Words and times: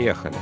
Поехали. 0.00 0.36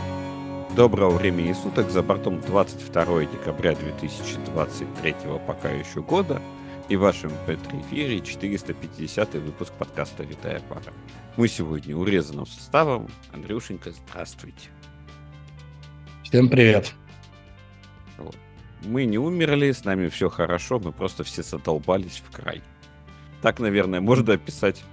Доброго 0.76 1.18
времени 1.18 1.52
суток, 1.52 1.90
за 1.90 2.00
бортом 2.00 2.40
22 2.40 3.24
декабря 3.24 3.74
2023 3.74 5.16
пока 5.48 5.68
еще 5.70 6.00
года 6.00 6.40
и 6.88 6.94
в 6.94 7.00
вашем 7.00 7.32
эфире 7.48 8.20
450 8.20 9.34
выпуск 9.34 9.72
подкаста 9.72 10.22
«Витая 10.22 10.60
пара». 10.68 10.92
Мы 11.36 11.48
сегодня 11.48 11.96
урезанным 11.96 12.46
составом. 12.46 13.08
Андрюшенька, 13.32 13.90
здравствуйте. 13.90 14.68
Всем 16.22 16.48
привет. 16.48 16.92
Вот. 18.16 18.36
Мы 18.84 19.06
не 19.06 19.18
умерли, 19.18 19.72
с 19.72 19.84
нами 19.84 20.06
все 20.06 20.30
хорошо, 20.30 20.78
мы 20.78 20.92
просто 20.92 21.24
все 21.24 21.42
задолбались 21.42 22.22
в 22.24 22.30
край. 22.30 22.62
Так, 23.42 23.58
наверное, 23.58 24.00
можно 24.00 24.34
описать 24.34 24.84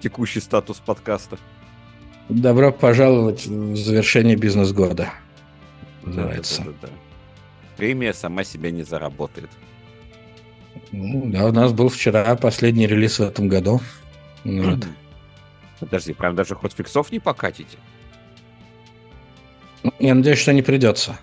текущий 0.00 0.40
статус 0.40 0.80
подкаста. 0.80 1.38
Добро 2.32 2.72
пожаловать 2.72 3.46
в 3.46 3.76
завершение 3.76 4.36
бизнес-года. 4.36 5.12
Называется. 6.02 6.62
Да, 6.62 6.70
да, 6.70 6.76
да, 6.80 6.86
да. 6.86 6.92
Премия 7.76 8.14
сама 8.14 8.42
себя 8.42 8.70
не 8.70 8.84
заработает. 8.84 9.50
Ну, 10.92 11.24
да, 11.26 11.46
у 11.46 11.52
нас 11.52 11.72
был 11.72 11.90
вчера 11.90 12.34
последний 12.36 12.86
релиз 12.86 13.18
в 13.18 13.22
этом 13.22 13.48
году. 13.48 13.82
Вот. 14.44 14.86
Подожди, 15.78 16.14
прям 16.14 16.34
даже 16.34 16.54
хоть 16.54 16.72
фиксов 16.72 17.12
не 17.12 17.18
покатите? 17.20 17.76
Я 19.98 20.14
надеюсь, 20.14 20.38
что 20.38 20.54
не 20.54 20.62
придется. 20.62 21.18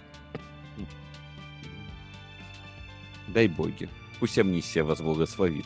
Дай 3.27 3.47
боги. 3.47 3.89
Пусть 4.19 4.37
амнисия 4.37 4.83
вас 4.83 5.01
благословит. 5.01 5.65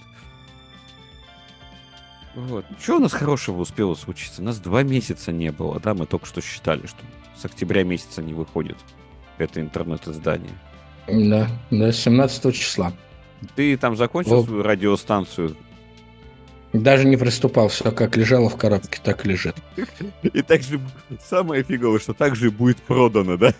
Вот. 2.35 2.65
Что 2.81 2.97
у 2.97 2.99
нас 2.99 3.13
хорошего 3.13 3.61
успело 3.61 3.95
случиться? 3.95 4.41
У 4.41 4.45
нас 4.45 4.59
два 4.59 4.83
месяца 4.83 5.31
не 5.31 5.51
было, 5.51 5.79
да? 5.79 5.93
Мы 5.93 6.05
только 6.05 6.25
что 6.25 6.41
считали, 6.41 6.87
что 6.87 6.99
с 7.35 7.45
октября 7.45 7.83
месяца 7.83 8.21
не 8.21 8.33
выходит 8.33 8.77
это 9.37 9.61
интернет-издание. 9.61 10.53
Да, 11.07 11.47
да, 11.69 11.91
17 11.91 12.55
числа. 12.55 12.93
Ты 13.55 13.77
там 13.77 13.95
закончил 13.95 14.39
О. 14.39 14.43
свою 14.43 14.63
радиостанцию? 14.63 15.55
Даже 16.71 17.05
не 17.05 17.17
приступал, 17.17 17.67
все 17.67 17.91
как 17.91 18.17
лежало 18.17 18.49
в 18.49 18.55
коробке, 18.55 18.99
так 19.03 19.25
лежит. 19.25 19.55
И 20.23 20.41
так 20.41 20.63
же, 20.63 20.79
самое 21.21 21.63
фиговое, 21.63 21.99
что 21.99 22.13
так 22.13 22.35
же 22.35 22.49
будет 22.49 22.77
продано, 22.77 23.37
да? 23.37 23.53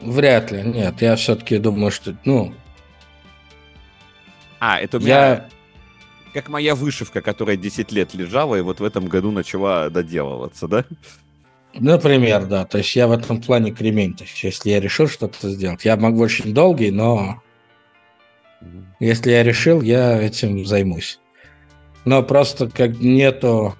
Вряд 0.00 0.50
ли, 0.50 0.62
нет, 0.62 1.00
я 1.02 1.14
все-таки 1.16 1.58
думаю, 1.58 1.92
что, 1.92 2.16
ну... 2.24 2.52
А, 4.58 4.80
это 4.80 4.96
у 4.96 5.00
меня... 5.00 5.28
Я 5.28 5.48
как 6.36 6.50
моя 6.50 6.74
вышивка, 6.74 7.22
которая 7.22 7.56
10 7.56 7.92
лет 7.92 8.12
лежала 8.12 8.56
и 8.56 8.60
вот 8.60 8.80
в 8.80 8.84
этом 8.84 9.06
году 9.06 9.30
начала 9.30 9.88
доделываться, 9.88 10.68
да? 10.68 10.84
Например, 11.72 12.44
да. 12.44 12.66
То 12.66 12.76
есть 12.76 12.94
я 12.94 13.08
в 13.08 13.12
этом 13.12 13.40
плане 13.40 13.70
кремень. 13.70 14.12
То 14.12 14.24
есть 14.24 14.44
если 14.44 14.68
я 14.68 14.78
решил 14.78 15.08
что-то 15.08 15.48
сделать, 15.48 15.86
я 15.86 15.96
могу 15.96 16.20
очень 16.20 16.52
долгий, 16.52 16.90
но 16.90 17.40
если 19.00 19.30
я 19.30 19.42
решил, 19.44 19.80
я 19.80 20.20
этим 20.20 20.66
займусь. 20.66 21.20
Но 22.04 22.22
просто 22.22 22.68
как 22.68 22.98
нету 22.98 23.74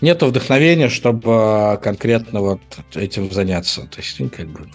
нету 0.00 0.24
вдохновения, 0.24 0.88
чтобы 0.88 1.78
конкретно 1.82 2.40
вот 2.40 2.62
этим 2.94 3.30
заняться. 3.30 3.82
То 3.82 4.00
есть, 4.00 4.18
ну, 4.18 4.30
как 4.30 4.48
бы, 4.48 4.66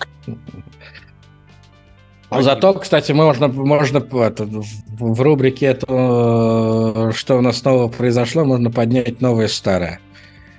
а 2.30 2.42
зато, 2.44 2.74
кстати, 2.76 3.12
можно, 3.12 3.48
можно 3.48 3.98
это, 3.98 4.46
в 4.46 5.22
рубрике 5.22 5.66
это, 5.68 7.12
что 7.14 7.38
у 7.38 7.42
нас 7.42 7.58
снова 7.58 7.88
произошло, 7.88 8.46
можно 8.46 8.70
поднять 8.70 9.20
новое 9.20 9.48
старое. 9.48 10.00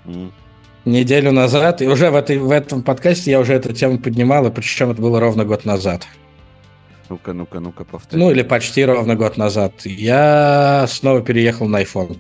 Mm. 0.05 0.33
Неделю 0.85 1.31
назад, 1.31 1.83
и 1.83 1.87
уже 1.87 2.11
в, 2.11 2.17
этой, 2.17 2.39
в 2.39 2.51
этом 2.51 2.83
подкасте 2.83 3.31
я 3.31 3.39
уже 3.39 3.55
эту 3.55 3.73
тему 3.73 3.99
поднимал, 3.99 4.47
и 4.47 4.51
причем 4.51 4.91
это 4.91 5.01
было 5.01 5.21
ровно 5.21 5.45
год 5.45 5.65
назад. 5.65 6.07
Ну-ка, 7.09 7.33
ну-ка, 7.33 7.61
ну-ка, 7.61 7.85
повтори. 7.85 8.21
Ну, 8.21 8.31
или 8.31 8.43
почти 8.43 8.85
ровно 8.85 9.15
год 9.15 9.37
назад. 9.37 9.73
Я 9.85 10.87
снова 10.89 11.23
переехал 11.23 11.69
на 11.69 11.83
iPhone. 11.83 12.19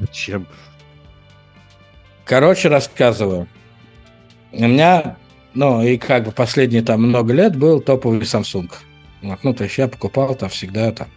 Зачем? 0.00 0.46
Короче, 2.24 2.68
рассказываю. 2.68 3.46
У 4.52 4.60
меня 4.60 5.16
ну, 5.56 5.82
и 5.82 5.96
как 5.96 6.24
бы 6.24 6.32
последние 6.32 6.82
там 6.82 7.02
много 7.02 7.32
лет 7.32 7.56
был 7.56 7.80
топовый 7.80 8.20
Samsung. 8.20 8.70
Вот, 9.22 9.38
ну, 9.42 9.54
то 9.54 9.64
есть 9.64 9.78
я 9.78 9.88
покупал 9.88 10.34
там 10.34 10.50
всегда 10.50 10.92
там 10.92 11.08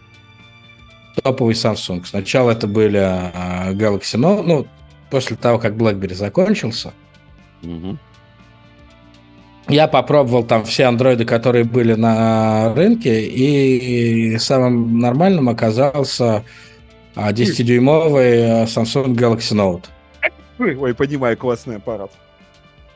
топовый 1.22 1.54
Samsung. 1.54 2.04
Сначала 2.06 2.52
это 2.52 2.66
были 2.66 2.98
а, 2.98 3.72
Galaxy 3.72 4.18
Note, 4.18 4.42
ну, 4.42 4.66
после 5.10 5.36
того, 5.36 5.58
как 5.58 5.74
BlackBerry 5.74 6.14
закончился. 6.14 6.92
Угу. 7.62 7.98
Я 9.68 9.86
попробовал 9.86 10.42
там 10.42 10.64
все 10.64 10.86
андроиды, 10.86 11.26
которые 11.26 11.64
были 11.64 11.92
на 11.94 12.74
рынке, 12.74 13.22
и 13.26 14.38
самым 14.38 14.98
нормальным 14.98 15.50
оказался 15.50 16.44
10-дюймовый 17.14 18.62
а, 18.62 18.64
Samsung 18.64 19.14
Galaxy 19.14 19.54
Note. 19.54 19.84
Ой, 20.58 20.94
понимаю, 20.94 21.36
классный 21.36 21.76
аппарат. 21.76 22.10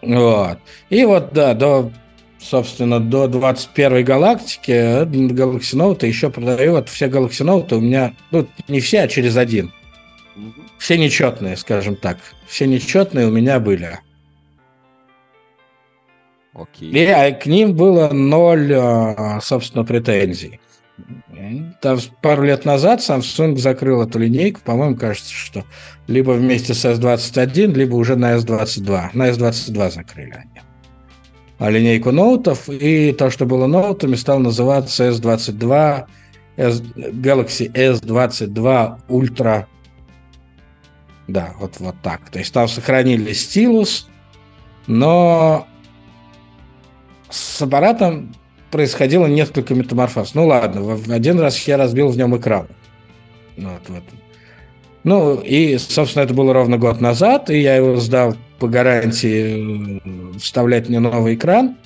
Вот. 0.06 0.58
И 0.90 1.04
вот, 1.04 1.32
да, 1.32 1.54
до, 1.54 1.90
собственно, 2.38 3.00
до 3.00 3.26
21 3.28 4.04
галактики 4.04 4.70
Galaxy 4.70 5.76
Note 5.76 6.06
еще 6.06 6.30
продаю. 6.30 6.72
Вот 6.72 6.88
все 6.88 7.06
Galaxy 7.06 7.44
Note 7.44 7.74
у 7.74 7.80
меня, 7.80 8.14
ну, 8.30 8.46
не 8.68 8.80
все, 8.80 9.02
а 9.02 9.08
через 9.08 9.36
один. 9.36 9.72
Все 10.78 10.98
нечетные, 10.98 11.56
скажем 11.56 11.96
так. 11.96 12.18
Все 12.46 12.66
нечетные 12.66 13.26
у 13.26 13.30
меня 13.30 13.60
были. 13.60 13.98
Окей. 16.52 16.90
И 16.90 17.06
а, 17.06 17.32
к 17.32 17.46
ним 17.46 17.74
было 17.74 18.10
ноль, 18.10 18.72
а, 18.74 19.40
собственно, 19.40 19.84
претензий. 19.84 20.60
Там 21.80 21.98
пару 22.22 22.42
лет 22.42 22.64
назад 22.64 23.00
Samsung 23.00 23.56
закрыл 23.56 24.02
эту 24.02 24.18
линейку, 24.18 24.60
по-моему, 24.60 24.96
кажется, 24.96 25.32
что 25.32 25.64
либо 26.06 26.32
вместе 26.32 26.74
с 26.74 26.84
S21, 26.84 27.72
либо 27.74 27.94
уже 27.96 28.16
на 28.16 28.34
S22. 28.36 29.10
На 29.12 29.30
S22 29.30 29.90
закрыли 29.90 30.32
они. 30.32 30.60
А 31.58 31.70
линейку 31.70 32.10
ноутов 32.10 32.68
и 32.68 33.12
то, 33.12 33.30
что 33.30 33.46
было 33.46 33.66
ноутами, 33.66 34.16
стало 34.16 34.40
называться 34.40 35.08
S22, 35.08 36.06
S, 36.56 36.80
Galaxy 36.80 37.72
S22 37.72 39.00
Ultra. 39.08 39.66
Да, 41.26 41.54
вот, 41.58 41.78
вот 41.78 41.94
так. 42.02 42.28
То 42.30 42.38
есть 42.38 42.52
там 42.52 42.68
сохранили 42.68 43.32
стилус, 43.32 44.08
но 44.86 45.66
с 47.30 47.62
аппаратом 47.62 48.34
происходило 48.74 49.26
несколько 49.26 49.72
метаморфоз. 49.72 50.34
Ну 50.34 50.48
ладно, 50.48 50.98
один 51.14 51.38
раз 51.38 51.56
я 51.68 51.76
разбил 51.76 52.08
в 52.08 52.16
нем 52.16 52.36
экран. 52.36 52.66
Вот, 53.56 53.82
вот. 53.86 54.02
Ну, 55.04 55.36
и, 55.36 55.78
собственно, 55.78 56.24
это 56.24 56.34
было 56.34 56.52
ровно 56.52 56.76
год 56.76 57.00
назад, 57.00 57.50
и 57.50 57.60
я 57.60 57.76
его 57.76 57.98
сдал 57.98 58.34
по 58.58 58.66
гарантии 58.66 60.00
э, 60.04 60.38
вставлять 60.38 60.88
мне 60.88 60.98
новый 60.98 61.36
экран. 61.36 61.76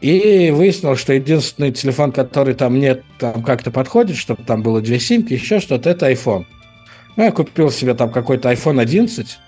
И 0.00 0.50
выяснил, 0.50 0.96
что 0.96 1.12
единственный 1.12 1.72
телефон, 1.72 2.10
который 2.10 2.54
там 2.54 2.80
нет, 2.80 3.02
там 3.18 3.42
как-то 3.42 3.70
подходит, 3.70 4.16
чтобы 4.16 4.44
там 4.44 4.62
было 4.62 4.80
две 4.80 4.98
симки, 4.98 5.34
еще 5.34 5.60
что-то, 5.60 5.90
это 5.90 6.10
iPhone. 6.10 6.46
Ну, 7.16 7.24
я 7.24 7.32
купил 7.32 7.70
себе 7.70 7.92
там 7.92 8.10
какой-то 8.10 8.50
iPhone 8.50 8.80
11, 8.80 9.38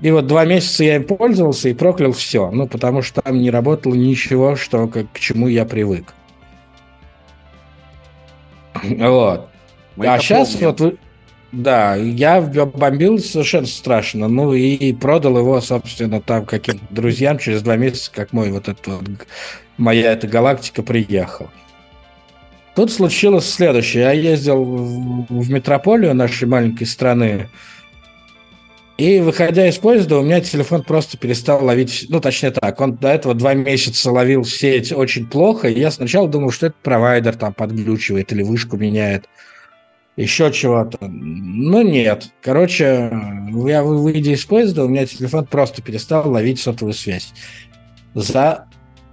и 0.00 0.10
вот 0.10 0.26
два 0.26 0.44
месяца 0.44 0.84
я 0.84 0.96
им 0.96 1.04
пользовался 1.04 1.68
и 1.68 1.74
проклял 1.74 2.12
все. 2.12 2.50
Ну, 2.50 2.66
потому 2.66 3.02
что 3.02 3.22
там 3.22 3.38
не 3.38 3.50
работало 3.50 3.94
ничего, 3.94 4.56
что, 4.56 4.86
как, 4.86 5.10
к 5.12 5.18
чему 5.18 5.48
я 5.48 5.64
привык. 5.64 6.14
Вот. 8.82 9.48
Мы 9.96 10.06
а 10.06 10.18
сейчас 10.20 10.52
помним. 10.52 10.76
вот. 10.78 10.98
Да, 11.50 11.96
я 11.96 12.40
бомбил 12.40 13.18
совершенно 13.18 13.66
страшно. 13.66 14.28
Ну 14.28 14.52
и 14.52 14.92
продал 14.92 15.38
его, 15.38 15.60
собственно, 15.60 16.20
там 16.20 16.44
каким-то 16.44 16.84
друзьям 16.90 17.38
через 17.38 17.62
два 17.62 17.76
месяца, 17.76 18.12
как 18.14 18.32
мой 18.32 18.52
вот 18.52 18.68
этот 18.68 18.86
вот, 18.86 19.04
моя 19.78 20.12
эта 20.12 20.28
галактика 20.28 20.82
приехала. 20.82 21.50
Тут 22.76 22.92
случилось 22.92 23.50
следующее. 23.50 24.04
Я 24.04 24.12
ездил 24.12 24.62
в 24.62 25.50
метрополию 25.50 26.14
нашей 26.14 26.46
маленькой 26.46 26.86
страны, 26.86 27.48
и 28.98 29.20
выходя 29.20 29.68
из 29.68 29.78
поезда, 29.78 30.18
у 30.18 30.24
меня 30.24 30.40
телефон 30.40 30.82
просто 30.82 31.16
перестал 31.16 31.64
ловить, 31.64 32.06
ну, 32.08 32.20
точнее 32.20 32.50
так, 32.50 32.80
он 32.80 32.96
до 32.96 33.10
этого 33.10 33.32
два 33.32 33.54
месяца 33.54 34.10
ловил 34.10 34.44
сеть 34.44 34.90
очень 34.90 35.28
плохо, 35.28 35.68
и 35.68 35.78
я 35.78 35.92
сначала 35.92 36.26
думал, 36.26 36.50
что 36.50 36.66
это 36.66 36.76
провайдер 36.82 37.36
там 37.36 37.54
подглючивает 37.54 38.32
или 38.32 38.42
вышку 38.42 38.76
меняет, 38.76 39.28
еще 40.16 40.50
чего-то. 40.50 40.98
Но 41.06 41.82
нет. 41.82 42.30
Короче, 42.42 43.12
я 43.66 43.84
выйдя 43.84 44.32
из 44.32 44.44
поезда, 44.44 44.84
у 44.84 44.88
меня 44.88 45.06
телефон 45.06 45.46
просто 45.46 45.80
перестал 45.80 46.28
ловить 46.28 46.58
сотовую 46.58 46.92
связь. 46.92 47.32
За, 48.14 48.66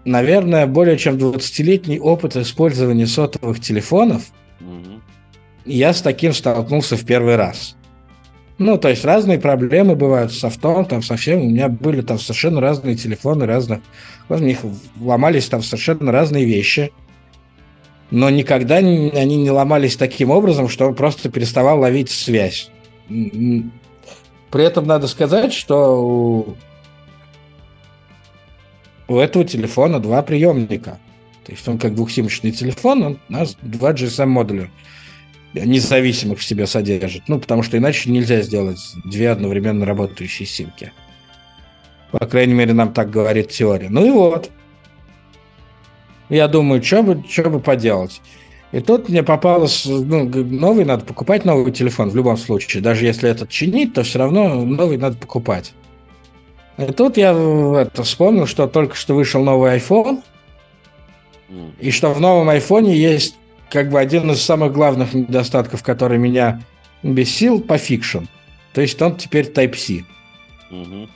наверное, 0.04 0.66
более 0.66 0.98
чем 0.98 1.18
20-летний 1.18 2.00
опыт 2.00 2.36
использования 2.38 3.06
сотовых 3.06 3.60
телефонов, 3.60 4.24
угу. 4.60 5.00
я 5.64 5.94
с 5.94 6.02
таким 6.02 6.34
столкнулся 6.34 6.98
в 6.98 7.06
первый 7.06 7.36
раз. 7.36 7.76
Ну, 8.57 8.78
то 8.78 8.88
есть 8.88 9.04
разные 9.04 9.38
проблемы 9.38 9.96
бывают 9.96 10.31
с 10.31 10.40
софтом, 10.40 10.86
там 10.86 11.04
совсем. 11.04 11.42
У 11.42 11.50
меня 11.50 11.68
были 11.68 12.02
там 12.02 12.18
совершенно 12.18 12.62
разные 12.62 12.96
телефоны, 12.96 13.46
разных. 13.46 13.81
В 14.30 14.42
них 14.42 14.60
ломались 15.00 15.48
там 15.48 15.62
совершенно 15.62 16.12
разные 16.12 16.46
вещи. 16.46 16.92
Но 18.12 18.30
никогда 18.30 18.78
они 18.78 19.36
не 19.36 19.52
ломались 19.52 19.98
таким 19.98 20.30
образом, 20.31 20.69
что 20.69 20.94
просто 20.94 21.30
переставал 21.30 21.80
ловить 21.80 22.10
связь. 22.10 22.69
При 23.07 24.63
этом 24.63 24.88
надо 24.88 25.07
сказать, 25.07 25.52
что 25.52 26.02
у, 26.02 26.56
у 29.10 29.18
этого 29.18 29.44
телефона 29.44 30.00
два 30.00 30.22
приемника. 30.22 31.00
То 31.46 31.52
есть 31.52 31.68
он 31.68 31.78
как 31.78 31.94
двухсимочный 31.94 32.52
телефон, 32.52 33.04
он 33.04 33.19
у 33.28 33.34
нас 33.34 33.57
два 33.62 33.92
GSM-модуля 33.92 34.69
независимых 35.63 36.40
в 36.40 36.44
себе 36.44 36.68
содержит. 36.68 37.24
Ну, 37.28 37.40
потому 37.40 37.63
что 37.63 37.78
иначе 37.78 38.10
нельзя 38.10 38.42
сделать 38.42 38.80
две 39.06 39.30
одновременно 39.30 39.86
работающие 39.86 40.46
симки. 40.46 40.92
По 42.12 42.25
крайней 42.25 42.54
мере, 42.54 42.74
нам 42.74 42.94
так 42.94 43.10
говорит 43.10 43.50
теория. 43.50 43.90
Ну 43.90 44.06
и 44.06 44.12
вот. 44.12 44.52
Я 46.30 46.48
думаю, 46.48 46.81
что 46.84 47.04
бы, 47.04 47.24
что 47.30 47.50
бы 47.50 47.60
поделать. 47.60 48.22
И 48.72 48.81
тут 48.81 49.10
мне 49.10 49.24
попалось, 49.24 49.86
ну, 49.86 50.28
новый 50.28 50.86
надо 50.86 51.06
покупать 51.06 51.46
новый 51.46 51.72
телефон 51.72 52.10
в 52.10 52.16
любом 52.16 52.36
случае. 52.36 52.84
Даже 52.84 53.06
если 53.06 53.30
этот 53.30 53.50
чинить, 53.50 53.94
то 53.94 54.04
все 54.04 54.19
равно 54.19 54.66
новый 54.66 54.98
надо 54.98 55.18
покупать. 55.18 55.74
И 56.78 56.86
тут 56.92 57.16
я 57.16 57.31
это, 57.31 58.04
вспомнил, 58.04 58.48
что 58.48 58.68
только 58.68 58.96
что 58.96 59.13
вышел 59.13 59.44
новый 59.44 59.78
iPhone, 59.78 60.22
и 61.80 61.92
что 61.92 62.12
в 62.12 62.19
новом 62.19 62.50
iPhone 62.50 62.92
есть 62.92 63.38
как 63.75 63.89
бы 63.89 64.00
один 64.00 64.31
из 64.31 64.42
самых 64.42 64.72
главных 64.72 65.13
недостатков, 65.13 65.83
который 65.83 66.18
меня 66.18 66.62
бесил, 67.04 67.60
пофикшен. 67.60 68.24
То 68.74 68.80
есть 68.80 69.01
он 69.01 69.18
теперь 69.18 69.51
Type-C. 69.51 70.06
Угу. 70.72 71.10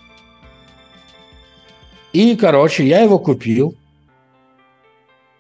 И, 2.12 2.36
короче, 2.36 2.86
я 2.86 3.00
его 3.00 3.18
купил. 3.18 3.76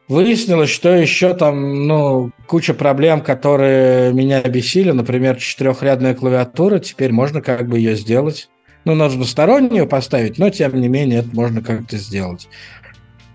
Выяснилось, 0.07 0.69
что 0.69 0.95
еще 0.95 1.33
там, 1.33 1.87
ну, 1.87 2.31
куча 2.47 2.73
проблем, 2.73 3.19
которые 3.19 4.13
меня 4.13 4.41
бесили. 4.41 4.91
Например, 4.91 5.35
четырехрядная 5.35 6.15
клавиатура. 6.15 6.79
Теперь 6.79 7.11
можно 7.11 7.41
как 7.41 7.67
бы 7.67 7.79
ее 7.79 7.97
сделать. 7.97 8.49
Ну, 8.85 8.95
нужно 8.95 9.25
стороннюю 9.25 9.87
поставить, 9.87 10.37
но 10.37 10.49
тем 10.49 10.79
не 10.79 10.87
менее 10.87 11.19
это 11.19 11.35
можно 11.35 11.61
как-то 11.61 11.97
сделать. 11.97 12.47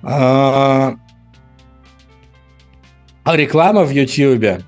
А, 0.02 0.94
а 3.25 3.37
реклама 3.37 3.85
в 3.85 3.91
YouTube. 3.91 4.62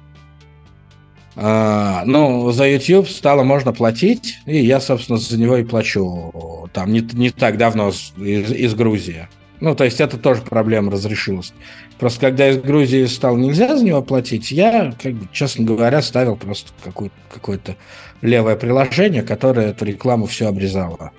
А, 1.39 2.03
ну, 2.07 2.51
за 2.51 2.67
YouTube 2.67 3.09
стало 3.09 3.43
можно 3.43 3.73
платить, 3.73 4.39
и 4.47 4.57
я, 4.57 4.81
собственно, 4.81 5.19
за 5.19 5.39
него 5.39 5.59
и 5.59 5.65
плачу. 5.65 6.69
Там 6.73 6.93
не, 6.93 7.01
не 7.13 7.31
так 7.31 7.59
давно 7.59 7.91
из, 7.91 8.13
из 8.51 8.75
Грузии. 8.75 9.29
Ну, 9.61 9.75
то 9.75 9.85
есть 9.85 10.01
это 10.01 10.19
тоже 10.19 10.43
проблема 10.43 10.93
разрешилась. 10.93 11.53
Просто 11.99 12.21
когда 12.21 12.49
из 12.49 12.59
Грузии 12.59 13.05
стало 13.07 13.37
нельзя 13.37 13.77
за 13.77 13.85
него 13.85 14.03
платить, 14.03 14.51
я, 14.51 14.95
как 15.03 15.15
бы, 15.15 15.29
честно 15.33 15.65
говоря, 15.65 16.03
ставил 16.03 16.37
просто 16.37 16.73
какое-то, 16.83 17.15
какое-то 17.33 17.77
левое 18.21 18.57
приложение, 18.57 19.23
которое 19.23 19.71
эту 19.71 19.85
рекламу 19.85 20.27
все 20.27 20.49
обрезало. 20.49 21.13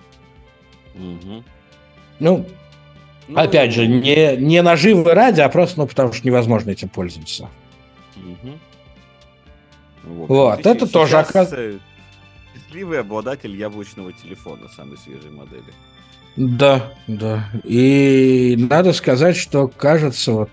Угу. 0.95 1.44
Ну, 2.19 2.45
ну, 3.27 3.39
опять 3.39 3.74
же, 3.74 3.88
не, 3.88 4.38
не 4.38 4.62
наживы 4.62 5.13
ради, 5.13 5.41
а 5.41 5.50
просто 5.50 5.79
ну, 5.79 5.88
потому 5.88 6.13
что 6.13 6.25
невозможно 6.25 6.71
этим 6.71 6.89
пользоваться. 6.89 7.50
Угу. 8.15 8.51
Вот, 10.03 10.27
вот 10.29 10.65
это 10.65 10.91
тоже 10.91 11.18
оказывается... 11.19 11.79
Счастливый 12.56 13.00
обладатель 13.00 13.56
яблочного 13.56 14.13
телефона 14.13 14.69
самой 14.75 14.97
свежей 14.97 15.31
модели. 15.31 15.74
Да, 16.35 16.94
да. 17.07 17.50
И 17.63 18.56
надо 18.69 18.94
сказать, 18.94 19.35
что 19.35 19.68
кажется, 19.68 20.31
вот 20.31 20.50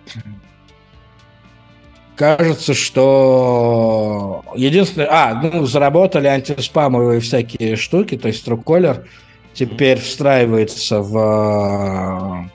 кажется, 2.16 2.74
что 2.74 4.44
единственное... 4.56 5.08
А, 5.10 5.34
ну, 5.34 5.66
заработали 5.66 6.26
антиспамовые 6.26 7.20
всякие 7.20 7.76
штуки, 7.76 8.16
то 8.16 8.28
есть 8.28 8.46
TrueCaller 8.46 9.06
теперь 9.52 10.00
встраивается 10.00 11.00
в, 11.00 12.50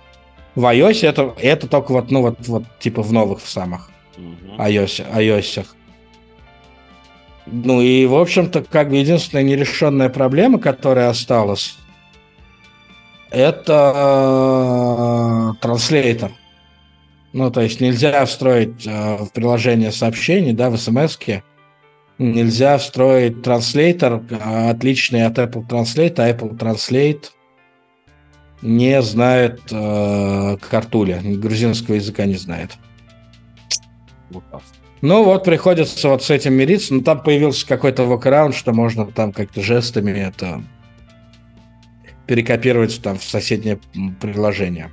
в 0.59 0.65
iOS. 0.65 1.07
Это, 1.07 1.33
это 1.39 1.67
только 1.67 1.93
вот, 1.93 2.11
ну, 2.11 2.21
вот, 2.21 2.47
вот 2.47 2.63
типа 2.79 3.01
в 3.01 3.13
новых 3.13 3.39
самых 3.45 3.89
iOS. 4.57 5.05
iOS. 5.15 5.65
Ну 7.45 7.81
и, 7.81 8.05
в 8.05 8.15
общем-то, 8.15 8.63
как 8.63 8.89
бы 8.89 8.97
единственная 8.97 9.43
нерешенная 9.43 10.09
проблема, 10.09 10.59
которая 10.59 11.09
осталась, 11.09 11.77
это 13.31 13.93
э, 13.95 15.61
транслейтор. 15.61 16.31
Ну, 17.31 17.49
то 17.51 17.61
есть 17.61 17.79
нельзя 17.79 18.25
встроить 18.25 18.85
э, 18.85 19.17
в 19.17 19.31
приложение 19.31 19.91
сообщений, 19.91 20.53
да, 20.53 20.69
в 20.69 20.77
смс 20.77 21.17
Нельзя 22.17 22.77
встроить 22.77 23.41
транслейтор, 23.43 24.21
э, 24.29 24.69
отличный 24.69 25.25
от 25.25 25.37
Apple 25.39 25.65
Translate, 25.67 26.15
а 26.17 26.29
Apple 26.29 26.57
Translate 26.57 27.25
не 28.61 29.01
знает 29.01 29.61
э, 29.71 30.57
картуля, 30.69 31.21
грузинского 31.23 31.95
языка 31.95 32.25
не 32.25 32.35
знает. 32.35 32.71
Ну 35.01 35.23
вот, 35.23 35.45
приходится 35.45 36.09
вот 36.09 36.23
с 36.23 36.29
этим 36.29 36.53
мириться. 36.53 36.93
Ну, 36.93 37.01
там 37.01 37.23
появился 37.23 37.65
какой-то 37.65 38.03
workaround, 38.03 38.53
что 38.53 38.73
можно 38.73 39.05
там 39.05 39.31
как-то 39.31 39.61
жестами 39.61 40.11
это 40.11 40.61
перекопировать 42.27 43.01
там 43.01 43.17
в 43.17 43.23
соседнее 43.23 43.79
приложение. 44.21 44.91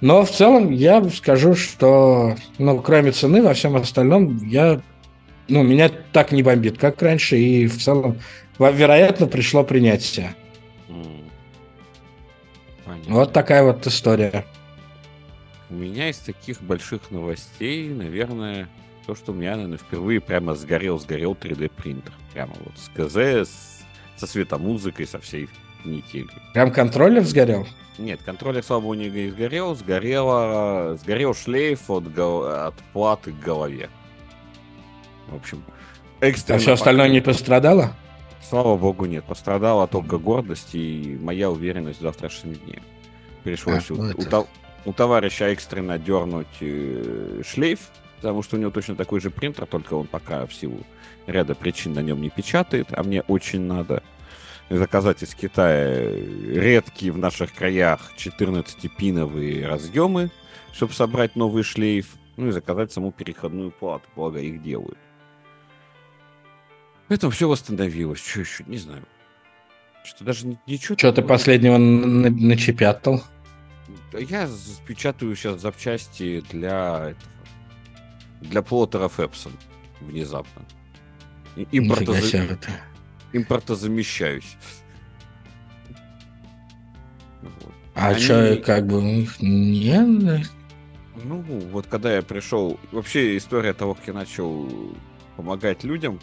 Но 0.00 0.24
в 0.24 0.30
целом 0.30 0.70
я 0.70 1.02
скажу, 1.10 1.54
что, 1.54 2.36
ну, 2.58 2.80
кроме 2.80 3.12
цены, 3.12 3.42
во 3.42 3.52
всем 3.52 3.76
остальном, 3.76 4.46
я, 4.46 4.80
ну, 5.48 5.62
меня 5.62 5.90
так 6.12 6.32
не 6.32 6.42
бомбит, 6.42 6.78
как 6.78 7.02
раньше, 7.02 7.36
и 7.36 7.66
в 7.66 7.82
целом, 7.82 8.18
вероятно, 8.58 9.26
пришло 9.26 9.62
принятие. 9.62 10.34
Понятно. 13.04 13.14
Вот 13.14 13.32
такая 13.32 13.62
вот 13.62 13.86
история. 13.86 14.44
У 15.68 15.74
меня 15.74 16.08
из 16.08 16.18
таких 16.18 16.60
больших 16.62 17.10
новостей, 17.10 17.88
наверное, 17.88 18.68
то, 19.06 19.14
что 19.14 19.32
у 19.32 19.34
меня, 19.34 19.52
наверное, 19.52 19.78
впервые 19.78 20.20
прямо 20.20 20.54
сгорел-сгорел 20.54 21.34
3D 21.34 21.70
принтер. 21.70 22.12
Прямо 22.32 22.54
вот 22.64 22.74
с 22.76 22.88
КЗ, 22.88 23.48
с 23.48 23.80
со 24.20 24.26
светомузыкой, 24.26 25.06
со 25.06 25.18
всей 25.18 25.48
нити. 25.84 26.26
Прям 26.52 26.70
контроллер 26.70 27.24
сгорел? 27.24 27.66
Нет, 27.98 28.20
контроллер, 28.22 28.62
слава 28.62 28.82
богу, 28.82 28.94
не 28.94 29.30
сгорел. 29.30 29.74
Сгорело, 29.74 30.96
сгорел 31.00 31.34
шлейф 31.34 31.90
от, 31.90 32.06
от 32.18 32.74
платы 32.92 33.32
к 33.32 33.38
голове. 33.40 33.88
В 35.28 35.36
общем, 35.36 35.64
экстренно... 36.20 36.58
А 36.58 36.60
все 36.60 36.72
остальное 36.72 37.08
не 37.08 37.20
пострадало? 37.20 37.94
Слава 38.42 38.76
богу, 38.76 39.06
нет. 39.06 39.24
Пострадала 39.24 39.86
только 39.86 40.18
гордость 40.18 40.74
и 40.74 41.18
моя 41.20 41.50
уверенность 41.50 42.00
в 42.00 42.02
завтрашнем 42.02 42.54
дне. 42.54 42.82
Пришлось 43.44 43.90
а, 43.90 43.94
у, 43.94 44.40
у, 44.40 44.46
у 44.86 44.92
товарища 44.92 45.46
экстренно 45.46 45.98
дернуть 45.98 46.46
э, 46.60 47.42
шлейф, 47.46 47.80
потому 48.16 48.42
что 48.42 48.56
у 48.56 48.58
него 48.58 48.70
точно 48.70 48.96
такой 48.96 49.20
же 49.20 49.30
принтер, 49.30 49.66
только 49.66 49.94
он 49.94 50.06
пока 50.06 50.46
в 50.46 50.54
силу 50.54 50.80
ряда 51.26 51.54
причин 51.54 51.94
на 51.94 52.00
нем 52.00 52.20
не 52.20 52.30
печатает, 52.30 52.88
а 52.92 53.02
мне 53.02 53.22
очень 53.22 53.60
надо 53.60 54.02
заказать 54.68 55.22
из 55.22 55.34
Китая 55.34 56.12
редкие 56.12 57.12
в 57.12 57.18
наших 57.18 57.54
краях 57.54 58.12
14-пиновые 58.16 59.66
разъемы, 59.66 60.30
чтобы 60.72 60.92
собрать 60.92 61.34
новый 61.34 61.62
шлейф, 61.62 62.14
ну 62.36 62.48
и 62.48 62.52
заказать 62.52 62.92
саму 62.92 63.12
переходную 63.12 63.70
плату, 63.70 64.04
благо 64.14 64.38
их 64.38 64.62
делают. 64.62 64.98
Поэтому 67.10 67.32
все 67.32 67.48
восстановилось. 67.48 68.20
Что 68.20 68.40
еще? 68.40 68.62
Не 68.68 68.78
знаю. 68.78 69.02
Что 70.04 70.24
даже 70.24 70.56
ничего... 70.68 70.96
Что 70.96 71.12
ты 71.12 71.22
последнего 71.22 71.76
начепятал? 71.76 73.24
Я 74.12 74.48
печатаю 74.86 75.34
сейчас 75.34 75.60
запчасти 75.60 76.40
для 76.52 77.10
этого, 77.10 77.16
для 78.42 78.62
плоттеров 78.62 79.18
Epson 79.18 79.50
внезапно. 80.00 80.62
Импортоза... 81.72 82.58
Импортозамещаюсь. 83.32 84.56
Вот. 87.42 87.74
А 87.96 88.10
Они... 88.10 88.20
что, 88.20 88.56
как 88.64 88.86
бы, 88.86 88.98
у 88.98 89.02
них 89.02 89.34
нет? 89.40 90.48
Ну, 91.24 91.40
вот 91.72 91.88
когда 91.88 92.14
я 92.14 92.22
пришел... 92.22 92.78
Вообще 92.92 93.36
история 93.36 93.72
того, 93.72 93.94
как 93.94 94.06
я 94.06 94.12
начал 94.12 94.94
помогать 95.36 95.82
людям 95.82 96.20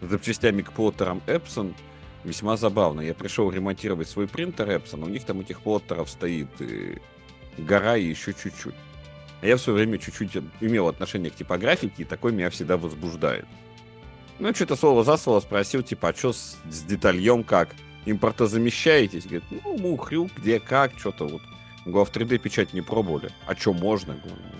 с 0.00 0.06
запчастями 0.06 0.62
к 0.62 0.72
плоттерам 0.72 1.22
Epson, 1.26 1.74
весьма 2.24 2.56
забавно. 2.56 3.00
Я 3.00 3.14
пришел 3.14 3.50
ремонтировать 3.50 4.08
свой 4.08 4.28
принтер 4.28 4.70
Epson, 4.70 5.04
у 5.04 5.08
них 5.08 5.24
там 5.24 5.40
этих 5.40 5.60
плоттеров 5.60 6.10
стоит 6.10 6.48
и 6.60 6.98
гора 7.56 7.96
и 7.96 8.04
еще 8.04 8.34
чуть-чуть. 8.34 8.74
А 9.40 9.46
я 9.46 9.56
в 9.56 9.60
свое 9.60 9.78
время 9.78 9.98
чуть-чуть 9.98 10.42
имел 10.60 10.88
отношение 10.88 11.30
к 11.30 11.36
типографике, 11.36 12.02
и 12.02 12.04
такой 12.04 12.32
меня 12.32 12.50
всегда 12.50 12.76
возбуждает. 12.76 13.46
Ну, 14.38 14.54
что-то 14.54 14.76
слово 14.76 15.04
за 15.04 15.16
слово 15.16 15.40
спросил, 15.40 15.82
типа, 15.82 16.08
а 16.08 16.14
что 16.14 16.32
с, 16.32 16.58
с 16.70 16.82
детальем 16.82 17.42
как? 17.42 17.70
Импортозамещаетесь? 18.06 19.24
Говорит, 19.24 19.44
ну, 19.50 19.78
мухрю, 19.78 20.30
где 20.36 20.60
как, 20.60 20.92
что-то 20.96 21.26
вот. 21.26 21.42
Говорю, 21.84 22.02
а 22.02 22.04
в 22.04 22.12
3D 22.12 22.38
печать 22.38 22.72
не 22.72 22.80
пробовали. 22.80 23.30
А 23.46 23.54
что 23.56 23.72
можно? 23.72 24.14
Говорю, 24.14 24.36
«Ну, 24.52 24.58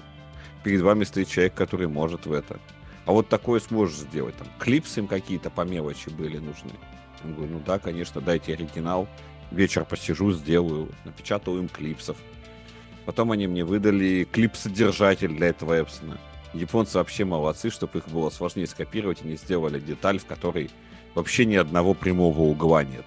перед 0.65 0.81
вами 0.81 1.05
стоит 1.05 1.29
человек, 1.29 1.55
который 1.55 1.89
может 1.89 2.27
в 2.27 2.33
это. 2.33 2.59
А 3.09 3.13
вот 3.13 3.31
такое 3.31 3.59
сможешь 3.59 3.97
сделать. 3.97 4.37
Там 4.37 4.47
клипсы 4.59 5.01
им 5.01 5.07
какие-то 5.07 5.49
по 5.49 5.63
мелочи 5.63 6.11
были 6.11 6.37
нужны. 6.37 6.73
Я 7.25 7.33
говорю, 7.33 7.53
ну 7.53 7.63
да, 7.65 7.79
конечно, 7.79 8.21
дайте 8.21 8.53
оригинал. 8.53 9.09
Вечер 9.51 9.87
посижу, 9.87 10.31
сделаю. 10.33 10.91
Напечатал 11.07 11.57
им 11.57 11.71
клипсов. 11.71 12.19
Потом 13.07 13.33
они 13.33 13.47
мне 13.47 13.65
выдали 13.65 14.29
клип-содержатель 14.31 15.35
для 15.35 15.47
этого 15.47 15.73
Эпсона. 15.81 16.19
Японцы 16.53 16.99
вообще 16.99 17.25
молодцы, 17.25 17.71
чтобы 17.71 18.01
их 18.01 18.09
было 18.09 18.29
сложнее 18.29 18.67
скопировать, 18.67 19.23
и 19.25 19.27
не 19.27 19.37
сделали 19.37 19.81
деталь, 19.81 20.19
в 20.19 20.27
которой 20.27 20.69
вообще 21.15 21.47
ни 21.47 21.57
одного 21.57 21.95
прямого 21.95 22.43
угла 22.43 22.85
нет. 22.85 23.07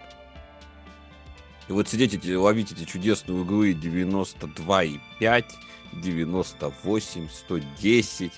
И 1.70 1.74
вот 1.74 1.88
сидеть 1.88 2.16
эти, 2.16 2.34
ловить 2.34 2.72
эти 2.72 2.86
чудесные 2.86 3.40
углы 3.40 3.74
92,5, 3.74 5.46
98, 5.94 7.30
110 7.30 8.32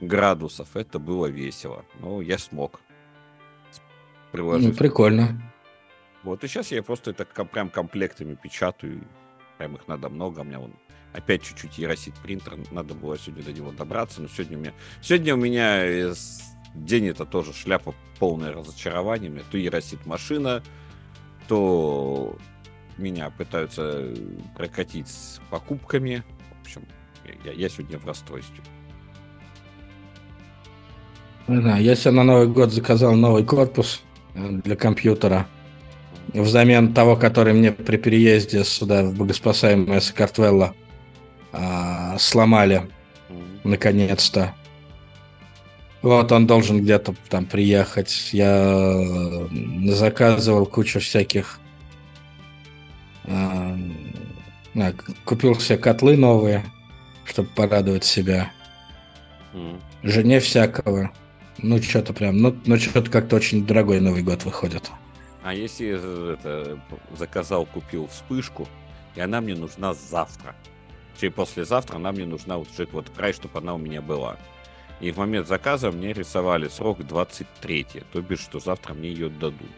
градусов, 0.00 0.76
это 0.76 0.98
было 0.98 1.26
весело. 1.26 1.84
Ну, 2.00 2.20
я 2.20 2.38
смог. 2.38 2.80
Приложив. 4.32 4.70
Ну, 4.70 4.76
прикольно. 4.76 5.40
Вот, 6.22 6.42
и 6.44 6.48
сейчас 6.48 6.72
я 6.72 6.82
просто 6.82 7.12
это 7.12 7.24
прям 7.24 7.70
комплектами 7.70 8.34
печатаю. 8.34 9.06
Прям 9.58 9.76
их 9.76 9.86
надо 9.88 10.08
много. 10.08 10.40
У 10.40 10.44
меня 10.44 10.58
вон 10.58 10.74
опять 11.12 11.42
чуть-чуть 11.42 11.78
яросит 11.78 12.14
принтер. 12.16 12.58
Надо 12.72 12.94
было 12.94 13.16
сегодня 13.16 13.44
до 13.44 13.52
него 13.52 13.72
добраться. 13.72 14.20
Но 14.20 14.28
сегодня 14.28 14.58
у 14.58 14.60
меня... 14.60 14.72
Сегодня 15.00 15.34
у 15.34 15.38
меня 15.38 16.12
день 16.74 17.06
это 17.08 17.24
тоже 17.24 17.52
шляпа. 17.52 17.94
У 18.20 18.36
меня 18.36 19.42
то 19.50 19.58
яросит 19.58 20.04
машина, 20.06 20.62
то 21.48 22.36
меня 22.98 23.30
пытаются 23.30 24.14
прокатить 24.56 25.08
с 25.08 25.40
покупками. 25.50 26.24
В 26.58 26.60
общем, 26.62 26.84
я, 27.44 27.52
я 27.52 27.68
сегодня 27.68 27.98
в 27.98 28.06
расстройстве. 28.06 28.62
Да, 31.48 31.78
я 31.78 31.94
себе 31.94 32.10
на 32.10 32.24
Новый 32.24 32.48
год 32.48 32.72
заказал 32.72 33.14
новый 33.14 33.44
корпус 33.44 34.02
э, 34.34 34.60
для 34.64 34.74
компьютера. 34.74 35.46
Взамен 36.34 36.92
того, 36.92 37.14
который 37.14 37.52
мне 37.52 37.70
при 37.70 37.96
переезде 37.98 38.64
сюда, 38.64 39.04
в 39.04 39.14
богоспасаемое 39.14 40.00
Сакартвелло, 40.00 40.74
а, 41.52 42.18
сломали. 42.18 42.90
Наконец-то. 43.62 44.54
Вот 46.02 46.30
он 46.32 46.46
должен 46.46 46.82
где-то 46.82 47.14
там 47.28 47.46
приехать. 47.46 48.30
Я 48.32 48.94
заказывал 49.88 50.66
кучу 50.66 51.00
всяких... 51.00 51.60
А, 53.24 53.76
купил 55.24 55.54
все 55.54 55.78
котлы 55.78 56.16
новые, 56.16 56.64
чтобы 57.24 57.48
порадовать 57.50 58.04
себя. 58.04 58.50
Жене 60.02 60.40
всякого. 60.40 61.12
Ну, 61.68 61.82
что-то 61.82 62.12
прям, 62.12 62.38
ну, 62.38 62.56
ну 62.64 62.76
что-то 62.76 63.10
как-то 63.10 63.34
очень 63.34 63.66
дорогой 63.66 63.98
Новый 63.98 64.22
год 64.22 64.44
выходит. 64.44 64.88
А 65.42 65.52
если 65.52 66.34
это, 66.34 66.80
заказал, 67.12 67.66
купил 67.66 68.06
вспышку, 68.06 68.68
и 69.16 69.20
она 69.20 69.40
мне 69.40 69.56
нужна 69.56 69.92
завтра. 69.92 70.54
Через 71.20 71.34
послезавтра 71.34 71.96
она 71.96 72.12
мне 72.12 72.24
нужна 72.24 72.58
вот, 72.58 72.68
вот 72.92 73.10
край, 73.10 73.32
чтобы 73.32 73.58
она 73.58 73.74
у 73.74 73.78
меня 73.78 74.00
была. 74.00 74.36
И 75.00 75.10
в 75.10 75.16
момент 75.16 75.48
заказа 75.48 75.90
мне 75.90 76.12
рисовали 76.12 76.68
срок 76.68 77.04
23, 77.04 77.86
то 78.12 78.22
бишь, 78.22 78.40
что 78.40 78.60
завтра 78.60 78.94
мне 78.94 79.08
ее 79.08 79.28
дадут. 79.28 79.68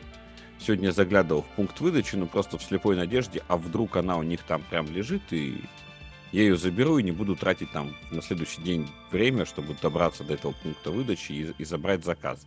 Сегодня 0.61 0.91
заглядывал 0.91 1.41
в 1.41 1.57
пункт 1.57 1.81
выдачи, 1.81 2.17
ну 2.17 2.27
просто 2.27 2.59
в 2.59 2.63
слепой 2.63 2.97
надежде, 2.97 3.43
а 3.49 3.57
вдруг 3.57 3.97
она 3.97 4.19
у 4.19 4.23
них 4.23 4.43
там 4.43 4.63
прям 4.69 4.93
лежит, 4.93 5.23
и 5.31 5.65
я 6.33 6.43
ее 6.43 6.57
заберу 6.57 6.99
и 6.99 7.03
не 7.03 7.13
буду 7.13 7.37
тратить 7.37 7.71
там 7.73 7.95
на 8.11 8.21
следующий 8.23 8.63
день 8.63 8.89
время, 9.11 9.45
чтобы 9.45 9.75
добраться 9.81 10.25
до 10.25 10.35
этого 10.35 10.53
пункта 10.63 10.91
выдачи 10.91 11.33
и, 11.33 11.55
и 11.59 11.65
забрать 11.65 12.05
заказ. 12.05 12.47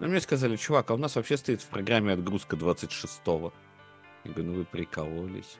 Но 0.00 0.08
мне 0.08 0.20
сказали, 0.20 0.56
чувак, 0.56 0.90
а 0.90 0.94
у 0.94 0.96
нас 0.96 1.16
вообще 1.16 1.36
стоит 1.36 1.62
в 1.62 1.66
программе 1.66 2.12
отгрузка 2.12 2.56
26-го. 2.56 3.52
Я 4.24 4.32
говорю, 4.32 4.50
ну 4.50 4.58
вы 4.58 4.64
прикололись. 4.64 5.56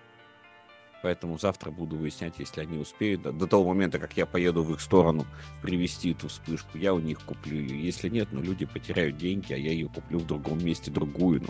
Поэтому 1.03 1.39
завтра 1.39 1.71
буду 1.71 1.97
выяснять, 1.97 2.39
если 2.39 2.63
они 2.63 2.79
успеют. 2.79 3.21
До, 3.23 3.33
до 3.33 3.47
того 3.47 3.69
момента, 3.69 3.99
как 3.99 4.17
я 4.17 4.25
поеду 4.25 4.63
в 4.63 4.73
их 4.73 4.81
сторону 4.81 5.27
привезти 5.61 6.13
эту 6.13 6.29
вспышку, 6.29 6.79
я 6.79 6.95
у 6.95 6.99
них 6.99 7.21
куплю 7.21 7.61
ее. 7.61 7.85
Если 7.85 8.09
нет, 8.09 8.29
ну 8.33 8.41
люди 8.41 8.65
потеряют 8.65 9.19
деньги, 9.19 9.53
а 9.53 9.57
я 9.57 9.71
ее 9.71 9.89
куплю 9.89 10.19
в 10.19 10.27
другом 10.27 10.65
месте, 10.65 10.91
другую. 10.91 11.43
Ну, 11.43 11.49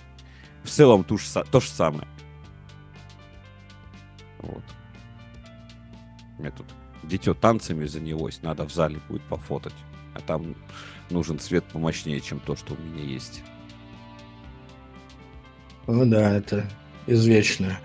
в 0.65 0.69
целом 0.69 1.05
то 1.05 1.17
же, 1.17 1.25
то 1.53 1.61
же 1.61 1.69
самое. 1.69 2.09
Вот. 4.41 4.65
Меня 6.39 6.51
тут 6.51 6.67
дитё 7.03 7.35
танцами 7.35 7.87
занялось, 7.87 8.41
надо 8.43 8.65
в 8.67 8.73
зале 8.73 9.01
будет 9.09 9.23
пофотать. 9.23 9.75
А 10.15 10.21
там 10.21 10.55
нужен 11.11 11.39
свет 11.41 11.65
помощнее, 11.65 12.21
чем 12.21 12.39
то, 12.41 12.55
что 12.57 12.75
у 12.75 12.77
меня 12.79 13.03
есть. 13.05 13.43
Ну 15.87 16.07
да, 16.07 16.37
это 16.37 16.69
извечное. 17.07 17.79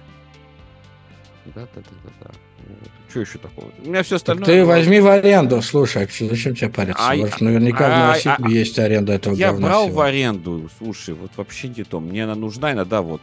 Да, 1.55 1.61
да, 1.75 1.81
да, 1.81 1.81
да, 2.03 2.09
да. 2.21 2.31
Вот. 2.67 2.89
Что 3.09 3.19
еще 3.21 3.39
такого? 3.39 3.71
У 3.83 3.89
меня 3.89 4.03
все 4.03 4.17
остальное. 4.17 4.45
Так 4.45 4.53
ты 4.53 4.65
возьми 4.65 4.99
в 4.99 5.07
аренду, 5.07 5.61
слушай, 5.61 6.07
зачем 6.07 6.55
тебе 6.55 6.69
париться? 6.69 7.01
А, 7.09 7.15
Может, 7.15 7.41
наверняка 7.41 7.87
а, 7.87 7.89
в 7.89 7.99
Новосибе 7.99 8.35
а, 8.37 8.49
есть 8.49 8.77
аренда 8.77 9.13
этого 9.13 9.33
Я 9.33 9.53
брал 9.53 9.85
всего. 9.85 9.97
в 9.97 10.01
аренду, 10.01 10.69
слушай, 10.77 11.15
вот 11.15 11.31
вообще 11.37 11.69
не 11.69 11.83
то. 11.83 11.99
Мне 11.99 12.25
она 12.25 12.35
нужна 12.35 12.73
иногда 12.73 13.01
вот 13.01 13.21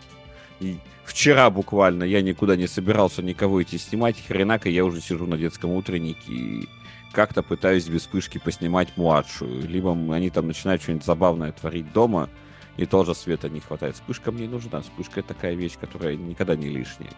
и 0.61 0.77
вчера 1.05 1.51
буквально 1.51 2.05
я 2.05 2.23
никуда 2.23 2.57
не 2.57 2.67
собирался 2.67 3.23
никого 3.23 3.63
идти 3.63 3.79
снимать, 3.79 4.17
хренака 4.27 4.69
я 4.69 4.85
уже 4.85 5.01
сижу 5.01 5.27
на 5.27 5.37
детском 5.37 5.71
утреннике 5.71 6.33
и 6.33 6.69
как-то 7.13 7.43
пытаюсь 7.43 7.89
без 7.89 8.03
вспышки 8.03 8.39
поснимать 8.39 8.97
младшую. 8.97 9.67
Либо 9.69 9.93
они 10.15 10.31
там 10.31 10.47
начинают 10.47 10.83
что-нибудь 10.83 11.07
забавное 11.07 11.53
творить 11.53 11.91
дома, 11.93 12.29
и 12.77 12.85
тоже 12.85 13.15
света 13.15 13.49
не 13.49 13.61
хватает. 13.61 13.95
Вспышка 13.95 14.31
мне 14.31 14.47
нужна. 14.47 14.83
Вспышка 14.83 15.21
это 15.21 15.31
такая 15.31 15.55
вещь, 15.55 15.79
которая 15.81 16.15
никогда 16.15 16.57
не 16.57 16.69
лишняя. 16.69 17.11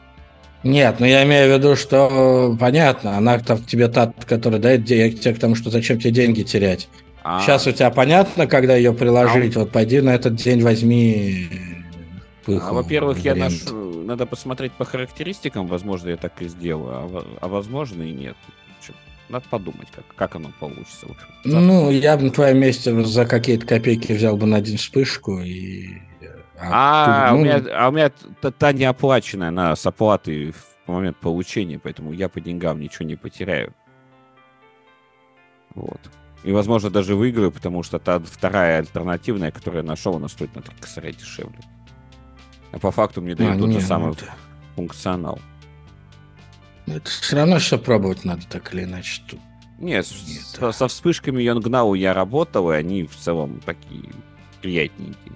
Нет, 0.63 0.97
ну 0.99 1.07
я 1.07 1.25
имею 1.25 1.53
в 1.53 1.59
виду, 1.59 1.77
что 1.77 2.57
понятно, 2.59 3.17
она 3.17 3.39
там 3.39 3.63
тебе 3.63 3.89
та, 3.89 4.13
которая 4.27 4.61
дает 4.61 4.87
тебе 4.87 5.35
к 5.35 5.39
тому, 5.39 5.55
что 5.55 5.71
зачем 5.71 5.99
тебе 5.99 6.11
деньги 6.11 6.43
терять. 6.43 6.89
А... 7.23 7.41
Сейчас 7.41 7.67
у 7.67 7.73
тебя 7.73 7.91
понятно, 7.91 8.47
когда 8.47 8.77
ее 8.77 8.93
приложить. 8.93 9.57
А... 9.57 9.61
Вот 9.61 9.71
пойди 9.71 10.01
на 10.01 10.15
этот 10.15 10.37
день 10.37 10.63
возьми 10.63 11.49
пыху. 12.49 12.67
А, 12.67 12.73
во-первых, 12.73 13.19
я 13.19 13.35
наш... 13.35 13.65
надо 13.71 14.27
посмотреть 14.27 14.73
по 14.73 14.85
характеристикам, 14.85 15.67
возможно, 15.67 16.09
я 16.09 16.17
так 16.17 16.41
и 16.43 16.49
сделаю, 16.49 16.95
а, 16.97 17.25
а 17.41 17.49
возможно 17.49 18.03
и 18.03 18.13
нет. 18.13 18.37
Надо 19.29 19.45
подумать, 19.51 19.89
как, 19.95 20.07
как 20.17 20.37
оно 20.37 20.51
получится. 20.59 21.07
В 21.07 21.11
общем. 21.11 21.27
Ну, 21.45 21.91
я 21.91 22.17
бы 22.17 22.25
на 22.25 22.31
твоем 22.31 22.59
месте 22.59 22.99
за 23.05 23.27
какие-то 23.27 23.67
копейки 23.67 24.13
взял 24.13 24.39
бы 24.39 24.47
на 24.47 24.61
день 24.63 24.79
вспышку 24.79 25.41
и... 25.41 25.99
А, 26.59 27.29
а, 27.29 27.29
тут, 27.29 27.35
ну... 27.35 27.41
у, 27.41 27.45
меня, 27.45 27.65
а 27.77 27.89
у 27.89 27.93
меня 27.93 28.11
та, 28.41 28.51
та 28.51 28.73
не 28.73 28.85
оплаченная, 28.85 29.49
она 29.49 29.77
с 29.77 29.87
оплатой 29.87 30.53
в 30.53 30.91
момент 30.91 31.19
получения, 31.19 31.79
поэтому 31.79 32.13
я 32.13 32.31
по 32.31 32.41
деньгам 32.41 32.81
ничего 32.81 33.05
не 33.05 33.17
потеряю. 33.17 33.75
Вот. 35.75 36.01
И, 36.43 36.53
возможно, 36.53 36.89
даже 36.89 37.15
выиграю, 37.15 37.53
потому 37.53 37.83
что 37.83 37.99
та 37.99 38.19
вторая 38.19 38.79
альтернативная, 38.79 39.51
которую 39.51 39.83
я 39.83 39.89
нашел, 39.89 40.17
она 40.17 40.29
стоит 40.29 40.55
на 40.57 40.63
3 40.63 40.75
косаря 40.81 41.13
дешевле. 41.13 41.59
А 42.73 42.79
по 42.79 42.91
факту 42.91 43.23
мне 43.23 43.35
дают 43.35 43.57
а, 43.57 43.59
тот 43.59 43.73
же 43.73 43.81
самый 43.81 44.13
это... 44.13 44.27
функционал. 44.77 45.39
Это 46.87 47.11
все 47.11 47.37
равно 47.37 47.59
все 47.59 47.79
пробовать 47.79 48.25
надо, 48.25 48.43
так 48.49 48.73
или 48.75 48.85
иначе. 48.85 49.23
Тут... 49.29 49.41
Нет, 49.79 50.07
Нет 50.27 50.43
со, 50.43 50.73
со 50.73 50.89
вспышками 50.89 51.43
Йонгнау 51.43 51.95
я 51.95 52.15
работал, 52.15 52.73
и 52.73 52.77
они 52.77 53.05
в 53.05 53.17
целом 53.17 53.61
такие 53.65 54.11
приятненькие. 54.61 55.33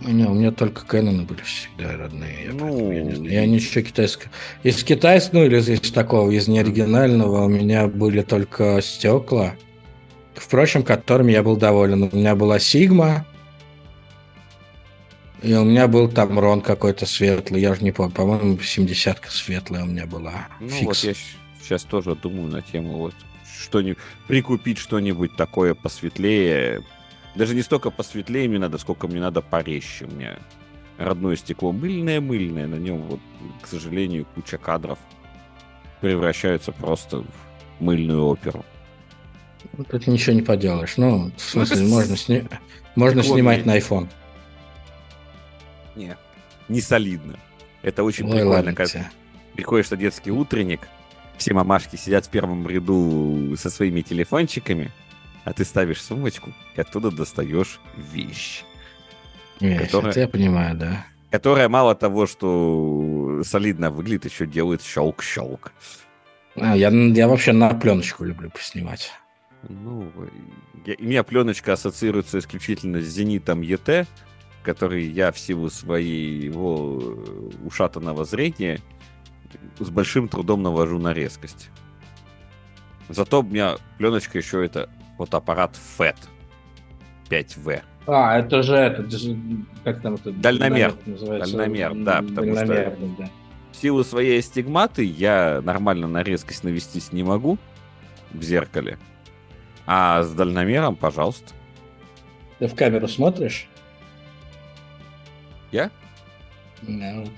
Не, 0.00 0.24
у 0.24 0.34
меня 0.34 0.52
только 0.52 0.82
Canon 0.82 1.24
были 1.24 1.40
всегда 1.40 1.96
родные. 1.96 2.46
Я, 2.46 2.52
ну, 2.52 2.92
я, 2.92 3.02
не 3.02 3.14
знаю. 3.14 3.32
я 3.32 3.46
ничего 3.46 3.82
китайского. 3.82 4.30
Из 4.62 4.84
китайского, 4.84 5.40
ну 5.40 5.46
или 5.46 5.58
из 5.58 5.90
такого, 5.90 6.30
из 6.30 6.48
неоригинального, 6.48 7.44
у 7.44 7.48
меня 7.48 7.86
были 7.86 8.20
только 8.20 8.80
стекла, 8.82 9.54
впрочем, 10.34 10.82
которыми 10.82 11.32
я 11.32 11.42
был 11.42 11.56
доволен. 11.56 12.10
У 12.12 12.16
меня 12.16 12.34
была 12.34 12.58
Sigma, 12.58 13.24
и 15.42 15.54
у 15.54 15.64
меня 15.64 15.86
был 15.86 16.08
там 16.08 16.38
рон 16.38 16.60
какой-то 16.60 17.06
светлый, 17.06 17.60
я 17.60 17.72
уже 17.72 17.82
не 17.82 17.92
помню, 17.92 18.12
по-моему, 18.12 18.54
70-ка 18.56 19.30
светлая 19.30 19.84
у 19.84 19.86
меня 19.86 20.06
была. 20.06 20.48
Ну 20.60 20.68
Фикс. 20.68 20.84
вот 20.84 20.96
я 20.98 21.14
сейчас 21.62 21.82
тоже 21.82 22.14
думаю 22.14 22.48
на 22.48 22.62
тему 22.62 22.96
вот 22.98 23.14
что-нибудь, 23.60 23.98
прикупить 24.26 24.78
что-нибудь 24.78 25.36
такое 25.36 25.74
посветлее. 25.74 26.82
Даже 27.34 27.54
не 27.54 27.62
столько 27.62 27.90
посветлее 27.90 28.48
мне 28.48 28.58
надо, 28.58 28.78
сколько 28.78 29.08
мне 29.08 29.20
надо 29.20 29.42
порезче. 29.42 30.06
У 30.06 30.10
меня 30.10 30.38
родное 30.96 31.36
стекло 31.36 31.72
мыльное-мыльное, 31.72 32.66
на 32.66 32.76
нем 32.76 33.02
вот, 33.02 33.20
к 33.60 33.66
сожалению, 33.66 34.26
куча 34.34 34.56
кадров 34.56 34.98
превращаются 36.00 36.72
просто 36.72 37.18
в 37.18 37.26
мыльную 37.80 38.24
оперу. 38.24 38.64
Тут 39.90 40.06
ничего 40.06 40.34
не 40.34 40.42
поделаешь. 40.42 40.96
Ну, 40.96 41.30
в 41.36 41.40
смысле, 41.40 41.82
ну, 41.82 41.88
можно, 41.88 42.16
сни... 42.16 42.44
можно 42.94 43.22
снимать 43.22 43.66
на 43.66 43.76
iPhone. 43.76 44.08
Не, 45.96 46.16
не 46.68 46.80
солидно. 46.80 47.38
Это 47.82 48.04
очень 48.04 48.26
Ой, 48.26 48.32
прикольно, 48.32 48.74
когда 48.74 49.10
приходишь 49.54 49.90
на 49.90 49.96
детский 49.96 50.30
утренник, 50.30 50.80
все 51.38 51.54
мамашки 51.54 51.96
сидят 51.96 52.26
в 52.26 52.30
первом 52.30 52.68
ряду 52.68 53.54
со 53.56 53.70
своими 53.70 54.02
телефончиками, 54.02 54.92
а 55.44 55.52
ты 55.52 55.64
ставишь 55.64 56.02
сумочку 56.02 56.52
и 56.76 56.80
оттуда 56.80 57.10
достаешь 57.10 57.80
вещь. 57.96 58.64
Вещь, 59.60 59.80
которая, 59.80 60.14
я 60.14 60.28
понимаю, 60.28 60.76
да. 60.76 61.06
Которая 61.30 61.68
мало 61.68 61.94
того, 61.94 62.26
что 62.26 63.42
солидно 63.44 63.90
выглядит, 63.90 64.30
еще 64.30 64.46
делает 64.46 64.82
щелк-щелк. 64.82 65.72
А, 66.56 66.76
я, 66.76 66.90
я 66.90 67.28
вообще 67.28 67.52
на 67.52 67.74
пленочку 67.74 68.24
люблю 68.24 68.50
поснимать. 68.50 69.12
Ну, 69.68 70.10
я, 70.84 70.94
у 70.98 71.04
меня 71.04 71.22
пленочка 71.22 71.72
ассоциируется 71.74 72.38
исключительно 72.38 73.00
с 73.00 73.06
зенитом 73.06 73.60
ЕТ, 73.60 74.06
который 74.66 75.06
я 75.06 75.30
в 75.30 75.38
силу 75.38 75.70
своего 75.70 76.98
э, 77.00 77.50
ушатанного 77.64 78.24
зрения 78.24 78.80
с 79.78 79.88
большим 79.90 80.28
трудом 80.28 80.64
навожу 80.64 80.98
на 80.98 81.14
резкость. 81.14 81.70
Зато 83.08 83.40
у 83.40 83.42
меня 83.44 83.76
пленочка 83.96 84.38
еще 84.38 84.66
это 84.66 84.90
фотоаппарат 85.18 85.78
FET 85.96 86.16
5V. 87.30 87.82
А, 88.08 88.38
это 88.38 88.62
же 88.64 88.74
это, 88.74 89.08
как 89.84 90.02
там 90.02 90.14
это? 90.14 90.32
Дальномер. 90.32 90.94
Дальномер, 91.06 91.94
да, 91.94 92.22
потому 92.22 92.54
Дальномер, 92.54 92.92
что 92.96 93.06
да. 93.18 93.30
в 93.70 93.76
силу 93.76 94.02
своей 94.02 94.40
астигматы 94.40 95.04
я 95.04 95.60
нормально 95.62 96.08
на 96.08 96.24
резкость 96.24 96.64
навестись 96.64 97.12
не 97.12 97.22
могу 97.22 97.56
в 98.32 98.42
зеркале. 98.42 98.98
А 99.86 100.24
с 100.24 100.32
дальномером, 100.32 100.96
пожалуйста. 100.96 101.52
Ты 102.58 102.66
в 102.66 102.74
камеру 102.74 103.06
смотришь? 103.06 103.68
Я? 105.72 105.90
Да, 106.82 107.14
вот. 107.16 107.32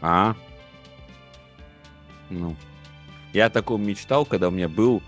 А. 0.00 0.34
Ну. 2.30 2.56
Я 3.32 3.46
о 3.46 3.50
таком 3.50 3.86
мечтал, 3.86 4.24
когда 4.24 4.48
у 4.48 4.50
меня 4.50 4.68
был 4.68 5.02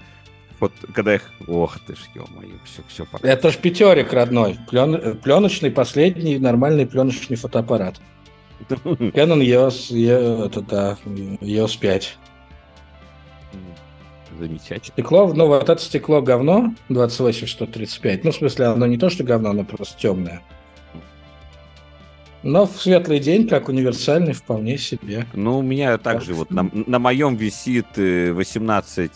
вот 0.59 0.73
когда 0.95 1.15
их... 1.15 1.31
Ох 1.47 1.79
ты 1.81 1.95
ж, 1.95 1.99
ё-моё, 2.15 2.55
все, 2.65 2.83
все 2.89 3.05
пока. 3.05 3.29
Это 3.29 3.51
ж 3.51 3.57
пятерик 3.57 4.13
родной. 4.13 4.59
Плен... 4.71 5.19
Пленочный, 5.19 5.71
последний 5.71 6.39
нормальный 6.39 6.87
пленочный 6.87 7.37
фотоаппарат. 7.37 8.01
Canon 8.69 9.43
EOS, 9.43 9.95
e... 9.95 10.47
это, 10.47 10.63
да, 10.63 10.97
EOS 11.05 11.79
5. 11.79 12.19
Замечательно. 14.39 14.93
Стекло, 14.93 15.33
ну 15.33 15.47
вот 15.47 15.69
это 15.69 15.81
стекло 15.81 16.23
говно, 16.23 16.75
28135. 16.89 18.25
Ну, 18.25 18.33
в 18.33 18.35
смысле, 18.35 18.67
оно 18.67 18.87
не 18.87 18.99
то, 18.99 19.09
что 19.11 19.25
говно, 19.25 19.51
оно 19.51 19.65
просто 19.65 19.99
темное. 19.99 20.43
Но 22.47 22.65
в 22.65 22.81
светлый 22.81 23.19
день, 23.19 23.49
как 23.49 23.69
универсальный, 23.69 24.33
вполне 24.33 24.79
себе. 24.79 25.27
Ну, 25.35 25.59
у 25.59 25.63
меня 25.63 25.99
также 25.99 26.33
вот 26.33 26.51
на, 26.51 26.71
на 26.73 27.01
моем 27.01 27.35
висит 27.35 27.87
18 27.97 29.11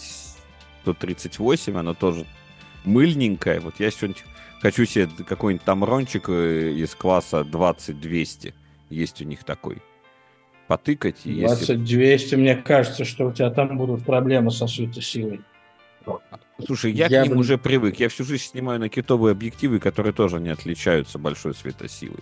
138, 0.83 1.77
оно 1.77 1.95
тоже 1.95 2.27
мыльненькое. 2.85 3.61
Вот 3.61 3.75
я 3.79 3.93
сегодня 3.93 4.17
хочу 4.61 4.85
себе 4.85 5.09
какой-нибудь 5.25 5.65
тамрончик 5.65 6.29
э, 6.29 6.73
из 6.73 6.95
класса 6.97 7.47
20-200. 7.49 8.53
Есть 8.91 9.23
у 9.23 9.25
них 9.25 9.45
такой. 9.45 9.79
Потыкать. 10.67 11.25
20-200, 11.25 11.87
если... 11.87 12.37
мне 12.37 12.57
кажется, 12.57 13.05
что 13.05 13.29
у 13.29 13.33
тебя 13.33 13.51
там 13.51 13.77
будут 13.77 14.05
проблемы 14.05 14.51
со 14.51 14.67
светосилой. 14.67 15.41
Слушай, 16.67 16.93
я, 16.93 17.07
я 17.07 17.23
к 17.23 17.27
ним 17.27 17.35
бы... 17.35 17.41
уже 17.41 17.59
привык. 17.59 18.01
Я 18.01 18.09
всю 18.09 18.25
жизнь 18.25 18.43
снимаю 18.43 18.81
на 18.81 18.89
китовые 18.89 19.33
объективы, 19.33 19.79
которые 19.79 20.13
тоже 20.13 20.41
не 20.41 20.49
отличаются 20.49 21.19
большой 21.19 21.55
светосилой. 21.55 22.19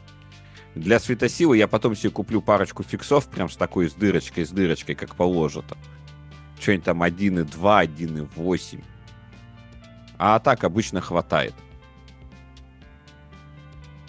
Для 0.79 1.01
светосилы 1.01 1.57
я 1.57 1.67
потом 1.67 1.97
себе 1.97 2.11
куплю 2.11 2.41
парочку 2.41 2.85
фиксов, 2.85 3.27
прям 3.29 3.51
с 3.51 3.57
такой 3.57 3.91
с 3.91 3.95
дырочкой, 3.95 4.47
с 4.47 4.51
дырочкой, 4.51 4.95
как 4.95 5.17
положено 5.17 5.65
что-нибудь 6.61 6.85
там 6.85 7.03
1.2, 7.03 7.47
1.8. 7.49 8.85
А 10.19 10.39
так 10.39 10.65
обычно 10.65 11.01
хватает. 11.01 11.55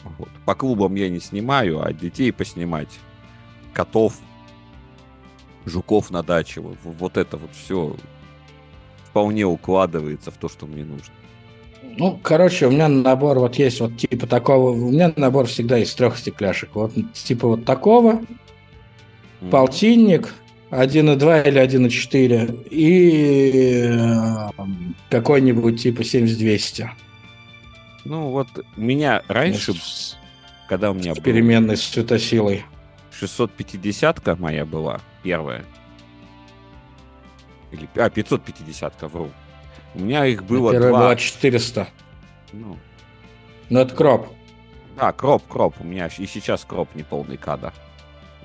Вот. 0.03 0.29
По 0.45 0.55
клубам 0.55 0.95
я 0.95 1.09
не 1.09 1.19
снимаю, 1.19 1.83
а 1.83 1.91
детей 1.91 2.31
поснимать, 2.31 2.99
котов, 3.73 4.17
жуков 5.65 6.09
на 6.11 6.23
даче, 6.23 6.61
вот, 6.61 7.17
это 7.17 7.37
вот 7.37 7.53
все 7.53 7.95
вполне 9.05 9.45
укладывается 9.45 10.31
в 10.31 10.37
то, 10.37 10.49
что 10.49 10.67
мне 10.67 10.83
нужно. 10.85 11.13
Ну, 11.97 12.19
короче, 12.21 12.67
у 12.67 12.71
меня 12.71 12.87
набор 12.87 13.39
вот 13.39 13.55
есть 13.55 13.79
вот 13.81 13.97
типа 13.97 14.27
такого, 14.27 14.71
у 14.71 14.91
меня 14.91 15.11
набор 15.15 15.47
всегда 15.47 15.77
из 15.77 15.93
трех 15.93 16.17
стекляшек. 16.17 16.69
Вот 16.73 16.93
типа 17.13 17.47
вот 17.47 17.65
такого, 17.65 18.21
mm-hmm. 19.41 19.49
полтинник, 19.49 20.33
1.2 20.71 21.47
или 21.47 21.61
1.4 21.61 22.67
и 22.69 23.83
э, 23.85 24.49
какой-нибудь 25.09 25.81
типа 25.81 26.03
7200. 26.03 26.89
Ну 28.05 28.29
вот 28.29 28.47
меня 28.75 29.23
раньше, 29.27 29.73
когда 30.67 30.91
у 30.91 30.93
меня 30.93 31.15
с 31.15 31.19
переменной 31.19 31.77
с 31.77 31.83
светосилой. 31.83 32.63
650-ка 33.19 34.35
моя 34.37 34.65
была, 34.65 35.01
первая. 35.23 35.65
Или, 37.71 37.89
а, 37.95 38.09
550-ка, 38.09 39.07
вру. 39.07 39.29
У 39.95 39.99
меня 39.99 40.25
их 40.25 40.43
было 40.43 40.71
Первая 40.71 40.89
два. 40.91 40.99
была 40.99 41.15
400. 41.15 41.87
Ну. 42.53 42.77
Но 43.69 43.81
это 43.81 43.95
кроп. 43.95 44.27
Да, 44.95 45.11
кроп, 45.11 45.43
кроп. 45.47 45.75
У 45.79 45.83
меня 45.83 46.07
и 46.07 46.25
сейчас 46.25 46.65
кроп 46.65 46.89
не 46.95 47.03
полный 47.03 47.37
кадр. 47.37 47.73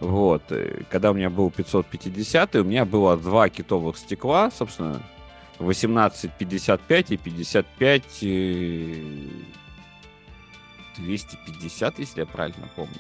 Вот. 0.00 0.42
Когда 0.90 1.11
у 1.11 1.14
меня 1.14 1.30
был 1.30 1.50
550, 1.50 2.57
у 2.57 2.64
меня 2.64 2.85
было 2.85 3.16
два 3.16 3.48
китовых 3.48 3.96
стекла, 3.96 4.50
собственно, 4.50 5.00
1855 5.59 7.11
и 7.12 7.16
55 7.16 8.20
250, 10.96 11.98
если 11.98 12.20
я 12.20 12.26
правильно 12.26 12.68
помню. 12.76 12.92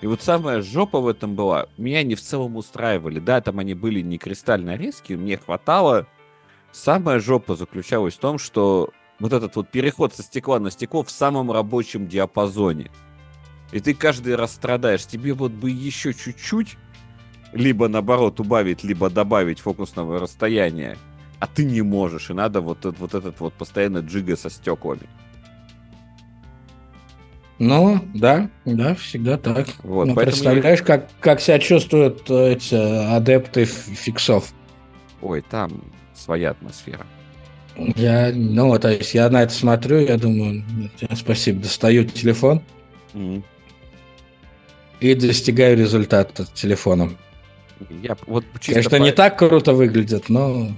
И 0.00 0.06
вот 0.06 0.22
самая 0.22 0.62
жопа 0.62 1.00
в 1.00 1.08
этом 1.08 1.34
была, 1.34 1.66
меня 1.76 2.02
не 2.04 2.14
в 2.14 2.22
целом 2.22 2.56
устраивали. 2.56 3.18
Да, 3.18 3.40
там 3.40 3.58
они 3.58 3.74
были 3.74 4.00
не 4.00 4.16
кристально 4.16 4.76
резкие, 4.76 5.18
мне 5.18 5.36
хватало. 5.36 6.06
Самая 6.72 7.20
жопа 7.20 7.56
заключалась 7.56 8.14
в 8.14 8.18
том, 8.18 8.38
что 8.38 8.90
вот 9.18 9.32
этот 9.32 9.56
вот 9.56 9.68
переход 9.70 10.14
со 10.14 10.22
стекла 10.22 10.60
на 10.60 10.70
стекло 10.70 11.02
в 11.02 11.10
самом 11.10 11.50
рабочем 11.50 12.06
диапазоне– 12.06 12.90
и 13.72 13.80
ты 13.80 13.94
каждый 13.94 14.34
раз 14.34 14.52
страдаешь. 14.52 15.06
Тебе 15.06 15.34
вот 15.34 15.52
бы 15.52 15.70
еще 15.70 16.14
чуть-чуть, 16.14 16.76
либо 17.52 17.88
наоборот 17.88 18.40
убавить, 18.40 18.82
либо 18.82 19.10
добавить 19.10 19.60
фокусного 19.60 20.18
расстояния, 20.18 20.96
а 21.38 21.46
ты 21.46 21.64
не 21.64 21.82
можешь. 21.82 22.30
И 22.30 22.34
надо 22.34 22.60
вот, 22.60 22.78
этот 22.78 22.98
вот 22.98 23.14
этот 23.14 23.40
вот 23.40 23.52
постоянно 23.54 23.98
джига 23.98 24.36
со 24.36 24.48
стеклами. 24.50 25.08
Ну, 27.58 28.00
да, 28.14 28.48
да, 28.64 28.94
всегда 28.94 29.36
так. 29.36 29.66
Вот, 29.82 30.06
ну, 30.06 30.14
представляешь, 30.14 30.78
я... 30.78 30.84
как, 30.84 31.08
как 31.18 31.40
себя 31.40 31.58
чувствуют 31.58 32.30
эти 32.30 32.76
адепты 33.16 33.64
фиксов? 33.64 34.52
Ой, 35.20 35.42
там 35.42 35.82
своя 36.18 36.50
атмосфера. 36.50 37.06
Я, 37.76 38.32
ну, 38.34 38.76
то 38.78 38.90
есть 38.90 39.14
я 39.14 39.30
на 39.30 39.44
это 39.44 39.52
смотрю, 39.52 40.00
я 40.00 40.18
думаю, 40.18 40.64
спасибо, 41.14 41.62
достаю 41.62 42.04
телефон, 42.04 42.62
mm-hmm 43.14 43.42
и 45.00 45.14
достигаю 45.14 45.76
результата 45.76 46.46
телефоном. 46.54 47.16
Я 48.02 48.16
вот 48.26 48.44
Конечно, 48.64 48.98
по... 48.98 49.02
не 49.02 49.12
так 49.12 49.38
круто 49.38 49.72
выглядит, 49.72 50.28
но... 50.28 50.68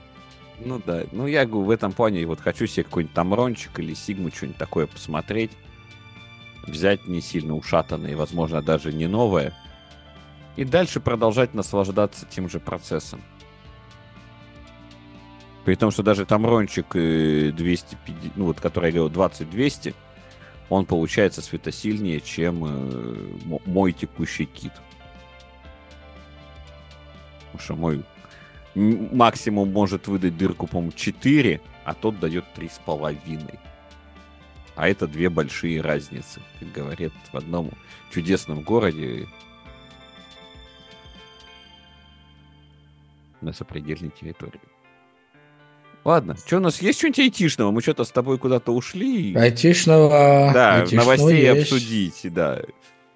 Ну 0.62 0.82
да, 0.84 1.04
ну 1.12 1.26
я 1.26 1.46
говорю, 1.46 1.64
в 1.64 1.70
этом 1.70 1.92
плане 1.92 2.26
вот 2.26 2.40
хочу 2.40 2.66
себе 2.66 2.84
какой-нибудь 2.84 3.14
там 3.14 3.32
рончик 3.32 3.78
или 3.78 3.94
сигму, 3.94 4.30
что-нибудь 4.30 4.58
такое 4.58 4.86
посмотреть. 4.86 5.52
Взять 6.66 7.06
не 7.06 7.22
сильно 7.22 7.56
ушатанное, 7.56 8.14
возможно, 8.14 8.60
даже 8.60 8.92
не 8.92 9.06
новое. 9.06 9.54
И 10.56 10.64
дальше 10.64 11.00
продолжать 11.00 11.54
наслаждаться 11.54 12.26
тем 12.28 12.50
же 12.50 12.60
процессом. 12.60 13.22
При 15.64 15.74
том, 15.74 15.90
что 15.90 16.02
даже 16.02 16.24
там 16.24 16.46
рончик 16.46 16.86
250, 16.92 17.94
э, 18.06 18.30
ну 18.36 18.46
вот, 18.46 18.60
который 18.60 18.92
я 18.92 18.98
говорил, 18.98 19.08
20-200, 19.08 19.94
он 20.70 20.86
получается 20.86 21.42
светосильнее, 21.42 22.20
чем 22.20 22.64
э, 22.64 23.58
мой 23.66 23.92
текущий 23.92 24.46
кит. 24.46 24.72
Потому 27.52 27.62
что 27.62 27.76
мой 27.76 28.04
максимум 28.74 29.72
может 29.72 30.06
выдать 30.06 30.36
дырку, 30.36 30.66
по-моему, 30.66 30.92
4, 30.92 31.60
а 31.84 31.94
тот 31.94 32.18
дает 32.20 32.44
3,5. 32.56 33.58
А 34.76 34.88
это 34.88 35.06
две 35.06 35.28
большие 35.28 35.80
разницы, 35.82 36.40
как 36.58 36.72
говорят 36.72 37.12
в 37.32 37.36
одном 37.36 37.70
чудесном 38.10 38.62
городе 38.62 39.28
на 43.40 43.52
сопредельной 43.52 44.10
территории. 44.10 44.69
Ладно, 46.04 46.36
что 46.36 46.56
у 46.56 46.60
нас 46.60 46.80
есть 46.80 46.98
что-нибудь 46.98 47.18
айтишного? 47.18 47.70
Мы 47.70 47.82
что-то 47.82 48.04
с 48.04 48.10
тобой 48.10 48.38
куда-то 48.38 48.72
ушли. 48.72 49.34
Айтишного. 49.34 50.50
Да, 50.54 50.76
айтишного 50.76 51.16
новостей 51.16 51.42
есть. 51.42 51.60
обсудить, 51.60 52.20
да. 52.24 52.60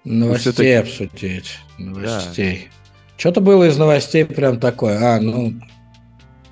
Новостей 0.03 0.79
обсудить. 0.79 1.59
Новостей. 1.79 2.69
Что-то 3.17 3.41
было 3.41 3.63
из 3.63 3.77
новостей 3.77 4.23
прям 4.25 4.59
такое. 4.59 4.99
А, 5.15 5.19
ну, 5.19 5.53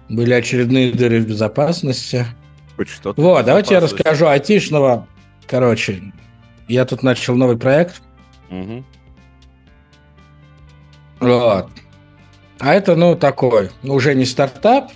были 0.09 0.33
очередные 0.33 0.91
дыры 0.91 1.19
в 1.19 1.27
безопасности. 1.27 2.25
Хоть 2.77 2.89
что-то. 2.89 3.21
Вот, 3.21 3.45
давайте 3.45 3.75
я 3.75 3.79
расскажу 3.79 4.27
айтишного. 4.27 5.07
Короче, 5.45 6.01
я 6.67 6.85
тут 6.85 7.03
начал 7.03 7.35
новый 7.35 7.57
проект. 7.57 8.01
Мгм. 8.49 8.85
Вот. 11.19 11.69
А 12.59 12.73
это, 12.73 12.95
ну, 12.95 13.15
такой, 13.15 13.69
ну, 13.81 13.93
уже 13.93 14.15
не 14.15 14.25
стартап, 14.25 14.91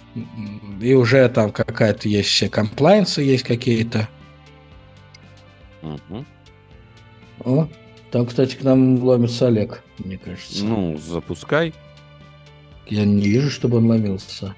и 0.82 0.94
уже 0.94 1.28
там 1.30 1.52
какая-то 1.52 2.08
есть 2.08 2.30
все 2.30 2.50
комплайнсы 2.50 3.22
есть 3.22 3.44
какие-то. 3.44 4.08
Мгм. 5.82 6.26
О, 7.46 7.68
там, 8.12 8.26
кстати, 8.26 8.56
к 8.56 8.64
нам 8.64 9.04
ломится 9.04 9.48
Олег, 9.48 9.84
мне 10.00 10.18
кажется. 10.18 10.66
Ну, 10.66 10.98
запускай. 10.98 11.74
Я 12.88 13.06
не 13.06 13.28
вижу, 13.28 13.52
чтобы 13.52 13.78
он 13.78 13.88
ломился. 13.88 14.56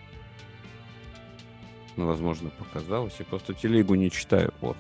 Ну, 1.96 2.06
возможно, 2.06 2.50
показалось. 2.52 3.16
Я 3.20 3.26
просто 3.26 3.54
телегу 3.54 3.96
не 3.96 4.10
читаю. 4.10 4.54
Вот. 4.62 4.78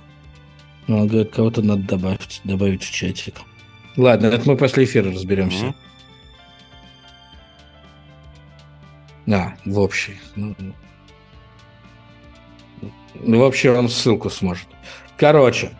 Ну, 0.87 1.01
он 1.01 1.07
говорит, 1.07 1.33
кого-то 1.33 1.61
надо 1.61 1.83
добавить, 1.83 2.41
добавить 2.43 2.83
в 2.83 2.91
чатик. 2.91 3.35
Ладно, 3.97 4.27
это 4.27 4.47
мы 4.49 4.55
после 4.55 4.85
эфира 4.85 5.11
разберемся. 5.11 5.65
Мгм. 5.65 5.75
Да, 9.25 9.57
в 9.65 9.77
общий. 9.79 10.15
Ну, 10.35 10.55
ну, 13.15 13.39
в 13.39 13.43
общем, 13.43 13.75
он 13.77 13.89
ссылку 13.89 14.29
сможет. 14.29 14.67
Короче. 15.17 15.71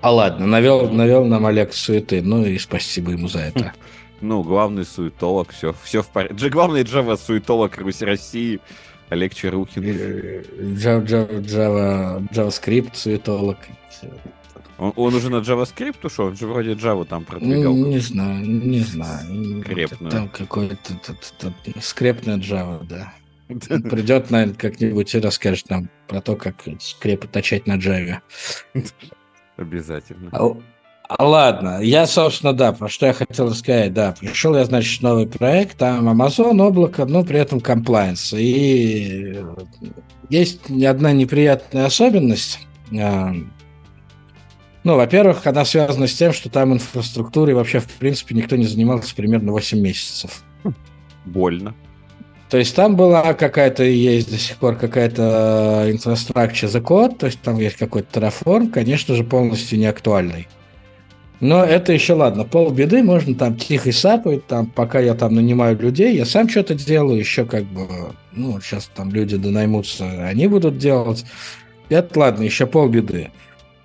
А 0.00 0.10
ладно, 0.10 0.46
навел, 0.46 0.90
навел 0.90 1.24
нам 1.24 1.46
Олег 1.46 1.72
суеты. 1.72 2.20
Ну 2.20 2.44
и 2.44 2.58
спасибо 2.58 3.12
ему 3.12 3.28
за 3.28 3.40
это. 3.40 3.72
Ну, 4.20 4.42
главный 4.42 4.86
суетолог, 4.86 5.50
все, 5.50 5.74
все 5.82 6.02
в 6.02 6.06
порядке. 6.08 6.48
Главный 6.48 6.82
Java 6.82 7.18
суетолог 7.18 7.76
России 8.00 8.58
Олег 9.10 9.34
Чарухин. 9.34 9.82
Java, 9.82 11.04
Java, 11.04 11.40
Java, 11.40 12.28
JavaScript, 12.30 12.94
суетолог. 12.94 13.58
Он, 14.78 14.92
он 14.96 15.14
уже 15.14 15.28
на 15.30 15.36
JavaScript 15.36 16.06
ушел, 16.06 16.26
он 16.26 16.36
же 16.36 16.46
вроде 16.46 16.72
Java 16.72 17.04
там 17.04 17.20
Ну, 17.20 17.26
продвигал. 17.26 17.74
не 17.74 17.98
знаю, 17.98 18.46
не 18.46 18.80
знаю. 18.80 19.60
Скрепную. 19.62 20.10
Там 20.10 20.28
какой-то 20.30 20.76
скрепная 21.80 22.38
Java, 22.38 22.82
да. 22.86 23.12
Придет, 23.48 24.30
наверное, 24.30 24.54
как-нибудь 24.54 25.14
и 25.14 25.20
расскажет 25.20 25.68
нам 25.70 25.90
про 26.08 26.20
то, 26.20 26.36
как 26.36 26.56
скрепы 26.80 27.28
точать 27.28 27.66
на 27.66 27.76
Java. 27.76 28.20
Обязательно. 29.56 30.30
А, 30.32 30.56
а 31.08 31.24
ладно, 31.26 31.80
я, 31.82 32.06
собственно, 32.06 32.54
да, 32.54 32.72
про 32.72 32.88
что 32.88 33.06
я 33.06 33.12
хотел 33.12 33.50
рассказать, 33.50 33.92
да, 33.92 34.14
пришел 34.18 34.56
я, 34.56 34.64
значит, 34.64 35.02
новый 35.02 35.26
проект, 35.26 35.76
там 35.76 36.08
Amazon, 36.08 36.60
облако, 36.62 37.04
но 37.04 37.22
при 37.22 37.38
этом 37.38 37.58
compliance. 37.58 38.36
И 38.38 39.44
есть 40.30 40.70
одна 40.82 41.12
неприятная 41.12 41.86
особенность. 41.86 42.60
А, 42.98 43.34
Ну, 44.82 44.96
во-первых, 44.96 45.46
она 45.46 45.64
связана 45.66 46.06
с 46.06 46.14
тем, 46.14 46.32
что 46.32 46.48
там 46.48 46.72
инфраструктурой 46.72 47.54
вообще, 47.54 47.80
в 47.80 47.86
принципе, 47.86 48.34
никто 48.34 48.56
не 48.56 48.66
занимался 48.66 49.14
примерно 49.14 49.52
8 49.52 49.78
месяцев. 49.78 50.42
Больно. 51.26 51.74
То 52.50 52.58
есть 52.58 52.76
там 52.76 52.94
была 52.94 53.34
какая-то, 53.34 53.82
есть 53.82 54.30
до 54.30 54.38
сих 54.38 54.56
пор 54.58 54.76
какая-то 54.76 55.86
infrastructure 55.88 56.68
за 56.68 56.80
код, 56.80 57.18
то 57.18 57.26
есть 57.26 57.40
там 57.40 57.58
есть 57.58 57.76
какой-то 57.76 58.20
Terraform, 58.20 58.70
конечно 58.70 59.14
же, 59.14 59.24
полностью 59.24 59.78
не 59.78 59.86
актуальный. 59.86 60.46
Но 61.40 61.64
это 61.64 61.92
еще 61.92 62.14
ладно, 62.14 62.44
полбеды, 62.44 63.02
можно 63.02 63.34
там 63.34 63.56
тихо 63.56 63.92
сапать, 63.92 64.46
там, 64.46 64.66
пока 64.66 65.00
я 65.00 65.14
там 65.14 65.34
нанимаю 65.34 65.78
людей, 65.78 66.16
я 66.16 66.24
сам 66.24 66.48
что-то 66.48 66.74
делаю, 66.74 67.18
еще 67.18 67.44
как 67.44 67.64
бы, 67.64 67.86
ну, 68.32 68.60
сейчас 68.60 68.90
там 68.94 69.12
люди 69.12 69.36
донаймутся, 69.36 70.06
они 70.26 70.46
будут 70.46 70.78
делать. 70.78 71.24
Это 71.88 72.18
ладно, 72.18 72.44
еще 72.44 72.66
полбеды. 72.66 73.30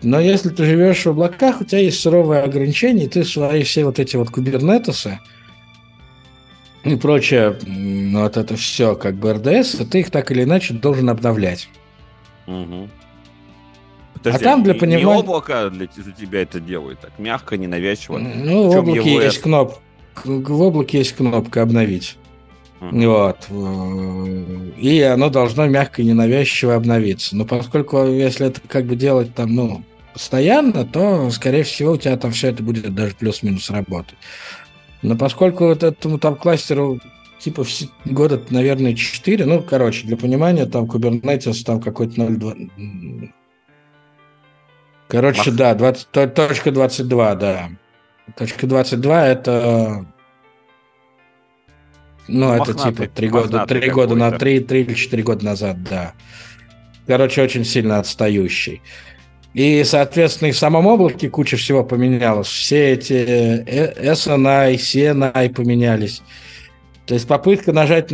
Но 0.02 0.20
если 0.20 0.50
ты 0.50 0.64
живешь 0.64 1.04
в 1.04 1.10
облаках, 1.10 1.62
у 1.62 1.66
тебя 1.66 1.80
есть 1.80 2.00
суровые 2.00 2.44
ограничения, 2.44 3.06
и 3.06 3.10
ты 3.10 3.24
свои 3.26 3.64
все 3.64 3.84
вот 3.84 4.00
эти 4.00 4.16
вот 4.16 4.30
кубернетесы, 4.30 5.20
и 6.84 6.96
прочее, 6.96 7.58
вот 8.14 8.38
это 8.38 8.56
все 8.56 8.96
как 8.96 9.16
бы 9.16 9.34
РДС, 9.34 9.76
ты 9.90 10.00
их 10.02 10.12
так 10.12 10.32
или 10.32 10.44
иначе 10.44 10.74
должен 10.74 11.10
обновлять. 11.10 11.70
Мгм. 12.48 12.90
А 14.24 14.40
там 14.40 14.64
для 14.64 14.74
не- 14.74 14.80
понимания- 14.80 15.06
Не 15.06 15.20
облако 15.20 15.70
для, 15.70 15.88
тебя 15.88 16.42
это 16.42 16.60
делает, 16.60 17.00
так 17.00 17.12
мягко, 17.20 17.56
ненавязчиво. 17.58 18.18
Ну, 18.18 18.70
в 18.70 18.74
В 18.74 18.78
облаке 18.80 19.10
его 19.12 19.22
есть 19.22 19.40
кнопка. 19.42 19.80
В 20.26 20.62
облаке 20.62 20.98
есть 20.98 21.14
кнопка 21.16 21.62
обновить. 21.62 22.18
Мгм. 22.82 23.06
Вот. 23.06 23.48
И 24.78 25.02
оно 25.02 25.30
должно 25.30 25.68
мягко 25.68 26.02
и 26.02 26.06
ненавязчиво 26.06 26.76
обновиться. 26.76 27.36
Но 27.36 27.46
поскольку 27.46 28.06
если 28.06 28.48
это 28.48 28.62
как 28.68 28.86
бы 28.86 28.96
делать 28.96 29.34
там, 29.36 29.54
ну, 29.56 29.84
постоянно, 30.14 30.86
то, 30.86 31.30
скорее 31.30 31.64
всего, 31.64 31.94
у 31.94 31.98
тебя 31.98 32.18
там 32.18 32.32
все 32.32 32.48
это 32.50 32.62
будет 32.64 32.94
даже 32.94 33.16
плюс-минус 33.16 33.70
работать. 33.70 34.16
Но 35.02 35.16
поскольку 35.16 35.66
вот 35.68 35.84
этому 35.84 36.20
там 36.20 36.36
кластеру 36.36 37.00
типа 37.40 37.64
года, 38.06 38.42
наверное, 38.50 38.94
4, 38.96 39.46
ну, 39.46 39.64
короче, 39.64 40.06
для 40.06 40.18
понимания, 40.18 40.66
там 40.66 40.86
Kubernetes 40.86 41.64
там 41.66 41.80
какой-то 41.82 42.22
0.2... 42.22 42.70
м, 42.78 43.34
Короче, 45.08 45.50
Мах. 45.52 45.56
да, 45.58 45.74
20, 45.74 46.08
то- 46.12 46.28
точка 46.28 46.72
22, 46.72 47.36
да. 47.36 47.70
Точка 48.38 48.68
22 48.68 49.28
это... 49.28 50.06
Ну, 52.28 52.54
это 52.54 52.74
Мохнатый- 52.74 52.92
типа 52.92 53.08
три 53.08 53.28
года, 53.30 53.44
мохнатый 53.46 53.82
три 53.82 53.90
года 53.90 54.16
на 54.16 54.26
какой-то. 54.26 54.40
три, 54.46 54.60
три 54.60 54.82
или 54.84 54.94
четыре 54.94 55.24
года 55.24 55.44
назад, 55.46 55.82
да. 55.84 56.14
Короче, 57.08 57.42
очень 57.42 57.66
сильно 57.66 57.98
отстающий. 57.98 58.84
И, 59.54 59.84
соответственно, 59.84 60.50
и 60.50 60.52
в 60.52 60.58
самом 60.58 60.86
облаке 60.88 61.30
куча 61.30 61.58
всего 61.58 61.84
поменялось. 61.84 62.48
Все 62.48 62.94
эти 62.94 63.14
э, 63.14 64.12
SNI, 64.14 64.76
CNI 64.76 65.54
поменялись. 65.54 66.22
То 67.06 67.16
есть 67.16 67.28
попытка 67.28 67.74
нажать 67.74 68.10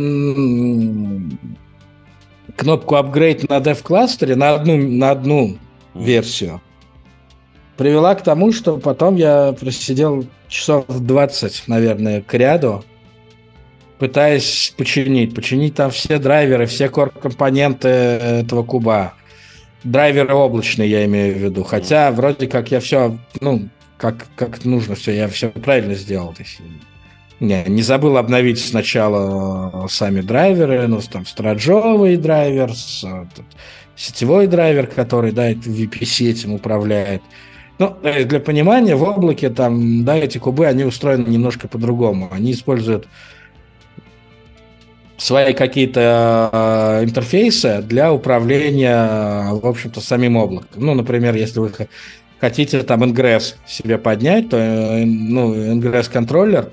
кнопку 2.56 2.94
upgrade 2.94 3.46
на 3.48 3.58
dev 3.58 3.82
кластере 3.82 4.34
на 4.36 4.54
одну, 4.54 4.76
на 4.76 5.10
одну 5.10 5.58
версию 5.94 6.62
привела 7.76 8.14
к 8.14 8.22
тому, 8.22 8.52
что 8.52 8.78
потом 8.78 9.16
я 9.16 9.54
просидел 9.58 10.26
часов 10.48 10.86
20, 10.88 11.64
наверное, 11.66 12.22
к 12.22 12.34
ряду, 12.34 12.84
пытаясь 13.98 14.74
починить. 14.76 15.34
Починить 15.34 15.74
там 15.74 15.90
все 15.90 16.18
драйверы, 16.18 16.66
все 16.66 16.86
core-компоненты 16.86 17.88
этого 17.88 18.62
куба. 18.62 19.14
Драйверы 19.86 20.34
облачные, 20.34 20.90
я 20.90 21.04
имею 21.04 21.34
в 21.34 21.38
виду. 21.38 21.62
Хотя 21.62 22.10
вроде 22.10 22.48
как 22.48 22.72
я 22.72 22.80
все, 22.80 23.18
ну, 23.40 23.68
как, 23.96 24.26
как 24.34 24.64
нужно 24.64 24.96
все, 24.96 25.12
я 25.12 25.28
все 25.28 25.48
правильно 25.50 25.94
сделал. 25.94 26.34
То 26.34 26.42
есть, 26.42 26.60
не, 27.38 27.62
не 27.68 27.82
забыл 27.82 28.16
обновить 28.16 28.58
сначала 28.58 29.86
сами 29.88 30.22
драйверы, 30.22 30.88
ну, 30.88 31.00
там, 31.00 31.24
страджовый 31.24 32.16
драйвер, 32.16 32.72
э, 33.04 33.24
сетевой 33.94 34.48
драйвер, 34.48 34.88
который, 34.88 35.30
да, 35.30 35.52
VPC 35.52 36.30
этим 36.30 36.54
управляет. 36.54 37.22
Ну, 37.78 37.96
э, 38.02 38.24
для 38.24 38.40
понимания, 38.40 38.96
в 38.96 39.04
облаке 39.04 39.50
там, 39.50 40.04
да, 40.04 40.16
эти 40.16 40.38
кубы, 40.38 40.66
они 40.66 40.84
устроены 40.84 41.28
немножко 41.28 41.68
по-другому. 41.68 42.28
Они 42.32 42.52
используют 42.52 43.06
свои 45.16 45.54
какие-то 45.54 46.50
э, 46.52 47.04
интерфейсы 47.04 47.82
для 47.82 48.12
управления, 48.12 49.52
в 49.52 49.66
общем-то, 49.66 50.00
самим 50.00 50.36
облаком. 50.36 50.68
Ну, 50.76 50.94
например, 50.94 51.34
если 51.34 51.60
вы 51.60 51.72
хотите 52.40 52.82
там 52.82 53.02
Ingress 53.04 53.54
себе 53.66 53.98
поднять, 53.98 54.50
то, 54.50 54.56
э, 54.56 55.04
ну, 55.04 55.54
Ingress-контроллер, 55.54 56.70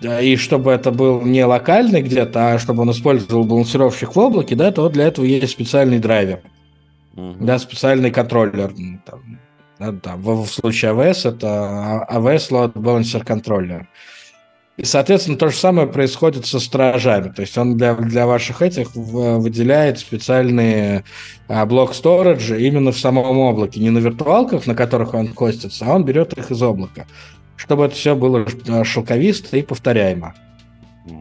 да, 0.00 0.20
и 0.20 0.36
чтобы 0.36 0.70
это 0.70 0.92
был 0.92 1.22
не 1.22 1.44
локальный 1.44 2.02
где-то, 2.02 2.52
а 2.52 2.58
чтобы 2.58 2.82
он 2.82 2.92
использовал 2.92 3.44
балансировщик 3.44 4.14
в 4.14 4.18
облаке, 4.18 4.54
да, 4.54 4.70
то 4.70 4.88
для 4.88 5.08
этого 5.08 5.24
есть 5.24 5.52
специальный 5.52 5.98
драйвер. 5.98 6.40
Мгм. 7.14 7.44
Да, 7.44 7.58
специальный 7.58 8.12
контроллер. 8.12 8.72
Там, 9.04 9.40
да, 9.78 9.92
там, 9.92 10.22
в, 10.22 10.44
в 10.44 10.52
случае 10.52 10.92
AWS 10.92 11.30
это 11.30 12.06
AWS 12.10 12.50
Load 12.50 12.72
Balancer 12.74 13.24
Controller. 13.24 13.86
И, 14.78 14.84
соответственно, 14.84 15.36
то 15.36 15.48
же 15.48 15.56
самое 15.56 15.88
происходит 15.88 16.46
со 16.46 16.60
стражами. 16.60 17.30
То 17.30 17.42
есть 17.42 17.58
он 17.58 17.76
для, 17.76 17.94
для 17.94 18.28
ваших 18.28 18.62
этих 18.62 18.94
выделяет 18.94 19.98
специальные 19.98 21.02
а, 21.48 21.66
блок 21.66 21.94
сториджа 21.94 22.56
именно 22.56 22.92
в 22.92 22.98
самом 22.98 23.38
облаке. 23.38 23.80
Не 23.80 23.90
на 23.90 23.98
виртуалках, 23.98 24.68
на 24.68 24.76
которых 24.76 25.14
он 25.14 25.34
хостится, 25.34 25.84
а 25.84 25.96
он 25.96 26.04
берет 26.04 26.32
их 26.34 26.52
из 26.52 26.62
облака. 26.62 27.06
Чтобы 27.56 27.86
это 27.86 27.96
все 27.96 28.14
было 28.14 28.46
э, 28.46 28.84
шелковисто 28.84 29.56
и 29.56 29.62
повторяемо. 29.62 30.36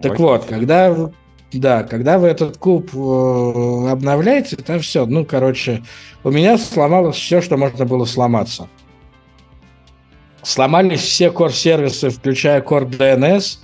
Так 0.04 0.12
Ой. 0.12 0.17
вот, 0.20 0.46
когда, 0.46 0.96
да, 1.52 1.82
когда 1.82 2.20
вы 2.20 2.28
этот 2.28 2.58
куб 2.58 2.91
э, 2.93 3.89
обновляете, 3.89 4.56
там 4.58 4.82
все, 4.82 5.08
ну, 5.08 5.26
короче, 5.26 5.82
у 6.24 6.30
меня 6.30 6.60
сломалось 6.60 7.15
все, 7.15 7.41
что 7.41 7.58
можно 7.58 7.86
было 7.86 8.06
сломаться. 8.06 8.70
Сломались 10.47 11.01
все 11.01 11.25
core-сервисы, 11.27 12.10
включая 12.10 12.62
Core 12.62 12.89
DNS, 12.89 13.57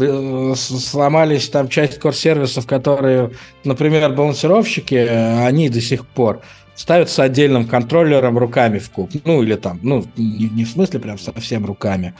э, 0.00 0.54
сломались 0.56 1.48
там 1.48 1.68
часть 1.68 2.00
core-сервисов, 2.00 2.66
которые, 2.66 3.30
например, 3.62 4.10
балансировщики, 4.12 4.96
они 4.96 5.68
до 5.68 5.80
сих 5.80 6.04
пор 6.04 6.40
ставятся 6.74 7.22
отдельным 7.22 7.64
контроллером 7.68 8.38
руками 8.38 8.80
в 8.80 8.90
куб. 8.90 9.12
Ну, 9.24 9.44
или 9.44 9.54
там, 9.54 9.78
ну, 9.84 10.04
не, 10.16 10.48
не 10.48 10.64
в 10.64 10.70
смысле 10.70 10.98
прям 10.98 11.16
совсем 11.16 11.64
руками, 11.64 12.12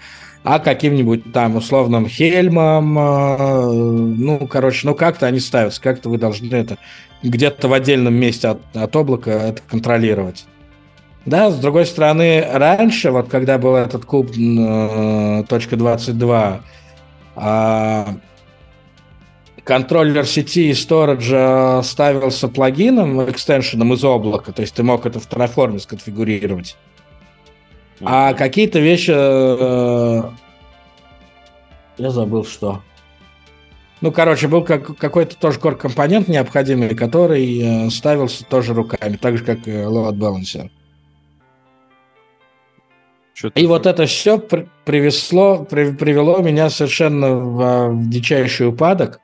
а 0.45 0.61
каким-нибудь 0.61 1.33
там 1.33 1.57
условным 1.57 2.09
Хельмом, 2.09 2.97
э, 2.97 3.73
ну, 3.73 4.47
короче, 4.47 4.87
ну, 4.87 4.95
как-то 4.95 5.27
они 5.27 5.41
ставятся, 5.41 5.83
как-то 5.83 6.11
вы 6.11 6.19
должны 6.19 6.55
это 6.55 6.79
где-то 7.25 7.67
в 7.67 7.73
отдельном 7.73 8.15
месте 8.15 8.47
от, 8.47 8.61
от 8.73 8.95
облака 8.95 9.33
это 9.33 9.63
контролировать. 9.69 10.47
Да, 11.27 11.51
с 11.51 11.57
другой 11.59 11.87
стороны, 11.87 12.47
раньше, 12.53 13.11
вот 13.11 13.29
когда 13.29 13.59
был 13.59 13.75
этот 13.75 14.05
куб 14.05 14.31
э, 14.31 15.45
точка 15.49 15.77
22, 15.77 16.61
э, 17.35 18.05
контроллер 19.65 20.25
сети 20.25 20.71
и 20.71 20.75
сториджа 20.75 21.83
ставился 21.83 22.47
плагином, 22.47 23.29
экстеншеном 23.29 23.93
из 23.93 24.05
облака, 24.05 24.53
то 24.53 24.63
есть 24.63 24.77
ты 24.77 24.85
мог 24.85 25.05
это 25.05 25.19
в 25.19 25.29
Terraform 25.29 25.81
сконфигурировать. 25.81 26.77
А 28.01 28.33
какие-то 28.33 28.79
вещи... 28.79 29.13
Э, 29.13 30.31
я 31.99 32.11
забыл, 32.11 32.45
что. 32.45 32.83
Ну, 34.01 34.13
короче, 34.13 34.47
был 34.47 34.63
как, 34.63 34.97
какой-то 34.97 35.37
тоже 35.37 35.59
core-компонент 35.59 36.29
необходимый, 36.29 36.95
который 36.95 37.87
э, 37.87 37.91
ставился 37.91 38.45
тоже 38.45 38.75
руками, 38.75 39.17
так 39.17 39.39
же, 39.39 39.45
как 39.45 39.67
и 39.67 39.73
load 39.73 40.13
balancer. 40.13 40.71
Что-то 43.37 43.61
и 43.61 43.67
вот 43.67 43.85
это 43.85 44.07
все 44.07 44.39
при- 44.39 44.67
привезло, 44.87 45.59
при- 45.59 45.93
привело 45.93 46.39
меня 46.39 46.71
совершенно 46.71 47.35
в, 47.35 47.89
в 47.91 48.09
дичайший 48.09 48.69
упадок. 48.69 49.21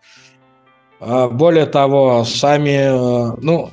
А, 1.01 1.31
более 1.31 1.65
того, 1.65 2.23
сами, 2.25 3.33
э, 3.33 3.37
ну, 3.41 3.71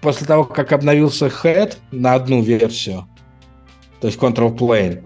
после 0.00 0.26
того, 0.26 0.44
как 0.44 0.72
обновился 0.72 1.26
Head 1.26 1.76
на 1.90 2.14
одну 2.14 2.40
версию, 2.40 3.06
то 4.00 4.06
есть 4.06 4.18
Control 4.18 4.56
Plane. 4.56 5.02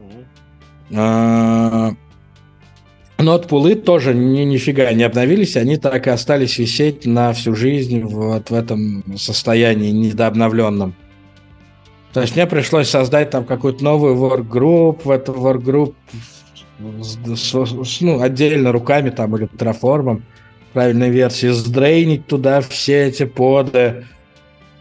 Нот-пулы 3.19 3.75
тоже 3.75 4.15
ни, 4.15 4.43
нифига 4.43 4.93
не 4.93 5.03
обновились, 5.03 5.57
они 5.57 5.79
так 5.79 6.07
и 6.07 6.11
остались 6.11 6.59
висеть 6.59 7.07
на 7.07 7.33
всю 7.33 7.57
жизнь 7.57 8.03
вот 8.03 8.51
в 8.51 8.55
этом 8.55 9.17
состоянии 9.17 9.91
недообновленном. 9.91 10.95
То 12.17 12.23
есть 12.23 12.35
мне 12.35 12.47
пришлось 12.47 12.89
создать 12.89 13.29
там 13.29 13.45
какую-то 13.45 13.85
новую 13.85 14.17
workgroup, 14.17 15.03
в 15.05 15.11
эту 15.11 15.35
workgroup 15.35 15.93
ну, 18.01 18.23
отдельно 18.23 18.73
руками 18.73 19.11
там 19.11 19.37
или 19.37 19.45
траформом 19.45 20.25
правильной 20.73 21.11
версии, 21.11 21.49
сдрейнить 21.49 22.27
туда 22.27 22.63
все 22.63 23.09
эти 23.09 23.27
поды, 23.27 24.07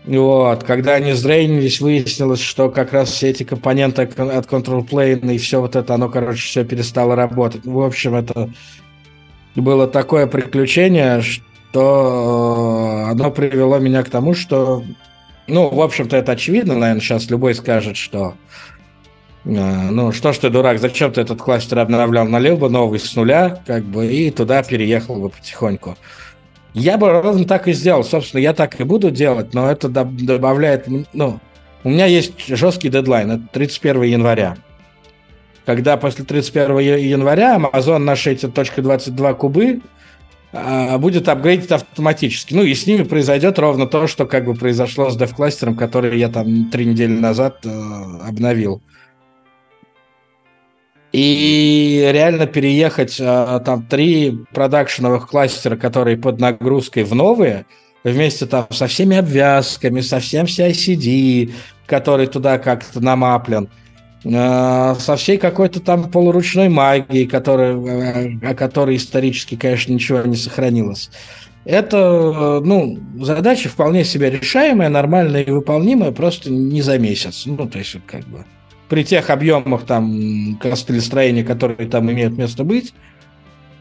вот, 0.05 0.63
когда 0.63 0.93
они 0.93 1.11
сдрейнились, 1.11 1.81
выяснилось, 1.81 2.39
что 2.39 2.69
как 2.69 2.93
раз 2.93 3.09
все 3.09 3.31
эти 3.31 3.43
компоненты 3.43 4.03
от 4.03 4.45
Control 4.45 4.87
Plane 4.87 5.35
и 5.35 5.37
все 5.37 5.59
вот 5.59 5.75
это, 5.75 5.95
оно, 5.95 6.07
короче, 6.07 6.39
все 6.39 6.63
перестало 6.63 7.17
работать. 7.17 7.65
В 7.65 7.81
общем, 7.81 8.15
это 8.15 8.49
было 9.55 9.87
такое 9.87 10.27
приключение, 10.27 11.21
что 11.21 13.07
э, 13.07 13.11
оно 13.11 13.29
привело 13.29 13.77
меня 13.79 14.03
к 14.03 14.09
тому, 14.09 14.33
что, 14.35 14.85
ну, 15.47 15.69
в 15.69 15.81
общем-то, 15.81 16.17
это 16.17 16.31
очевидно, 16.31 16.75
наверное, 16.75 17.01
сейчас 17.01 17.29
любой 17.29 17.55
скажет, 17.55 17.97
что 17.97 18.35
э, 19.45 19.49
ну, 19.49 20.11
что 20.11 20.33
ж 20.33 20.37
ты, 20.37 20.49
дурак, 20.49 20.79
зачем 20.79 21.11
ты 21.11 21.21
этот 21.21 21.41
кластер 21.41 21.79
обновлял? 21.79 22.27
Налил 22.27 22.57
бы 22.57 22.69
новый 22.69 22.99
с 22.99 23.15
нуля, 23.15 23.61
как 23.65 23.83
бы, 23.83 24.07
и 24.07 24.31
туда 24.31 24.63
переехал 24.63 25.15
бы 25.15 25.29
потихоньку. 25.29 25.97
Я 26.73 26.97
бы 26.97 27.09
ровно 27.09 27.45
так 27.45 27.69
и 27.69 27.73
сделал. 27.73 28.03
Собственно, 28.03 28.41
я 28.41 28.53
так 28.53 28.79
и 28.81 28.83
буду 28.83 29.09
делать, 29.09 29.53
но 29.53 29.71
это 29.71 29.87
добавляет... 29.87 30.87
Ну, 31.13 31.39
у 31.85 31.89
меня 31.89 32.05
есть 32.05 32.47
жесткий 32.47 32.89
дедлайн, 32.89 33.31
это 33.31 33.43
31 33.53 34.01
января. 34.03 34.57
Когда 35.65 35.95
после 35.97 36.25
31 36.25 36.79
января 36.79 37.55
Amazon 37.55 38.11
эти 38.29 38.45
.22 38.45 39.35
кубы 39.35 39.81
будет 40.97 41.27
апгрейдить 41.27 41.71
автоматически. 41.71 42.53
Ну, 42.53 42.63
и 42.63 42.73
с 42.73 42.87
ними 42.87 43.03
произойдет 43.03 43.59
ровно 43.59 43.87
то, 43.87 44.07
что 44.07 44.25
как 44.25 44.45
бы 44.45 44.53
произошло 44.53 45.09
с 45.09 45.17
DevCluster, 45.17 45.75
который 45.75 46.17
я 46.17 46.29
там 46.29 46.69
три 46.69 46.85
недели 46.85 47.11
назад 47.11 47.65
э, 47.65 47.69
обновил. 47.69 48.81
И 51.15 52.09
реально 52.11 52.45
переехать 52.45 53.21
а, 53.21 53.61
там 53.61 53.83
три 53.83 54.37
продакшеновых 54.53 55.29
кластера, 55.29 55.77
которые 55.77 56.17
под 56.17 56.41
нагрузкой 56.41 57.05
в 57.05 57.15
новые, 57.15 57.65
вместе 58.03 58.45
там 58.45 58.67
со 58.69 58.87
всеми 58.87 59.15
обвязками, 59.15 60.01
со 60.01 60.19
всем 60.19 60.45
CICD, 60.45 61.53
который 61.85 62.27
туда 62.27 62.57
как-то 62.57 62.99
намаплен, 62.99 63.69
а, 63.69 63.84
со 64.25 65.15
всей 65.17 65.37
какой-то 65.37 65.79
там 65.79 66.09
полуручной 66.09 66.67
магией, 66.67 67.27
которая, 67.27 68.39
о 68.41 68.55
которой 68.55 68.95
исторически, 68.95 69.55
конечно, 69.55 69.93
ничего 69.93 70.21
не 70.23 70.35
сохранилось. 70.35 71.11
Это, 71.63 72.61
ну, 72.63 72.99
задача 73.21 73.69
вполне 73.69 74.03
себе 74.03 74.29
решаемая, 74.31 74.89
нормальная 74.89 75.41
и 75.41 75.51
выполнимая, 75.51 76.11
просто 76.11 76.51
не 76.51 76.81
за 76.81 76.97
месяц. 76.99 77.43
Ну, 77.45 77.67
то 77.67 77.77
есть, 77.79 77.97
как 78.07 78.25
бы 78.25 78.45
при 78.89 79.03
тех 79.03 79.29
объемах 79.29 79.83
там 79.83 80.57
костылестроения, 80.57 81.43
которые 81.43 81.89
там 81.89 82.11
имеют 82.11 82.37
место 82.37 82.63
быть, 82.63 82.93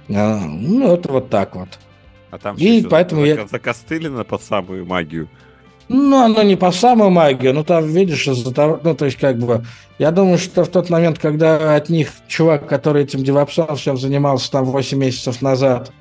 а, 0.09 0.41
ну, 0.47 0.95
это 0.95 1.13
вот 1.13 1.31
так 1.31 1.57
вот. 1.57 1.69
А 2.31 2.39
там 2.39 2.57
и 2.57 2.83
поэтому 2.83 3.25
я... 3.25 3.47
закостылено 3.47 4.25
под 4.25 4.43
самую 4.43 4.87
магию. 4.87 5.29
Ну, 5.89 6.17
оно 6.17 6.43
не 6.43 6.57
по 6.57 6.73
самую 6.73 7.11
магию, 7.11 7.53
но 7.53 7.63
там, 7.63 7.87
видишь, 7.87 8.27
из-за 8.27 8.55
того, 8.55 8.81
ну, 8.83 8.95
то 8.95 9.05
есть, 9.05 9.19
как 9.19 9.39
бы, 9.39 9.65
я 9.99 10.11
думаю, 10.11 10.39
что 10.39 10.65
в 10.65 10.69
тот 10.69 10.89
момент, 10.89 11.19
когда 11.19 11.77
от 11.77 11.89
них 11.91 12.11
чувак, 12.27 12.67
который 12.67 13.03
этим 13.03 13.23
девопсом 13.23 13.77
всем 13.77 13.99
занимался 13.99 14.51
там 14.51 14.65
8 14.65 14.99
месяцев 14.99 15.43
назад, 15.43 15.93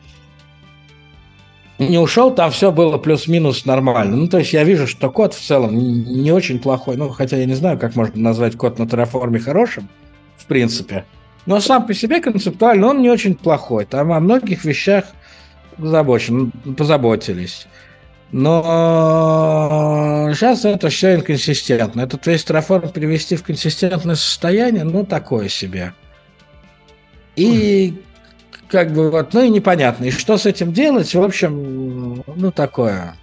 не 1.80 1.98
ушел, 1.98 2.34
там 2.34 2.52
все 2.52 2.72
было 2.72 2.98
плюс-минус 2.98 3.65
нормально. 3.65 4.15
Ну, 4.15 4.28
то 4.28 4.38
есть 4.38 4.54
я 4.54 4.63
вижу, 4.63 4.88
что 4.88 5.10
код 5.10 5.34
в 5.34 5.41
целом 5.41 5.78
не 5.78 6.32
очень 6.32 6.60
плохой. 6.60 6.96
Ну, 6.98 7.10
хотя 7.10 7.38
я 7.38 7.46
не 7.46 7.56
знаю, 7.56 7.78
как 7.78 7.96
можно 7.96 8.22
назвать 8.22 8.56
код 8.56 8.80
на 8.80 8.84
Terraform 8.84 9.38
хорошим, 9.39 9.89
в 10.38 10.46
принципе. 10.46 11.06
Но 11.46 11.60
сам 11.60 11.86
по 11.86 11.93
себе 11.93 12.22
концептуально 12.22 12.88
он 12.88 13.02
не 13.02 13.10
очень 13.10 13.36
плохой. 13.36 13.86
Там 13.86 14.13
о 14.13 14.19
многих 14.19 14.63
вещах 14.63 15.06
позабочен, 15.78 16.52
позаботились. 16.78 17.67
Но 18.34 20.32
сейчас 20.34 20.65
это 20.65 20.89
все 20.89 21.15
инконсистентно. 21.15 22.02
Этот 22.02 22.26
весь 22.26 22.43
Terraform 22.43 22.91
привести 22.91 23.36
в 23.36 23.43
консистентное 23.43 24.15
состояние, 24.15 24.84
ну, 24.84 25.06
такое 25.06 25.48
себе. 25.50 25.93
И 27.36 28.02
как 28.67 28.91
бы 28.91 29.12
вот, 29.12 29.34
ну 29.34 29.43
и 29.43 29.50
непонятно. 29.50 30.06
И 30.06 30.12
что 30.12 30.39
с 30.39 30.48
этим 30.48 30.74
делать, 30.74 31.13
в 31.13 31.22
общем, 31.22 32.24
ну 32.36 32.52
такое, 32.52 33.15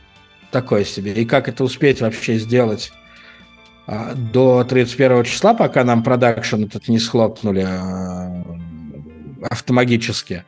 такое 0.53 0.85
себе. 0.85 1.13
И 1.13 1.25
как 1.25 1.49
это 1.49 1.65
успеть 1.65 2.01
вообще 2.01 2.39
сделать 2.39 2.93
а, 3.89 4.15
до 4.15 4.63
31 4.63 5.25
числа, 5.25 5.55
пока 5.55 5.83
нам 5.83 6.05
продакшн 6.05 6.67
этот 6.67 6.87
не 6.87 7.01
схлопнули 7.01 7.67
а, 7.69 8.45
автоматически. 9.51 10.45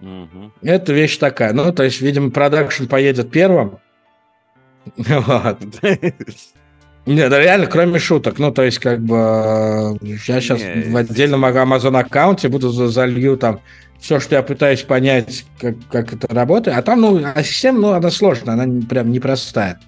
Угу. 0.00 0.52
Это 0.62 0.92
вещь 0.92 1.16
такая. 1.16 1.52
Ну, 1.52 1.72
то 1.72 1.82
есть, 1.82 2.00
видимо, 2.00 2.30
продакшн 2.30 2.84
поедет 2.84 3.32
первым. 3.32 3.80
Вот. 4.96 5.58
Нет, 7.06 7.30
да 7.30 7.40
реально, 7.40 7.66
кроме 7.66 8.00
шуток. 8.00 8.38
Ну, 8.38 8.50
то 8.52 8.64
есть, 8.64 8.80
как 8.80 9.00
бы, 9.00 9.96
я 10.02 10.40
сейчас 10.40 10.60
в 10.60 10.96
отдельном 10.96 11.44
Amazon 11.44 11.98
аккаунте 11.98 12.48
буду 12.48 12.70
залью 12.70 13.36
там 13.36 13.60
все, 14.00 14.20
что 14.20 14.34
я 14.34 14.42
пытаюсь 14.42 14.82
понять, 14.82 15.44
как, 15.60 15.76
как 15.90 16.12
это 16.12 16.26
работает. 16.34 16.76
А 16.76 16.82
там, 16.82 17.00
ну, 17.00 17.22
а 17.24 17.42
система, 17.42 17.78
ну, 17.78 17.92
она 17.92 18.10
сложная, 18.10 18.54
она 18.54 18.82
прям 18.88 19.12
непростая. 19.12 19.78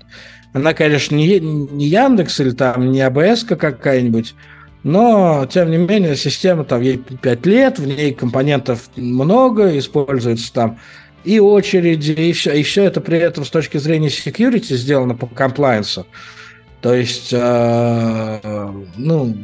Она, 0.52 0.74
конечно, 0.74 1.14
не, 1.14 1.40
не 1.40 1.87
Яндекс 1.87 2.40
или 2.40 2.50
там 2.50 2.90
не 2.90 3.00
АБС 3.00 3.44
какая-нибудь, 3.44 4.34
но, 4.82 5.46
тем 5.50 5.70
не 5.70 5.76
менее, 5.76 6.16
система 6.16 6.64
там 6.64 6.80
ей 6.80 6.98
5 6.98 7.46
лет, 7.46 7.78
в 7.78 7.87
ней 7.87 8.14
компонентов 8.14 8.88
много, 8.96 9.76
используется 9.76 10.52
там 10.52 10.78
и 11.28 11.40
очереди, 11.40 12.12
и 12.12 12.32
все, 12.32 12.54
и 12.54 12.62
все 12.62 12.84
это 12.84 13.02
при 13.02 13.18
этом 13.18 13.44
с 13.44 13.50
точки 13.50 13.76
зрения 13.76 14.08
security 14.08 14.74
сделано 14.74 15.14
по 15.14 15.26
комплайенсу. 15.26 16.06
То 16.80 16.94
есть, 16.94 17.34
э, 17.34 18.72
ну, 18.96 19.36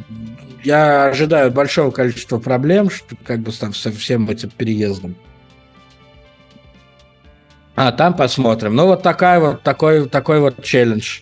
я 0.63 1.05
ожидаю 1.09 1.51
большого 1.51 1.91
количества 1.91 2.39
проблем, 2.39 2.89
что, 2.89 3.15
как 3.23 3.41
бы 3.41 3.51
там 3.51 3.75
со 3.75 3.91
всем 3.91 4.27
этим 4.31 4.49
переездом. 4.49 5.15
А, 7.75 7.91
там 7.91 8.15
посмотрим. 8.15 8.73
Ну, 8.75 8.87
вот 8.87 9.03
такая 9.03 9.39
вот, 9.39 9.61
такой, 9.61 10.09
такой 10.09 10.39
вот 10.39 10.63
челлендж. 10.63 11.19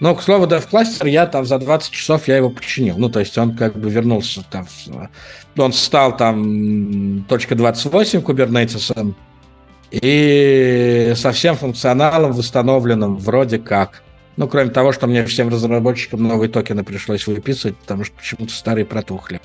Но, 0.00 0.16
к 0.16 0.22
слову, 0.22 0.48
кластер 0.68 1.06
я 1.06 1.26
там 1.26 1.46
за 1.46 1.60
20 1.60 1.92
часов 1.92 2.26
я 2.26 2.36
его 2.36 2.50
починил. 2.50 2.98
Ну, 2.98 3.10
то 3.10 3.20
есть 3.20 3.38
он 3.38 3.56
как 3.56 3.78
бы 3.78 3.88
вернулся 3.88 4.44
там. 4.50 4.66
Он 5.56 5.72
стал 5.72 6.16
там 6.16 7.24
точка 7.28 7.54
.28 7.54 8.22
кубернетисом 8.22 9.14
и 9.90 11.12
со 11.16 11.32
всем 11.32 11.56
функционалом 11.56 12.32
восстановленным 12.32 13.16
вроде 13.16 13.58
как. 13.58 14.02
Ну, 14.36 14.46
кроме 14.46 14.70
того, 14.70 14.92
что 14.92 15.06
мне 15.06 15.24
всем 15.24 15.48
разработчикам 15.48 16.22
новые 16.22 16.48
токены 16.48 16.84
пришлось 16.84 17.26
выписывать, 17.26 17.76
потому 17.76 18.04
что 18.04 18.16
почему-то 18.16 18.52
старые 18.52 18.84
протухли. 18.84 19.40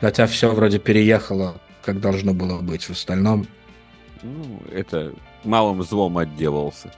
Хотя 0.00 0.26
все 0.26 0.52
вроде 0.52 0.78
переехало, 0.78 1.60
как 1.82 2.00
должно 2.00 2.34
было 2.34 2.60
быть. 2.60 2.84
В 2.84 2.90
остальном... 2.90 3.46
Ну, 4.22 4.60
это 4.72 5.12
малым 5.44 5.82
злом 5.82 6.18
отделался. 6.18 6.92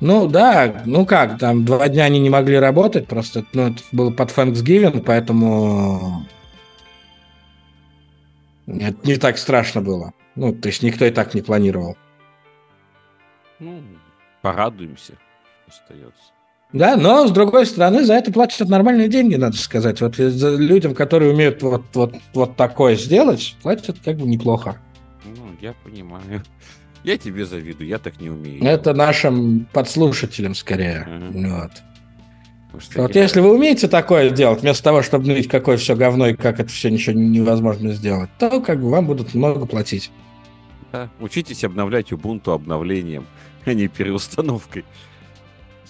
Ну 0.00 0.26
да, 0.26 0.82
ну 0.84 1.06
как, 1.06 1.38
там 1.38 1.64
два 1.64 1.88
дня 1.88 2.04
они 2.04 2.20
не 2.20 2.28
могли 2.28 2.58
работать, 2.58 3.06
просто 3.06 3.44
ну, 3.52 3.68
это 3.68 3.80
было 3.92 4.10
под 4.10 4.30
Thanksgiving, 4.30 5.02
поэтому 5.02 6.26
это 8.66 8.96
не 9.06 9.16
так 9.16 9.38
страшно 9.38 9.80
было. 9.80 10.12
Ну, 10.36 10.52
то 10.52 10.68
есть 10.68 10.82
никто 10.82 11.04
и 11.04 11.10
так 11.10 11.34
не 11.34 11.42
планировал. 11.42 11.96
Ну, 13.58 13.82
порадуемся, 14.42 15.14
остается. 15.68 16.34
Да, 16.72 16.96
но 16.96 17.28
с 17.28 17.30
другой 17.30 17.66
стороны, 17.66 18.04
за 18.04 18.14
это 18.14 18.32
платят 18.32 18.68
нормальные 18.68 19.08
деньги, 19.08 19.36
надо 19.36 19.56
сказать. 19.56 20.00
Вот 20.00 20.16
за 20.16 20.56
людям, 20.56 20.94
которые 20.94 21.32
умеют 21.32 21.62
вот, 21.62 21.84
вот, 21.94 22.16
вот 22.32 22.56
такое 22.56 22.96
сделать, 22.96 23.56
платят 23.62 23.98
как 24.04 24.16
бы 24.16 24.26
неплохо. 24.26 24.80
Ну, 25.24 25.56
я 25.60 25.72
понимаю. 25.84 26.42
Я 27.04 27.16
тебе 27.16 27.44
завидую, 27.44 27.86
я 27.86 27.98
так 27.98 28.20
не 28.20 28.30
умею. 28.30 28.64
Это 28.64 28.92
нашим 28.92 29.66
подслушателям 29.72 30.54
скорее. 30.54 31.06
Угу. 31.06 31.48
Вот. 31.48 31.70
Что 32.80 33.02
вот 33.02 33.14
я... 33.14 33.22
если 33.22 33.40
вы 33.40 33.54
умеете 33.54 33.88
такое 33.88 34.30
делать, 34.30 34.62
вместо 34.62 34.82
того, 34.82 35.02
чтобы 35.02 35.26
ныть, 35.26 35.48
какое 35.48 35.76
все 35.76 35.94
говно 35.94 36.28
и 36.28 36.34
как 36.34 36.60
это 36.60 36.70
все 36.70 36.90
ничего 36.90 37.18
невозможно 37.18 37.92
сделать, 37.92 38.30
то 38.38 38.60
как 38.60 38.80
бы 38.80 38.90
вам 38.90 39.06
будут 39.06 39.34
много 39.34 39.66
платить. 39.66 40.10
Да, 40.92 41.10
учитесь 41.20 41.64
обновлять 41.64 42.12
Ubuntu 42.12 42.52
обновлением, 42.52 43.26
а 43.64 43.74
не 43.74 43.88
переустановкой. 43.88 44.84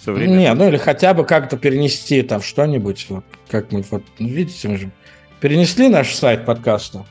Не, 0.07 0.53
ну 0.53 0.67
или 0.67 0.77
хотя 0.77 1.13
бы 1.13 1.25
как-то 1.25 1.57
перенести 1.57 2.21
там 2.21 2.41
что-нибудь. 2.41 3.07
Вот, 3.09 3.25
как 3.49 3.71
мы 3.71 3.83
вот, 3.89 4.03
ну, 4.19 4.27
видите, 4.27 4.67
мы 4.67 4.77
же 4.77 4.91
перенесли 5.39 5.89
наш 5.89 6.13
сайт 6.13 6.45
подкаста 6.45 7.05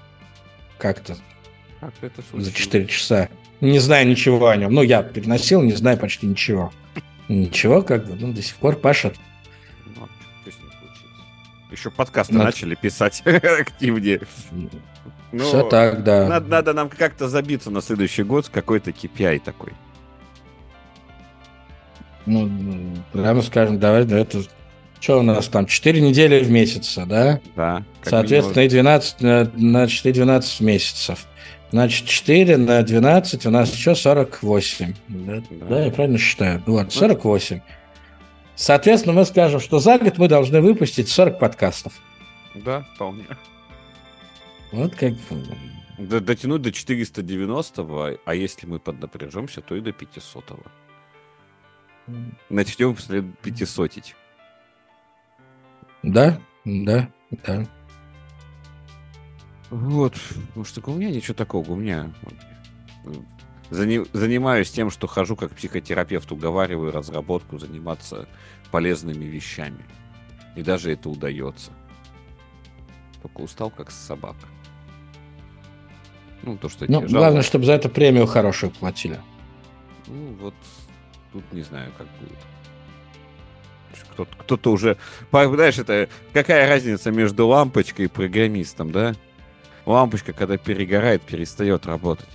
как-то. 0.78 1.16
Как 1.80 1.92
это 2.02 2.22
За 2.32 2.52
4 2.52 2.86
часа 2.86 3.28
не 3.60 3.78
знаю 3.78 4.06
ничего 4.06 4.48
о 4.48 4.56
нем. 4.56 4.72
Ну, 4.72 4.82
я 4.82 5.02
переносил, 5.02 5.62
не 5.62 5.72
знаю 5.72 5.98
почти 5.98 6.26
ничего. 6.26 6.72
Ничего, 7.28 7.82
как 7.82 8.06
бы, 8.06 8.14
ну, 8.14 8.32
до 8.32 8.42
сих 8.42 8.56
пор 8.56 8.76
пашет. 8.76 9.16
Ну, 11.74 11.78
Еще 11.78 11.90
подкасты 11.90 12.34
надо... 12.34 12.46
начали 12.46 12.76
писать 12.76 13.22
активнее. 13.26 14.20
Ну, 15.32 15.44
Все 15.44 15.64
так, 15.64 16.04
да. 16.04 16.28
Надо, 16.28 16.46
надо 16.48 16.72
нам 16.72 16.88
как-то 16.88 17.28
забиться 17.28 17.70
на 17.70 17.82
следующий 17.82 18.22
год 18.22 18.46
с 18.46 18.48
какой-то 18.48 18.90
KPI 18.90 19.40
такой. 19.40 19.72
Ну, 22.26 22.48
прямо 23.12 23.42
скажем, 23.42 23.80
давай, 23.80 24.04
да, 24.04 24.20
это... 24.20 24.42
Что 25.00 25.18
у 25.18 25.22
нас 25.22 25.48
там? 25.48 25.66
4 25.66 26.00
недели 26.00 26.42
в 26.42 26.50
месяц, 26.50 26.96
да? 26.96 27.40
Да. 27.56 27.84
Соответственно, 28.02 28.60
минимум. 28.60 28.66
и 28.66 28.82
12 28.82 29.20
на, 29.20 29.50
на 29.56 29.84
4-12 29.84 30.64
месяцев. 30.64 31.26
Значит, 31.72 32.06
4 32.06 32.56
на 32.56 32.82
12 32.82 33.46
у 33.46 33.50
нас 33.50 33.74
еще 33.74 33.96
48. 33.96 34.94
Да, 35.08 35.42
да. 35.50 35.66
да 35.66 35.84
я 35.84 35.90
правильно 35.90 36.18
считаю? 36.18 36.62
Вот, 36.66 36.92
48. 36.92 37.60
Соответственно, 38.56 39.14
мы 39.14 39.24
скажем, 39.24 39.60
что 39.60 39.78
за 39.78 39.98
год 39.98 40.18
мы 40.18 40.28
должны 40.28 40.60
выпустить 40.60 41.08
40 41.08 41.38
подкастов. 41.38 41.92
Да, 42.54 42.82
вполне. 42.94 43.26
Вот 44.72 44.94
как... 44.94 45.14
Дотянуть 45.96 46.62
до 46.62 46.72
490 46.72 48.18
а 48.24 48.34
если 48.34 48.66
мы 48.66 48.80
поднапряжемся, 48.80 49.60
то 49.60 49.76
и 49.76 49.80
до 49.80 49.92
500 49.92 50.44
-го. 50.50 50.66
Начнем 52.48 52.98
след 52.98 53.24
500 53.38 53.96
-ить. 53.96 54.14
Да, 56.02 56.40
да, 56.64 57.08
да. 57.30 57.64
Вот, 59.70 60.14
потому 60.48 60.64
что 60.64 60.82
у 60.90 60.94
меня 60.94 61.10
ничего 61.10 61.34
такого, 61.34 61.72
у 61.72 61.76
меня 61.76 62.12
занимаюсь 63.74 64.70
тем, 64.70 64.90
что 64.90 65.06
хожу 65.06 65.36
как 65.36 65.54
психотерапевт, 65.54 66.30
уговариваю 66.32 66.92
разработку 66.92 67.58
заниматься 67.58 68.28
полезными 68.70 69.24
вещами. 69.24 69.84
И 70.56 70.62
даже 70.62 70.92
это 70.92 71.08
удается. 71.08 71.72
Только 73.22 73.40
устал, 73.40 73.70
как 73.70 73.90
собака. 73.90 74.46
Ну, 76.42 76.56
то, 76.58 76.68
что 76.68 76.84
ну, 76.88 77.00
главное, 77.00 77.42
чтобы 77.42 77.64
за 77.64 77.72
это 77.72 77.88
премию 77.88 78.26
хорошую 78.26 78.70
платили. 78.70 79.18
Ну, 80.06 80.34
вот 80.40 80.54
тут 81.32 81.44
не 81.52 81.62
знаю, 81.62 81.90
как 81.96 82.06
будет. 82.20 82.38
Кто-то, 84.12 84.36
кто-то 84.36 84.72
уже... 84.72 84.96
Знаешь, 85.30 85.78
это 85.78 86.08
какая 86.32 86.68
разница 86.68 87.10
между 87.10 87.46
лампочкой 87.46 88.06
и 88.06 88.08
программистом, 88.08 88.92
да? 88.92 89.14
лампочка, 89.86 90.32
когда 90.32 90.56
перегорает, 90.56 91.22
перестает 91.22 91.86
работать. 91.86 92.28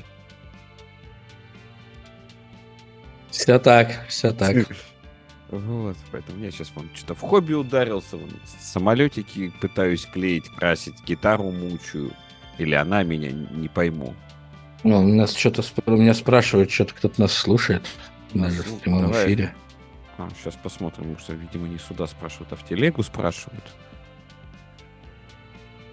Все 3.32 3.60
так, 3.60 4.06
все 4.08 4.32
так. 4.32 4.68
Вот, 5.50 5.98
поэтому 6.12 6.44
я 6.44 6.52
сейчас 6.52 6.72
вон 6.76 6.90
что-то 6.94 7.16
в 7.16 7.22
хобби 7.22 7.54
ударился, 7.54 8.18
вон, 8.18 8.30
самолетики 8.60 9.52
пытаюсь 9.62 10.06
клеить, 10.06 10.48
красить, 10.50 11.04
гитару 11.06 11.52
мучаю. 11.52 12.12
Или 12.60 12.76
она 12.76 13.04
меня 13.04 13.32
не 13.32 13.68
пойму. 13.68 14.14
Ну, 14.84 15.02
нас 15.02 15.36
что-то 15.36 15.64
меня 15.88 16.14
спрашивают, 16.14 16.70
что-то 16.70 16.94
кто-то 16.94 17.22
нас 17.22 17.34
слушает. 17.34 17.88
Даже 18.34 18.64
ну, 18.68 18.76
в 18.76 18.80
прямом 18.80 19.02
давай. 19.04 19.26
эфире. 19.26 19.56
А, 20.18 20.30
сейчас 20.38 20.56
посмотрим, 20.56 21.18
что, 21.18 21.34
видимо, 21.34 21.68
не 21.68 21.80
сюда 21.80 22.06
спрашивают, 22.06 22.52
а 22.54 22.56
в 22.56 22.66
телегу 22.66 23.02
спрашивают. 23.04 23.64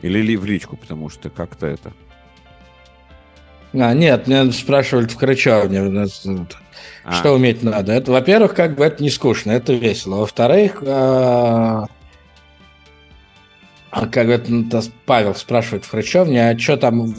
Или 0.02 0.20
ли 0.20 0.36
в 0.36 0.44
личку, 0.44 0.76
потому 0.76 1.08
что 1.08 1.30
как-то 1.30 1.66
это... 1.66 1.92
А, 3.72 3.94
нет, 3.94 4.26
меня 4.26 4.50
спрашивали 4.52 5.06
в 5.06 5.16
Крычевне, 5.16 5.80
а. 7.04 7.12
что 7.12 7.32
уметь 7.32 7.62
надо. 7.62 7.92
Это, 7.92 8.12
во-первых, 8.12 8.54
как 8.54 8.76
бы 8.76 8.84
это 8.84 9.02
не 9.02 9.10
скучно, 9.10 9.52
это 9.52 9.72
весело. 9.72 10.16
Во-вторых, 10.20 10.82
а 10.84 11.86
как 13.90 14.28
это 14.28 14.82
Павел 15.06 15.34
спрашивает 15.34 15.84
в 15.84 15.90
Хрычевне, 15.90 16.50
а 16.50 16.58
что 16.58 16.76
там... 16.76 17.14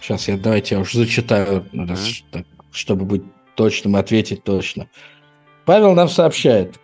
Сейчас 0.00 0.28
я 0.28 0.38
давайте 0.38 0.76
я 0.76 0.80
уже 0.80 0.98
зачитаю, 0.98 1.66
mm-hmm. 1.72 2.44
чтобы 2.70 3.04
быть 3.04 3.22
точным, 3.54 3.96
ответить 3.96 4.44
точно. 4.44 4.88
Павел 5.64 5.94
нам 5.94 6.08
сообщает, 6.08 6.76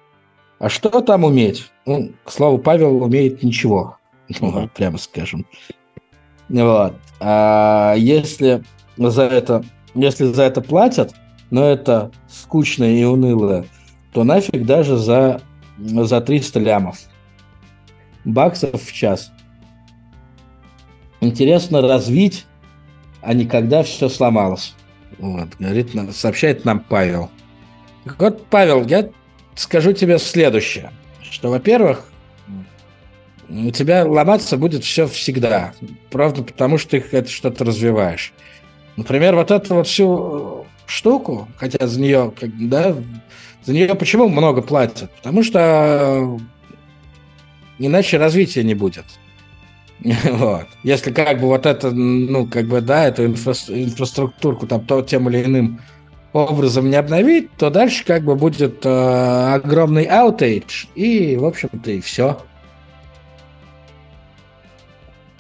а 0.58 0.68
что 0.68 1.00
там 1.00 1.24
уметь? 1.24 1.70
Ну, 1.87 2.12
к 2.24 2.30
слову, 2.30 2.58
Павел 2.58 3.02
умеет 3.02 3.42
ничего 3.42 3.96
ну, 4.40 4.68
прямо 4.74 4.98
скажем. 4.98 5.46
Вот. 6.48 6.94
А 7.20 7.94
если 7.96 8.62
за 8.96 9.22
это, 9.22 9.64
если 9.94 10.24
за 10.26 10.42
это 10.44 10.61
платят, 10.61 11.14
но 11.53 11.71
это 11.71 12.11
скучно 12.29 12.85
и 12.85 13.05
уныло, 13.05 13.67
то 14.12 14.25
нафиг 14.25 14.65
даже 14.65 14.97
за, 14.97 15.43
за 15.79 16.21
300 16.23 16.59
лямов. 16.59 16.99
Баксов 18.25 18.83
в 18.83 18.92
час. 18.92 19.31
Интересно 21.21 21.83
развить, 21.83 22.46
а 23.21 23.35
не 23.35 23.44
когда 23.44 23.83
все 23.83 24.09
сломалось. 24.09 24.75
Вот, 25.19 25.50
говорит, 25.59 25.90
сообщает 26.13 26.65
нам 26.65 26.81
Павел. 26.81 27.31
Вот, 28.19 28.46
Павел, 28.46 28.87
я 28.87 29.11
скажу 29.55 29.92
тебе 29.92 30.19
следующее, 30.19 30.90
что, 31.21 31.50
во-первых, 31.50 32.07
у 33.50 33.71
тебя 33.73 34.07
ломаться 34.07 34.57
будет 34.57 34.85
все 34.85 35.07
всегда. 35.07 35.75
Правда, 36.11 36.44
потому 36.44 36.79
что 36.79 36.92
ты 36.92 37.05
это 37.15 37.29
что-то 37.29 37.67
развиваешь. 37.67 38.33
Например, 38.96 39.37
вот 39.37 39.50
эту 39.50 39.75
вот 39.75 39.87
всю 39.87 40.62
штуку, 40.87 41.48
хотя 41.56 41.87
за 41.87 42.00
нее, 42.00 42.33
да, 42.42 42.96
за 43.64 43.72
нее 43.72 43.94
почему 43.94 44.28
много 44.28 44.62
платят? 44.62 45.10
Потому 45.16 45.42
что 45.42 46.38
иначе 47.78 48.18
развития 48.18 48.62
не 48.62 48.74
будет. 48.74 49.04
Вот. 50.24 50.66
Если 50.83 51.12
как 51.12 51.40
бы 51.40 51.46
вот 51.46 51.64
это, 51.64 51.90
ну, 51.92 52.46
как 52.46 52.66
бы, 52.66 52.80
да, 52.80 53.06
эту 53.06 53.24
инфра 53.24 53.52
инфраструктурку 53.68 54.66
там 54.66 54.85
то, 54.85 55.02
тем 55.02 55.28
или 55.28 55.44
иным 55.44 55.80
образом 56.33 56.90
не 56.90 56.96
обновить, 56.96 57.52
то 57.56 57.70
дальше 57.70 58.04
как 58.04 58.24
бы 58.24 58.35
будет 58.35 58.85
э, 58.85 59.54
огромный 59.54 60.04
аутейдж, 60.04 60.87
и, 60.94 61.37
в 61.37 61.44
общем-то, 61.44 61.90
и 61.90 62.00
все. 62.00 62.40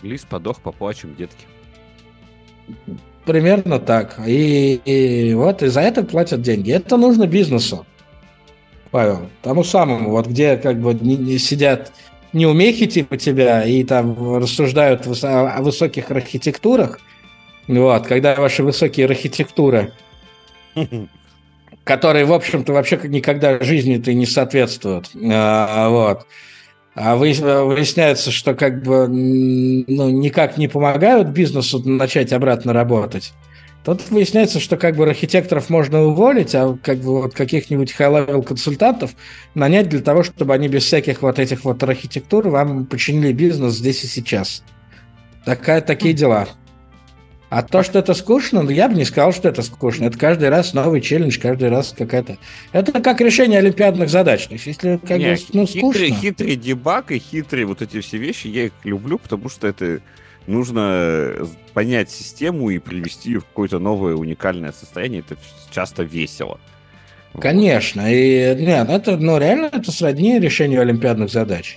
Лис 0.02 0.24
подох, 0.24 0.60
поплачем, 0.60 1.14
детки. 1.16 1.46
Примерно 3.24 3.78
так. 3.78 4.18
И, 4.26 4.80
и 4.84 5.34
вот 5.34 5.62
и 5.62 5.68
за 5.68 5.80
это 5.80 6.02
платят 6.02 6.42
деньги. 6.42 6.72
Это 6.72 6.96
нужно 6.96 7.26
бизнесу, 7.26 7.86
Павел. 8.90 9.28
Тому 9.42 9.64
самому, 9.64 10.10
вот 10.10 10.26
где 10.26 10.56
как 10.56 10.80
бы 10.80 10.94
не, 10.94 11.16
не 11.16 11.38
сидят 11.38 11.92
неумехи 12.32 12.86
типа 12.86 13.16
тебя 13.16 13.64
и 13.64 13.84
там 13.84 14.36
рассуждают 14.36 15.06
о 15.22 15.62
высоких 15.62 16.10
архитектурах. 16.10 17.00
Вот, 17.68 18.06
когда 18.06 18.34
ваши 18.34 18.62
высокие 18.64 19.06
архитектуры, 19.06 19.92
которые, 21.84 22.24
в 22.24 22.32
общем-то, 22.32 22.72
вообще 22.72 22.98
никогда 23.04 23.62
жизни-то 23.62 24.12
не 24.12 24.26
соответствуют. 24.26 25.10
А, 25.14 25.88
вот. 25.88 26.26
А 26.94 27.16
выясняется, 27.16 28.30
что 28.30 28.54
как 28.54 28.82
бы 28.82 29.08
ну, 29.08 30.10
никак 30.10 30.58
не 30.58 30.68
помогают 30.68 31.28
бизнесу 31.28 31.82
начать 31.88 32.32
обратно 32.32 32.72
работать. 32.72 33.32
Тут 33.84 34.10
выясняется, 34.10 34.60
что 34.60 34.76
как 34.76 34.94
бы 34.94 35.08
архитекторов 35.08 35.68
можно 35.68 36.02
уволить, 36.04 36.54
а 36.54 36.78
как 36.82 36.98
бы 36.98 37.22
вот 37.22 37.34
каких-нибудь 37.34 37.94
high-level 37.98 38.42
консультантов 38.42 39.12
нанять 39.54 39.88
для 39.88 40.00
того, 40.00 40.22
чтобы 40.22 40.54
они 40.54 40.68
без 40.68 40.84
всяких 40.84 41.22
вот 41.22 41.38
этих 41.38 41.64
вот 41.64 41.82
архитектур 41.82 42.48
вам 42.48 42.86
починили 42.86 43.32
бизнес 43.32 43.74
здесь 43.74 44.04
и 44.04 44.06
сейчас. 44.06 44.62
Такая, 45.44 45.80
такие 45.80 46.14
дела. 46.14 46.46
А 47.52 47.62
то, 47.62 47.82
что 47.82 47.98
это 47.98 48.14
скучно, 48.14 48.62
ну, 48.62 48.70
я 48.70 48.88
бы 48.88 48.94
не 48.94 49.04
сказал, 49.04 49.30
что 49.30 49.50
это 49.50 49.60
скучно. 49.60 50.06
Это 50.06 50.18
каждый 50.18 50.48
раз 50.48 50.72
новый 50.72 51.02
челлендж, 51.02 51.38
каждый 51.38 51.68
раз 51.68 51.94
какая-то... 51.94 52.38
Это 52.72 52.92
как 53.02 53.20
решение 53.20 53.58
олимпиадных 53.58 54.08
задач. 54.08 54.46
То 54.46 54.54
есть, 54.54 54.64
если 54.64 54.96
как 54.96 55.18
не, 55.18 55.34
бы, 55.34 55.38
ну, 55.52 55.66
скучно... 55.66 55.92
Хитрый, 55.92 56.12
хитрый 56.12 56.56
дебаг 56.56 57.12
и 57.12 57.18
хитрые 57.18 57.66
вот 57.66 57.82
эти 57.82 58.00
все 58.00 58.16
вещи, 58.16 58.46
я 58.46 58.64
их 58.64 58.72
люблю, 58.84 59.18
потому 59.18 59.50
что 59.50 59.68
это 59.68 60.00
нужно 60.46 61.46
понять 61.74 62.10
систему 62.10 62.70
и 62.70 62.78
привести 62.78 63.32
ее 63.32 63.40
в 63.40 63.44
какое-то 63.44 63.78
новое 63.78 64.14
уникальное 64.14 64.72
состояние. 64.72 65.20
Это 65.20 65.38
часто 65.70 66.04
весело. 66.04 66.58
Конечно. 67.38 68.10
И 68.10 68.56
нет, 68.64 68.88
это, 68.88 69.18
ну, 69.18 69.36
реально 69.36 69.68
это 69.70 69.92
сродни 69.92 70.40
решению 70.40 70.80
олимпиадных 70.80 71.30
задач. 71.30 71.76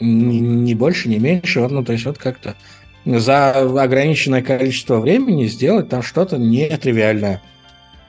Ни, 0.00 0.38
ни 0.38 0.72
больше, 0.72 1.10
ни 1.10 1.18
меньше. 1.18 1.60
Вот, 1.60 1.72
ну, 1.72 1.84
то 1.84 1.92
есть 1.92 2.06
вот 2.06 2.16
как-то 2.16 2.56
за 3.04 3.52
ограниченное 3.82 4.42
количество 4.42 4.98
времени 4.98 5.46
сделать 5.46 5.88
там 5.88 6.02
что-то 6.02 6.38
нетривиальное. 6.38 7.42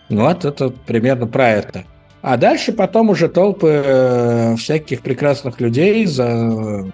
Вот 0.09 0.45
это 0.45 0.69
примерно 0.69 1.27
про 1.27 1.49
это. 1.49 1.83
А 2.21 2.37
дальше 2.37 2.73
потом 2.73 3.09
уже 3.09 3.29
толпы 3.29 3.83
э, 3.85 4.55
всяких 4.57 5.01
прекрасных 5.01 5.59
людей 5.61 6.05
за... 6.05 6.85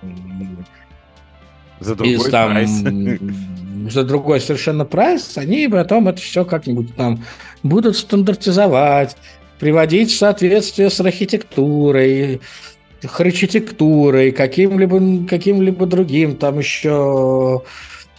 За 1.79 1.95
другой 1.95 2.15
из, 2.15 2.23
там, 2.25 2.51
прайс. 2.51 2.69
За 3.91 4.03
другой 4.03 4.39
совершенно 4.41 4.85
прайс, 4.85 5.37
они 5.37 5.67
потом 5.67 6.07
это 6.07 6.21
все 6.21 6.45
как-нибудь 6.45 6.95
там 6.95 7.23
будут 7.63 7.97
стандартизовать, 7.97 9.15
приводить 9.59 10.11
в 10.11 10.17
соответствие 10.17 10.89
с 10.89 10.99
архитектурой, 10.99 12.41
архитектурой, 13.01 14.31
каким-либо 14.31 15.27
каким-либо 15.27 15.85
другим 15.85 16.35
там 16.35 16.59
еще 16.59 17.63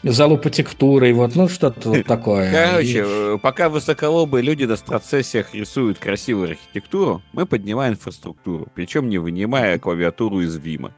залупотектурой, 0.03 1.13
вот, 1.13 1.37
ну, 1.37 1.49
что-то 1.49 1.91
вот 1.91 2.05
такое. 2.07 2.51
Короче, 2.51 2.99
и... 2.99 3.03
Э, 3.05 3.39
пока 3.41 3.69
высоколобые 3.69 4.43
люди 4.43 4.65
на 4.65 4.77
процессиях 4.77 5.55
рисуют 5.55 5.99
красивую 5.99 6.51
архитектуру, 6.51 7.23
мы 7.33 7.47
поднимаем 7.47 7.95
инфраструктуру, 7.95 8.67
причем 8.75 9.09
не 9.09 9.19
вынимая 9.19 9.79
клавиатуру 9.79 10.41
из 10.41 10.57
Вима. 10.57 10.93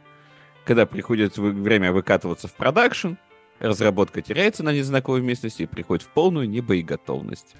Когда 0.64 0.86
приходит 0.86 1.36
время 1.36 1.92
выкатываться 1.92 2.48
в 2.48 2.54
продакшн, 2.54 3.14
разработка 3.60 4.22
теряется 4.22 4.62
на 4.62 4.72
незнакомой 4.72 5.20
местности 5.20 5.62
и 5.62 5.66
приходит 5.66 6.04
в 6.04 6.08
полную 6.08 6.48
небоеготовность. 6.48 7.54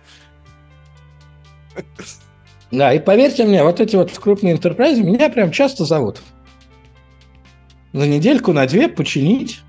Да, 2.70 2.92
и 2.94 2.98
поверьте 2.98 3.44
мне, 3.44 3.62
вот 3.62 3.80
эти 3.80 3.94
вот 3.94 4.16
крупные 4.18 4.54
интерпрайзы 4.54 5.02
меня 5.02 5.28
прям 5.28 5.50
часто 5.50 5.84
зовут. 5.84 6.22
На 7.92 8.06
недельку, 8.06 8.52
на 8.52 8.66
две 8.66 8.88
починить 8.88 9.63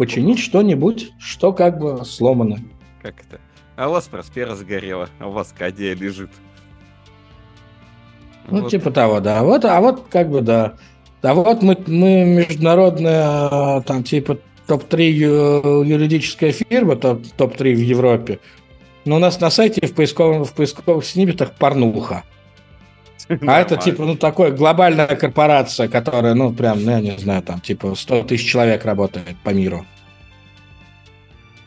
починить 0.00 0.38
что-нибудь, 0.38 1.12
что 1.18 1.52
как 1.52 1.78
бы 1.78 2.06
сломано. 2.06 2.60
Как 3.02 3.16
это? 3.20 3.38
А 3.76 3.90
у 3.90 3.92
вас 3.92 4.08
Проспера 4.08 4.54
сгорела, 4.54 5.10
а 5.18 5.28
у 5.28 5.30
вас 5.30 5.54
Кадия 5.56 5.94
лежит. 5.94 6.30
Ну, 8.48 8.62
вот. 8.62 8.70
типа 8.70 8.90
того, 8.92 9.20
да. 9.20 9.42
Вот, 9.42 9.66
а 9.66 9.78
вот 9.82 10.06
как 10.08 10.30
бы 10.30 10.40
да. 10.40 10.76
А 11.20 11.34
вот 11.34 11.62
мы, 11.62 11.76
мы 11.86 12.24
международная, 12.24 13.82
там, 13.82 14.02
типа, 14.02 14.38
топ-3 14.68 15.84
юридическая 15.84 16.52
фирма, 16.52 16.96
топ- 16.96 17.26
топ-3 17.36 17.74
в 17.74 17.80
Европе. 17.80 18.38
Но 19.04 19.16
у 19.16 19.18
нас 19.18 19.38
на 19.38 19.50
сайте 19.50 19.86
в 19.86 19.92
поисковых, 19.92 20.48
в 20.48 20.54
поисковых 20.54 21.04
сниппетах 21.04 21.56
порнуха. 21.56 22.24
А 23.46 23.60
это 23.60 23.76
типа, 23.76 24.04
ну, 24.04 24.16
такой 24.16 24.50
глобальная 24.50 25.06
корпорация, 25.06 25.88
которая, 25.88 26.34
ну, 26.34 26.52
прям, 26.52 26.84
ну, 26.84 26.90
я 26.90 27.00
не 27.00 27.16
знаю, 27.16 27.42
там, 27.42 27.60
типа, 27.60 27.94
100 27.94 28.24
тысяч 28.24 28.50
человек 28.50 28.84
работает 28.84 29.36
по 29.44 29.50
миру. 29.50 29.86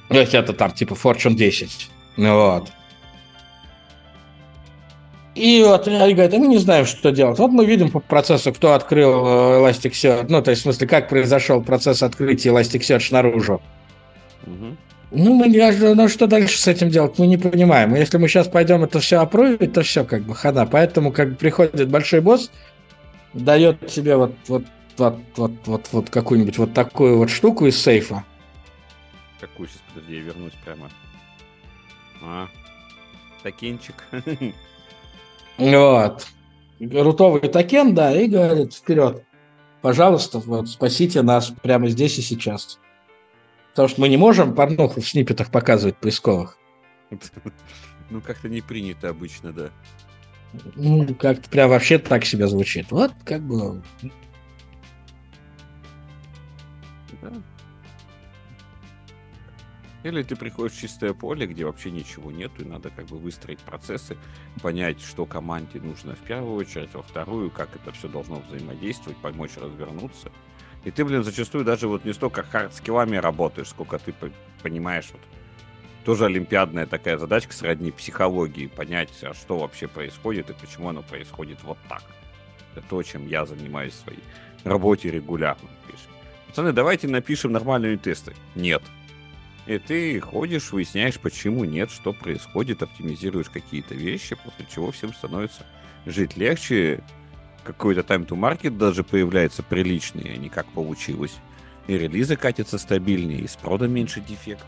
То 0.10 0.20
есть 0.20 0.34
это 0.34 0.54
там, 0.54 0.72
типа, 0.72 0.94
Fortune 0.94 1.36
10. 1.36 1.90
Ну, 2.18 2.36
вот. 2.36 2.70
И 5.36 5.64
вот 5.66 5.88
они 5.88 6.14
говорят, 6.14 6.34
а 6.34 6.38
мы 6.38 6.48
не 6.48 6.58
знаем, 6.58 6.86
что 6.86 7.12
делать. 7.12 7.40
Вот 7.40 7.52
мы 7.52 7.66
видим 7.66 7.90
по 7.90 8.00
процессу, 8.00 8.54
кто 8.54 8.74
открыл 8.74 9.26
э, 9.26 9.60
Elasticsearch, 9.62 10.28
ну, 10.30 10.44
то 10.44 10.52
есть, 10.52 10.62
в 10.62 10.64
смысле, 10.64 10.88
как 10.88 11.10
произошел 11.10 11.64
процесс 11.64 12.04
открытия 12.04 12.50
Elasticsearch 12.50 13.08
наружу. 13.12 13.62
Угу. 14.46 14.78
Ну, 15.16 15.36
мы 15.36 15.48
не, 15.48 15.94
ну, 15.94 16.08
что 16.08 16.26
дальше 16.26 16.58
с 16.58 16.68
этим 16.68 16.90
делать, 16.90 17.20
мы 17.20 17.28
не 17.28 17.38
понимаем. 17.38 17.94
Если 17.94 18.18
мы 18.18 18.28
сейчас 18.28 18.48
пойдем 18.48 18.84
это 18.84 19.00
все 19.00 19.20
опровить, 19.20 19.72
то 19.72 19.84
все 19.84 20.04
как 20.04 20.24
бы 20.24 20.34
хана. 20.34 20.66
Поэтому 20.66 21.12
как 21.12 21.30
бы 21.30 21.36
приходит 21.36 21.88
большой 21.90 22.22
босс, 22.22 22.50
дает 23.34 23.86
тебе 23.88 24.16
вот, 24.16 24.34
вот, 24.48 24.64
вот, 24.98 25.20
вот, 25.36 25.52
вот, 25.66 25.90
вот 25.92 26.10
какую-нибудь 26.10 26.58
вот 26.58 26.74
такую 26.74 27.20
вот 27.20 27.30
штуку 27.30 27.68
из 27.68 27.80
сейфа. 27.80 28.24
Какую 29.40 29.70
сейчас, 29.70 29.82
подожди, 29.94 30.16
я 30.16 30.22
вернусь 30.22 30.54
прямо. 30.66 30.90
А, 32.24 32.48
токенчик. 33.44 33.96
Вот. 35.60 36.26
Рутовый 36.80 37.42
токен, 37.42 37.94
да, 37.94 38.20
и 38.20 38.28
говорит, 38.28 38.74
вперед. 38.74 39.24
Пожалуйста, 39.84 40.40
вот, 40.40 40.70
спасите 40.70 41.22
нас 41.22 41.54
прямо 41.62 41.88
здесь 41.90 42.18
и 42.18 42.24
сейчас. 42.24 42.80
Потому 43.74 43.88
что 43.88 44.02
мы 44.02 44.10
не 44.10 44.18
можем 44.18 44.54
порнуху 44.54 45.02
в 45.02 45.08
сниппетах 45.10 45.50
показывать 45.50 45.98
поисковых. 45.98 46.58
Ну, 48.10 48.22
как-то 48.22 48.48
не 48.48 48.62
принято 48.62 49.10
обычно, 49.10 49.54
да. 49.54 49.72
Ну, 50.76 51.16
как-то 51.16 51.50
прям 51.50 51.70
вообще 51.70 51.98
так 51.98 52.26
себя 52.26 52.48
звучит. 52.48 52.92
Вот, 52.92 53.12
как 53.24 53.42
бы... 53.42 53.82
Да. 57.22 57.32
Или 60.04 60.22
ты 60.22 60.36
приходишь 60.36 60.74
в 60.74 60.82
чистое 60.82 61.14
поле, 61.14 61.48
где 61.48 61.66
вообще 61.66 61.90
ничего 61.90 62.30
нету, 62.30 62.62
и 62.64 62.68
надо 62.68 62.90
как 62.90 63.06
бы 63.06 63.18
выстроить 63.18 63.60
процессы, 63.60 64.18
понять, 64.62 65.02
что 65.02 65.26
команде 65.26 65.80
нужно 65.80 66.14
в 66.16 66.20
первую 66.20 66.56
очередь, 66.56 66.94
во 66.94 67.02
вторую, 67.02 67.50
как 67.50 67.76
это 67.76 67.92
все 67.94 68.10
должно 68.10 68.42
взаимодействовать, 68.42 69.18
помочь 69.18 69.56
развернуться. 69.56 70.30
И 70.84 70.92
ты, 70.92 71.06
блин, 71.06 71.24
зачастую 71.24 71.64
даже 71.64 71.88
вот 71.88 72.06
не 72.06 72.14
столько 72.14 72.44
хард-скиллами 72.44 73.18
работаешь, 73.18 73.70
сколько 73.70 74.00
ты 74.00 74.14
понимаешь, 74.62 75.10
вот, 75.12 75.22
тоже 76.04 76.26
олимпиадная 76.26 76.86
такая 76.86 77.18
задачка 77.18 77.54
сродни 77.54 77.92
психологии, 77.92 78.68
понять, 78.68 79.12
а 79.24 79.34
что 79.34 79.60
вообще 79.60 79.88
происходит 79.88 80.50
и 80.50 80.54
почему 80.54 80.90
оно 80.90 81.02
происходит 81.02 81.64
вот 81.64 81.78
так. 81.88 82.04
Это 82.76 82.86
то, 82.90 83.02
чем 83.04 83.28
я 83.28 83.46
занимаюсь 83.46 83.94
в 83.94 84.04
своей 84.04 84.24
работе 84.64 85.10
регулярно. 85.10 85.70
Пацаны, 86.54 86.72
давайте 86.72 87.08
напишем 87.08 87.52
нормальные 87.52 87.98
тесты. 87.98 88.36
Нет. 88.54 88.84
И 89.66 89.80
ты 89.80 90.20
ходишь, 90.20 90.72
выясняешь, 90.72 91.18
почему 91.18 91.64
нет, 91.64 91.90
что 91.90 92.14
происходит, 92.14 92.84
оптимизируешь 92.84 93.50
какие-то 93.50 93.96
вещи, 93.96 94.36
после 94.36 94.68
чего 94.72 94.92
всем 94.92 95.14
становится 95.16 95.66
жить 96.06 96.38
легче, 96.38 97.02
какой-то 97.64 98.02
time 98.02 98.28
to 98.28 98.38
market 98.38 98.78
даже 98.78 99.04
появляется 99.04 99.64
приличный, 99.64 100.34
а 100.34 100.38
не 100.38 100.50
как 100.50 100.66
получилось. 100.68 101.36
И 101.88 101.98
релизы 101.98 102.36
катятся 102.36 102.78
стабильнее, 102.78 103.42
и 103.42 103.48
с 103.48 103.56
продом 103.56 103.92
меньше 103.92 104.22
дефектов. 104.22 104.68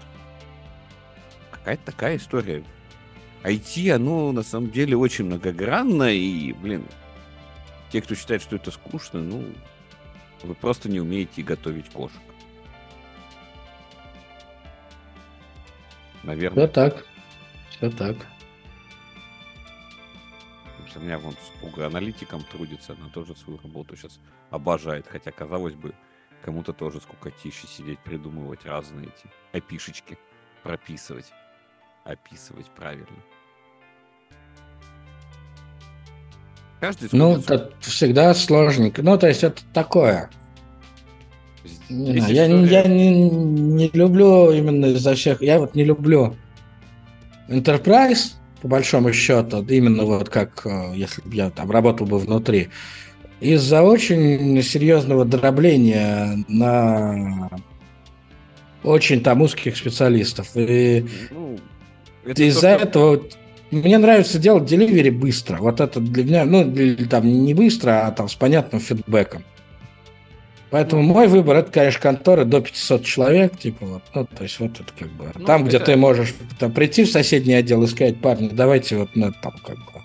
Какая-то 1.52 1.86
такая 1.86 2.18
история. 2.18 2.64
IT, 3.44 3.92
оно 3.92 4.32
на 4.32 4.44
самом 4.44 4.72
деле 4.72 4.98
очень 4.98 5.26
многогранно, 5.26 6.14
и, 6.14 6.52
блин, 6.54 6.86
те, 7.92 8.02
кто 8.02 8.16
считает, 8.16 8.42
что 8.42 8.56
это 8.56 8.72
скучно, 8.72 9.22
ну, 9.22 9.46
вы 10.44 10.56
просто 10.56 10.90
не 10.90 11.00
умеете 11.00 11.44
готовить 11.44 11.90
кошек. 11.90 12.20
Наверное. 16.24 16.66
Все 16.66 16.74
так. 16.74 17.06
Все 17.70 17.90
так 17.92 18.18
у 20.96 21.00
меня 21.00 21.20
вон 21.20 21.36
супруга 21.46 21.88
аналитиком 21.88 22.44
трудится, 22.44 22.94
она 22.94 23.10
тоже 23.10 23.36
свою 23.36 23.60
работу 23.60 23.96
сейчас 23.96 24.20
обожает. 24.50 25.08
Хотя, 25.08 25.32
казалось 25.32 25.74
бы, 25.74 25.94
Кому-то 26.46 26.74
тоже 26.74 27.02
скукотище 27.02 27.66
сидеть, 27.66 27.98
придумывать 27.98 28.66
разные 28.66 29.08
эти 29.08 29.34
опишечки, 29.52 30.16
прописывать, 30.62 31.26
описывать 32.04 32.68
правильно. 32.68 33.08
Каждый 36.80 37.10
ну, 37.14 37.38
это 37.40 37.72
всегда 37.80 38.32
сложненько. 38.36 39.02
Ну, 39.02 39.18
то 39.18 39.28
есть 39.28 39.44
это 39.44 39.60
такое. 39.74 40.30
Не 41.90 42.20
знаю, 42.20 42.66
я, 42.68 42.82
я 42.82 42.88
не, 42.88 43.28
не 43.28 43.90
люблю 43.92 44.52
именно 44.52 44.86
из-за 44.86 45.16
всех... 45.16 45.42
Я 45.42 45.58
вот 45.58 45.74
не 45.74 45.84
люблю 45.84 46.36
Enterprise, 47.48 48.36
по 48.62 48.68
большому 48.68 49.14
счету, 49.14 49.64
именно 49.68 50.04
вот 50.04 50.30
как 50.30 50.66
э, 50.66 50.94
если 50.96 51.22
бы 51.22 51.36
я 51.36 51.50
там 51.50 51.72
работал 51.72 52.08
бы 52.08 52.20
внутри, 52.20 52.70
из-за 53.40 53.82
очень 53.82 54.62
серьезного 54.62 55.26
дробления 55.26 56.44
на 56.48 57.50
очень 58.84 59.22
там 59.22 59.42
узких 59.42 59.76
специалистов. 59.78 60.50
И 60.56 61.06
ну, 61.32 61.60
это 62.24 62.44
из-за 62.44 62.78
то, 62.80 63.16
этого 63.16 63.22
мне 63.72 63.98
нравится 63.98 64.40
делать 64.40 64.66
деливери 64.66 65.10
быстро. 65.10 65.58
Вот 65.58 65.82
это 65.82 66.00
для 66.00 66.24
меня, 66.24 66.46
ну, 66.46 66.74
там 67.10 67.28
не 67.28 67.54
быстро, 67.54 68.08
а 68.08 68.12
там 68.12 68.30
с 68.30 68.36
понятным 68.36 68.80
фидбэком. 68.80 69.44
Поэтому 70.76 71.04
мой 71.04 71.30
выбор 71.30 71.56
это, 71.56 71.72
конечно, 71.72 72.02
конторы 72.02 72.44
до 72.44 72.60
500 72.60 73.06
человек, 73.06 73.58
типа 73.58 73.86
вот, 73.86 74.04
ну, 74.14 74.26
то 74.26 74.44
есть 74.44 74.60
вот 74.60 74.72
это 74.72 74.92
как 75.00 75.08
бы 75.08 75.32
ну, 75.34 75.46
там, 75.46 75.62
это... 75.62 75.70
где 75.70 75.80
ты 75.80 75.96
можешь 75.96 76.36
там, 76.60 76.74
прийти 76.74 77.06
в 77.06 77.10
соседний 77.10 77.54
отдел 77.54 77.82
и 77.84 77.88
сказать, 77.88 78.20
парни, 78.20 78.50
давайте 78.50 78.98
вот 78.98 79.16
на 79.16 79.28
ну, 79.28 79.34
там 79.42 79.54
как 79.66 79.78
бы. 79.78 80.02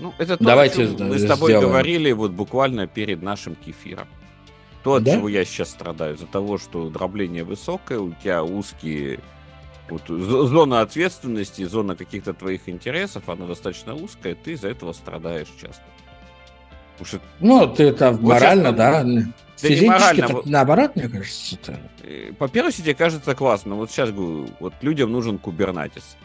Ну, 0.00 0.12
это 0.18 0.36
то, 0.36 0.44
давайте 0.44 0.86
мы 0.86 1.18
с 1.18 1.24
тобой 1.24 1.52
сделаем. 1.52 1.70
говорили 1.70 2.12
вот 2.12 2.32
буквально 2.32 2.86
перед 2.86 3.22
нашим 3.22 3.54
кефиром. 3.54 4.06
То, 4.84 4.96
от 4.96 5.04
да? 5.04 5.14
чего 5.14 5.30
я 5.30 5.46
сейчас 5.46 5.70
страдаю, 5.70 6.16
из-за 6.16 6.26
того, 6.26 6.58
что 6.58 6.90
дробление 6.90 7.42
высокое, 7.42 7.98
у 7.98 8.12
тебя 8.22 8.44
узкие 8.44 9.20
вот, 9.88 10.02
зона 10.08 10.82
ответственности, 10.82 11.64
зона 11.64 11.96
каких-то 11.96 12.34
твоих 12.34 12.68
интересов, 12.68 13.30
она 13.30 13.46
достаточно 13.46 13.94
узкая, 13.94 14.34
ты 14.34 14.52
из-за 14.52 14.68
этого 14.68 14.92
страдаешь 14.92 15.48
часто. 15.58 15.84
Что... 17.04 17.20
Ну, 17.40 17.66
ты 17.66 17.84
это 17.84 18.12
вот 18.12 18.22
морально, 18.22 18.70
сейчас, 18.70 18.76
да. 18.76 19.04
да 19.04 19.32
Физически 19.56 19.86
морально, 19.86 20.28
вот, 20.28 20.46
наоборот, 20.46 20.96
мне 20.96 21.08
кажется. 21.08 21.56
Это... 21.56 21.78
Э, 22.02 22.32
по 22.32 22.48
первости, 22.48 22.82
тебе 22.82 22.94
кажется 22.94 23.34
классно. 23.34 23.74
Вот 23.74 23.90
сейчас 23.90 24.10
говорю, 24.10 24.50
вот 24.60 24.74
людям 24.82 25.12
нужен 25.12 25.38
кубернатис. 25.38 26.16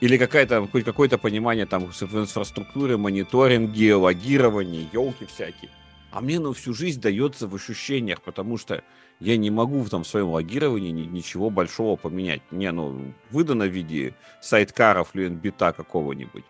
Или 0.00 0.16
какая-то, 0.16 0.68
хоть 0.68 0.84
какое-то 0.84 1.18
понимание 1.18 1.66
там 1.66 1.90
в 1.90 2.14
инфраструктуре, 2.14 2.96
мониторинге, 2.96 3.96
логировании, 3.96 4.88
елки 4.92 5.26
всякие. 5.26 5.70
А 6.12 6.20
мне 6.20 6.38
ну 6.38 6.52
всю 6.52 6.72
жизнь 6.72 7.00
дается 7.00 7.48
в 7.48 7.54
ощущениях, 7.56 8.22
потому 8.22 8.56
что 8.56 8.84
я 9.18 9.36
не 9.36 9.50
могу 9.50 9.80
в, 9.80 9.90
там, 9.90 10.04
своем 10.04 10.28
логировании 10.28 10.92
ничего 10.92 11.50
большого 11.50 11.96
поменять. 11.96 12.42
Не, 12.52 12.70
ну, 12.70 13.12
выдано 13.32 13.64
в 13.66 13.70
виде 13.70 14.14
сайткара 14.40 15.02
флюентбита 15.02 15.72
какого-нибудь 15.72 16.44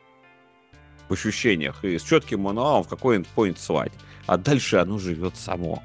в 1.08 1.12
ощущениях 1.12 1.84
и 1.84 1.98
с 1.98 2.02
четким 2.02 2.40
мануалом 2.40 2.84
в 2.84 2.88
какой 2.88 3.18
endpoint 3.18 3.58
слать. 3.58 3.92
А 4.26 4.36
дальше 4.36 4.76
оно 4.76 4.98
живет 4.98 5.36
само. 5.36 5.82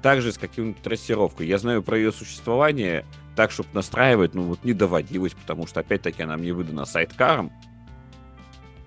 Также 0.00 0.32
с 0.32 0.38
каким-то 0.38 0.82
трассировкой. 0.82 1.46
Я 1.46 1.58
знаю 1.58 1.82
про 1.82 1.96
ее 1.96 2.12
существование, 2.12 3.04
так, 3.36 3.50
чтобы 3.50 3.68
настраивать, 3.72 4.34
ну 4.34 4.42
вот 4.42 4.64
не 4.64 4.72
доводилось, 4.72 5.32
потому 5.32 5.66
что, 5.66 5.80
опять-таки, 5.80 6.22
она 6.22 6.36
мне 6.36 6.52
выдана 6.52 6.84
сайткаром, 6.84 7.52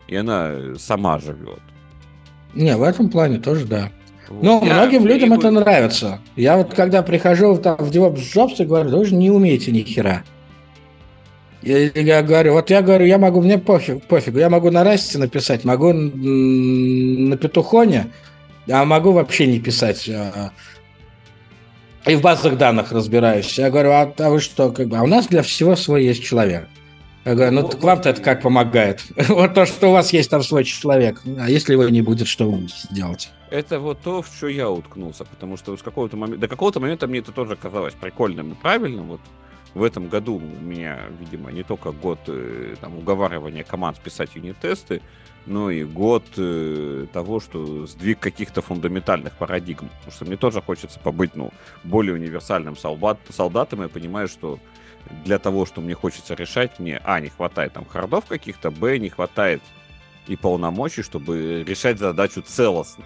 и 0.08 0.16
она 0.16 0.76
сама 0.78 1.20
живет. 1.20 1.62
Не, 2.54 2.76
в 2.78 2.84
этом 2.84 3.10
плане 3.10 3.40
тоже 3.40 3.66
да. 3.66 3.92
Но 4.30 4.62
я 4.64 4.74
многим 4.74 5.06
людям 5.06 5.34
это 5.34 5.52
нравится. 5.52 6.20
Я 6.36 6.58
вот 6.58 6.74
когда 6.74 7.04
прихожу 7.04 7.58
там, 7.58 7.78
в 7.78 7.92
DevOps 7.92 8.16
Jobs 8.16 8.56
и 8.60 8.66
говорю, 8.66 8.98
вы 8.98 9.06
же 9.06 9.16
не 9.16 9.30
умеете 9.30 9.72
ни 9.72 9.82
хера. 9.82 10.24
Я, 11.66 11.89
я 11.89 12.22
говорю, 12.22 12.53
вот 12.53 12.70
я 12.70 12.84
говорю, 12.84 13.05
я 13.05 13.18
могу, 13.18 13.41
мне 13.41 13.57
пофиг, 13.57 14.03
пофигу, 14.03 14.38
я 14.38 14.49
могу 14.49 14.70
на 14.70 14.84
расте 14.84 15.18
написать, 15.18 15.66
могу 15.66 15.91
на 15.93 17.38
петухоне, 17.38 18.11
а 18.70 18.86
могу 18.86 19.11
вообще 19.11 19.47
не 19.47 19.59
писать. 19.59 20.07
А, 20.07 20.51
и 22.05 22.16
в 22.16 22.22
базах 22.22 22.57
данных 22.57 22.91
разбираюсь. 22.91 23.57
Я 23.57 23.72
говорю, 23.72 23.91
а, 23.91 24.13
а 24.16 24.30
вы 24.30 24.41
что, 24.41 24.72
как 24.72 24.88
бы, 24.89 24.97
а 24.97 25.01
у 25.01 25.07
нас 25.07 25.26
для 25.26 25.41
всего 25.41 25.76
свой 25.76 26.05
есть 26.05 26.24
человек. 26.24 26.68
Я 27.26 27.34
говорю, 27.34 27.53
ну 27.53 27.68
так 27.68 27.82
вам-то 27.82 28.09
это 28.09 28.22
как 28.22 28.43
помогает? 28.43 29.03
вот 29.30 29.55
то, 29.55 29.66
что 29.66 29.88
у 29.88 29.93
вас 29.93 30.13
есть 30.13 30.30
там 30.30 30.43
свой 30.43 30.66
человек. 30.66 31.24
А 31.39 31.49
если 31.49 31.74
его 31.74 31.89
не 31.89 32.03
будет, 32.03 32.28
что 32.28 32.45
вы 32.45 32.57
будете 32.57 32.88
делать? 32.91 33.32
Это 33.49 33.80
вот 33.80 33.99
то, 34.03 34.22
в 34.22 34.28
что 34.28 34.47
я 34.47 34.70
уткнулся, 34.70 35.26
потому 35.26 35.57
что 35.57 35.76
с 35.76 35.82
какого-то 35.82 36.16
момента, 36.16 36.41
до 36.41 36.47
какого-то 36.47 36.80
момента 36.80 37.07
мне 37.07 37.20
это 37.20 37.32
тоже 37.32 37.55
казалось 37.55 37.95
прикольным 37.99 38.51
и 38.51 38.55
правильным. 38.55 39.07
Вот 39.07 39.22
в 39.76 39.84
этом 39.84 40.08
году 40.08 40.38
у 40.38 40.40
меня, 40.40 41.02
видимо, 41.20 41.52
не 41.52 41.64
только 41.64 41.92
год 41.92 42.20
э, 42.28 42.76
там, 42.80 42.98
уговаривания 42.98 43.64
команд 43.64 44.00
писать 44.00 44.30
юнит-тесты, 44.34 45.02
но 45.46 45.70
и 45.70 45.84
год 45.84 46.24
э, 46.38 47.08
того, 47.12 47.42
что 47.42 47.86
сдвиг 47.86 48.20
каких-то 48.20 48.62
фундаментальных 48.62 49.34
парадигм. 49.34 49.90
Потому 49.90 50.12
что 50.14 50.26
мне 50.26 50.38
тоже 50.38 50.62
хочется 50.62 50.98
побыть 50.98 51.36
ну, 51.36 51.52
более 51.84 52.16
универсальным 52.16 52.78
солдат, 52.78 53.20
солдатом. 53.30 53.82
Я 53.82 53.90
понимаю, 53.90 54.30
что 54.30 54.60
для 55.26 55.40
того, 55.40 55.66
что 55.66 55.82
мне 55.82 55.94
хочется 55.94 56.36
решать, 56.36 56.80
мне, 56.80 57.02
а, 57.04 57.20
не 57.20 57.28
хватает 57.28 57.74
там 57.74 57.86
хардов 57.86 58.26
каких-то, 58.26 58.72
б, 58.72 58.98
не 58.98 59.10
хватает 59.10 59.62
и 60.26 60.38
полномочий, 60.38 61.04
чтобы 61.04 61.66
решать 61.68 62.00
задачу 62.00 62.42
целостно. 62.42 63.04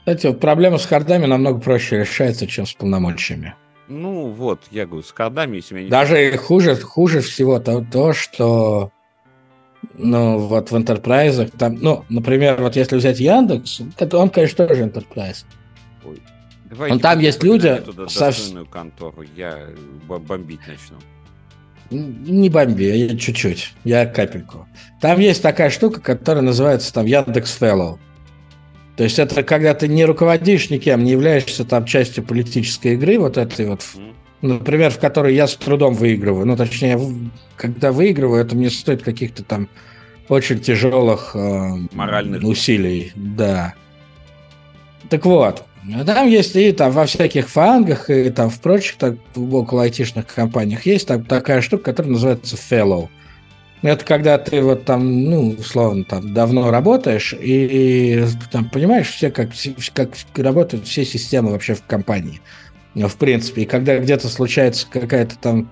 Кстати, 0.00 0.32
проблема 0.32 0.78
с 0.78 0.86
хардами 0.86 1.24
намного 1.24 1.60
проще 1.60 2.00
решается, 2.00 2.48
чем 2.48 2.66
с 2.66 2.74
полномочиями. 2.74 3.54
Ну 3.88 4.28
вот, 4.28 4.60
я 4.70 4.86
говорю, 4.86 5.02
с 5.02 5.12
хардами, 5.12 5.56
если 5.56 5.74
меня 5.74 5.84
не... 5.84 5.90
Даже 5.90 6.36
хуже, 6.38 6.76
хуже 6.76 7.20
всего 7.20 7.58
то, 7.58 7.84
то, 7.84 8.12
что 8.12 8.90
ну, 9.94 10.38
вот 10.38 10.70
в 10.70 10.74
Enterprise, 10.74 11.52
там, 11.56 11.76
ну, 11.80 12.04
например, 12.08 12.60
вот 12.62 12.76
если 12.76 12.96
взять 12.96 13.20
Яндекс, 13.20 13.80
он, 14.12 14.30
конечно, 14.30 14.66
тоже 14.66 14.84
Enterprise. 14.84 15.44
Ой, 16.04 16.20
Давайте 16.64 16.98
там 16.98 17.18
есть 17.18 17.42
люди... 17.42 17.82
Со... 18.08 18.32
контору, 18.70 19.24
я 19.36 19.68
бомбить 20.06 20.60
начну. 20.66 20.96
Не 21.90 22.48
бомби, 22.48 22.84
я 22.84 23.16
чуть-чуть, 23.16 23.74
я 23.84 24.06
капельку. 24.06 24.66
Там 25.00 25.20
есть 25.20 25.42
такая 25.42 25.70
штука, 25.70 26.00
которая 26.00 26.42
называется 26.42 26.92
там 26.92 27.06
Яндекс 27.06 27.58
Fellow. 27.60 27.98
То 28.96 29.04
есть 29.04 29.18
это 29.18 29.42
когда 29.42 29.74
ты 29.74 29.88
не 29.88 30.04
руководишь 30.04 30.70
никем, 30.70 31.02
не 31.02 31.12
являешься 31.12 31.64
там 31.64 31.84
частью 31.84 32.22
политической 32.22 32.94
игры, 32.94 33.18
вот 33.18 33.36
этой 33.36 33.66
вот, 33.66 33.84
например, 34.40 34.90
в 34.90 34.98
которой 34.98 35.34
я 35.34 35.48
с 35.48 35.56
трудом 35.56 35.94
выигрываю. 35.94 36.46
Ну, 36.46 36.56
точнее, 36.56 37.00
когда 37.56 37.90
выигрываю, 37.90 38.40
это 38.40 38.54
мне 38.54 38.70
стоит 38.70 39.02
каких-то 39.02 39.42
там 39.42 39.68
очень 40.28 40.60
тяжелых 40.60 41.32
э, 41.34 41.70
моральных 41.92 42.44
усилий. 42.44 43.12
Да. 43.16 43.74
Так 45.10 45.26
вот, 45.26 45.64
там 46.06 46.28
есть 46.28 46.56
и 46.56 46.72
там 46.72 46.92
во 46.92 47.06
всяких 47.06 47.48
фангах, 47.48 48.08
и 48.08 48.30
там 48.30 48.48
в 48.48 48.60
прочих 48.60 48.96
так, 48.96 49.16
около 49.36 49.82
айтишных 49.82 50.26
компаниях 50.26 50.86
есть 50.86 51.08
там 51.08 51.24
такая 51.24 51.60
штука, 51.60 51.84
которая 51.84 52.12
называется 52.12 52.56
fellow. 52.56 53.08
Это 53.84 54.02
когда 54.02 54.38
ты 54.38 54.62
вот 54.62 54.86
там, 54.86 55.24
ну, 55.24 55.50
условно, 55.58 56.04
там 56.04 56.32
давно 56.32 56.70
работаешь, 56.70 57.34
и, 57.34 58.16
и 58.16 58.24
там 58.50 58.70
понимаешь 58.70 59.08
все, 59.08 59.30
как, 59.30 59.50
как 59.92 60.08
работают 60.36 60.86
все 60.86 61.04
системы 61.04 61.50
вообще 61.50 61.74
в 61.74 61.82
компании. 61.82 62.40
В 62.94 63.14
принципе. 63.16 63.62
И 63.62 63.66
когда 63.66 63.98
где-то 63.98 64.28
случается 64.28 64.86
какая-то 64.90 65.36
там 65.38 65.70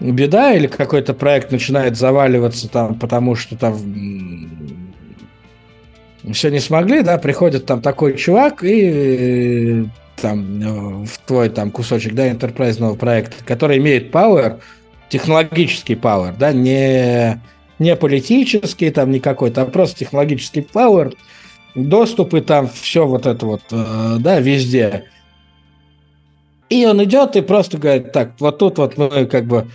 беда 0.00 0.54
или 0.54 0.66
какой-то 0.66 1.12
проект 1.12 1.52
начинает 1.52 1.98
заваливаться 1.98 2.70
там, 2.70 2.98
потому 2.98 3.34
что 3.34 3.54
там 3.58 3.76
все 6.32 6.48
не 6.48 6.60
смогли, 6.60 7.02
да, 7.02 7.18
приходит 7.18 7.66
там 7.66 7.82
такой 7.82 8.16
чувак 8.16 8.64
и 8.64 9.84
там 10.16 11.04
в 11.04 11.18
твой 11.26 11.50
там 11.50 11.70
кусочек, 11.70 12.14
да, 12.14 12.30
интерпрайзного 12.30 12.94
проекта, 12.94 13.44
который 13.44 13.76
имеет 13.76 14.10
power, 14.10 14.60
технологический 15.12 15.94
power, 15.94 16.34
да, 16.38 16.52
не, 16.52 17.38
не 17.78 17.96
политический 17.96 18.90
там 18.90 19.10
не 19.10 19.20
какой-то, 19.20 19.62
а 19.62 19.66
просто 19.66 19.98
технологический 19.98 20.60
power, 20.60 21.14
доступы 21.74 22.40
там, 22.40 22.66
все 22.66 23.06
вот 23.06 23.26
это 23.26 23.44
вот, 23.44 23.60
э, 23.70 24.16
да, 24.20 24.40
везде. 24.40 25.04
И 26.70 26.86
он 26.86 27.04
идет 27.04 27.36
и 27.36 27.42
просто 27.42 27.76
говорит, 27.76 28.12
так, 28.12 28.32
вот 28.38 28.58
тут 28.58 28.78
вот 28.78 28.96
мы 28.96 29.26
как 29.26 29.44
бы 29.44 29.68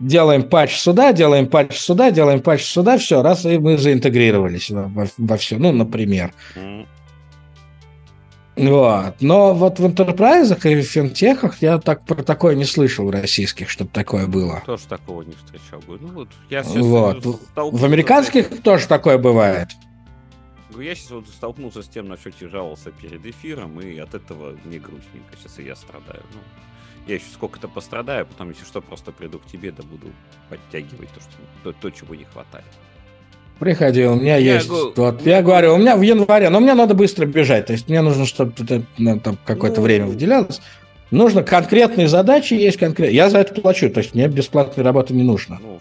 делаем 0.00 0.42
патч 0.42 0.76
сюда, 0.76 1.12
делаем 1.12 1.48
патч 1.48 1.76
сюда, 1.76 2.10
делаем 2.10 2.40
патч 2.40 2.62
сюда, 2.62 2.96
все, 2.96 3.20
раз, 3.20 3.44
и 3.44 3.58
мы 3.58 3.76
заинтегрировались 3.76 4.70
во, 4.70 4.84
во, 4.84 5.06
во 5.18 5.36
все, 5.36 5.58
ну, 5.58 5.72
например. 5.72 6.32
Вот. 8.56 9.16
Но 9.20 9.54
вот 9.54 9.78
в 9.78 9.86
интерпрайзах 9.86 10.64
и 10.64 10.76
в 10.76 10.82
финтехах 10.82 11.60
я 11.60 11.78
так 11.78 12.04
про 12.06 12.22
такое 12.22 12.54
не 12.54 12.64
слышал 12.64 13.06
в 13.06 13.10
российских, 13.10 13.68
чтобы 13.68 13.90
такое 13.90 14.26
было. 14.26 14.62
Тоже 14.64 14.86
такого 14.86 15.22
не 15.22 15.32
встречал. 15.32 15.82
Ну, 15.86 16.08
вот, 16.08 16.28
я 16.48 16.62
вот. 16.62 17.24
В 17.54 17.84
американских 17.84 18.62
тоже 18.62 18.88
такое 18.88 19.18
бывает. 19.18 19.68
я 20.78 20.94
сейчас 20.94 21.10
вот 21.10 21.28
столкнулся 21.28 21.82
с 21.82 21.88
тем, 21.88 22.08
на 22.08 22.16
что 22.16 22.30
жаловался 22.48 22.92
перед 22.92 23.24
эфиром, 23.26 23.78
и 23.80 23.98
от 23.98 24.14
этого 24.14 24.56
мне 24.64 24.78
грустненько. 24.78 25.36
Сейчас 25.38 25.58
и 25.58 25.64
я 25.64 25.76
страдаю. 25.76 26.22
Ну, 26.32 26.40
я 27.06 27.16
еще 27.16 27.26
сколько-то 27.32 27.68
пострадаю, 27.68 28.26
потом, 28.26 28.50
если 28.50 28.64
что, 28.64 28.80
просто 28.80 29.12
приду 29.12 29.38
к 29.38 29.46
тебе, 29.46 29.70
да 29.70 29.82
буду 29.82 30.08
подтягивать 30.48 31.10
то, 31.10 31.20
что, 31.20 31.30
то, 31.62 31.72
то 31.72 31.90
чего 31.90 32.14
не 32.14 32.24
хватает. 32.24 32.64
Приходи, 33.58 34.04
у 34.04 34.16
меня 34.16 34.36
я 34.36 34.54
есть. 34.54 34.68
Го... 34.68 34.92
Вот, 34.94 35.24
я 35.26 35.42
говорю, 35.42 35.74
у 35.74 35.78
меня 35.78 35.96
в 35.96 36.02
январе, 36.02 36.50
но 36.50 36.60
мне 36.60 36.74
надо 36.74 36.94
быстро 36.94 37.24
бежать. 37.24 37.66
То 37.66 37.72
есть 37.72 37.88
мне 37.88 38.02
нужно, 38.02 38.26
чтобы 38.26 38.52
ну, 38.98 39.18
там 39.20 39.38
какое-то 39.44 39.80
ну... 39.80 39.86
время 39.86 40.06
выделялось. 40.06 40.60
Нужно 41.12 41.44
конкретные 41.44 42.08
задачи, 42.08 42.54
есть 42.54 42.78
конкретные. 42.78 43.14
Я 43.14 43.30
за 43.30 43.38
это 43.38 43.58
плачу, 43.60 43.88
то 43.90 44.00
есть 44.00 44.14
мне 44.14 44.26
бесплатной 44.26 44.82
работы 44.82 45.14
не 45.14 45.22
нужно. 45.22 45.60
Ну, 45.62 45.78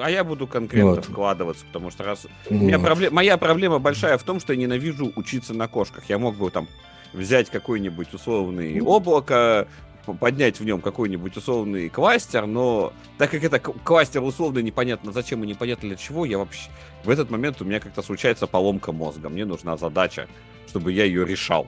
а 0.00 0.08
я 0.08 0.22
буду 0.22 0.46
конкретно 0.46 0.90
вот. 0.90 1.04
вкладываться, 1.04 1.64
потому 1.66 1.90
что 1.90 2.04
раз... 2.04 2.26
Вот. 2.48 2.60
У 2.60 2.64
меня 2.64 2.78
проблема, 2.78 3.16
моя 3.16 3.36
проблема 3.36 3.80
большая 3.80 4.16
в 4.18 4.22
том, 4.22 4.38
что 4.38 4.52
я 4.52 4.58
ненавижу 4.58 5.12
учиться 5.16 5.52
на 5.52 5.66
кошках. 5.66 6.04
Я 6.08 6.18
мог 6.18 6.36
бы 6.36 6.48
там 6.50 6.68
взять 7.12 7.50
какой-нибудь 7.50 8.14
условный 8.14 8.80
облако, 8.80 9.66
поднять 10.14 10.60
в 10.60 10.64
нем 10.64 10.80
какой-нибудь 10.80 11.36
условный 11.36 11.88
кластер, 11.88 12.46
но 12.46 12.92
так 13.18 13.30
как 13.30 13.44
это 13.44 13.58
кластер 13.58 14.22
условно 14.22 14.60
непонятно 14.60 15.12
зачем 15.12 15.44
и 15.44 15.46
непонятно 15.46 15.88
для 15.88 15.96
чего, 15.96 16.24
я 16.24 16.38
вообще 16.38 16.68
в 17.04 17.10
этот 17.10 17.30
момент 17.30 17.60
у 17.60 17.64
меня 17.64 17.80
как-то 17.80 18.02
случается 18.02 18.46
поломка 18.46 18.92
мозга. 18.92 19.28
Мне 19.28 19.44
нужна 19.44 19.76
задача, 19.76 20.26
чтобы 20.68 20.92
я 20.92 21.04
ее 21.04 21.24
решал. 21.24 21.66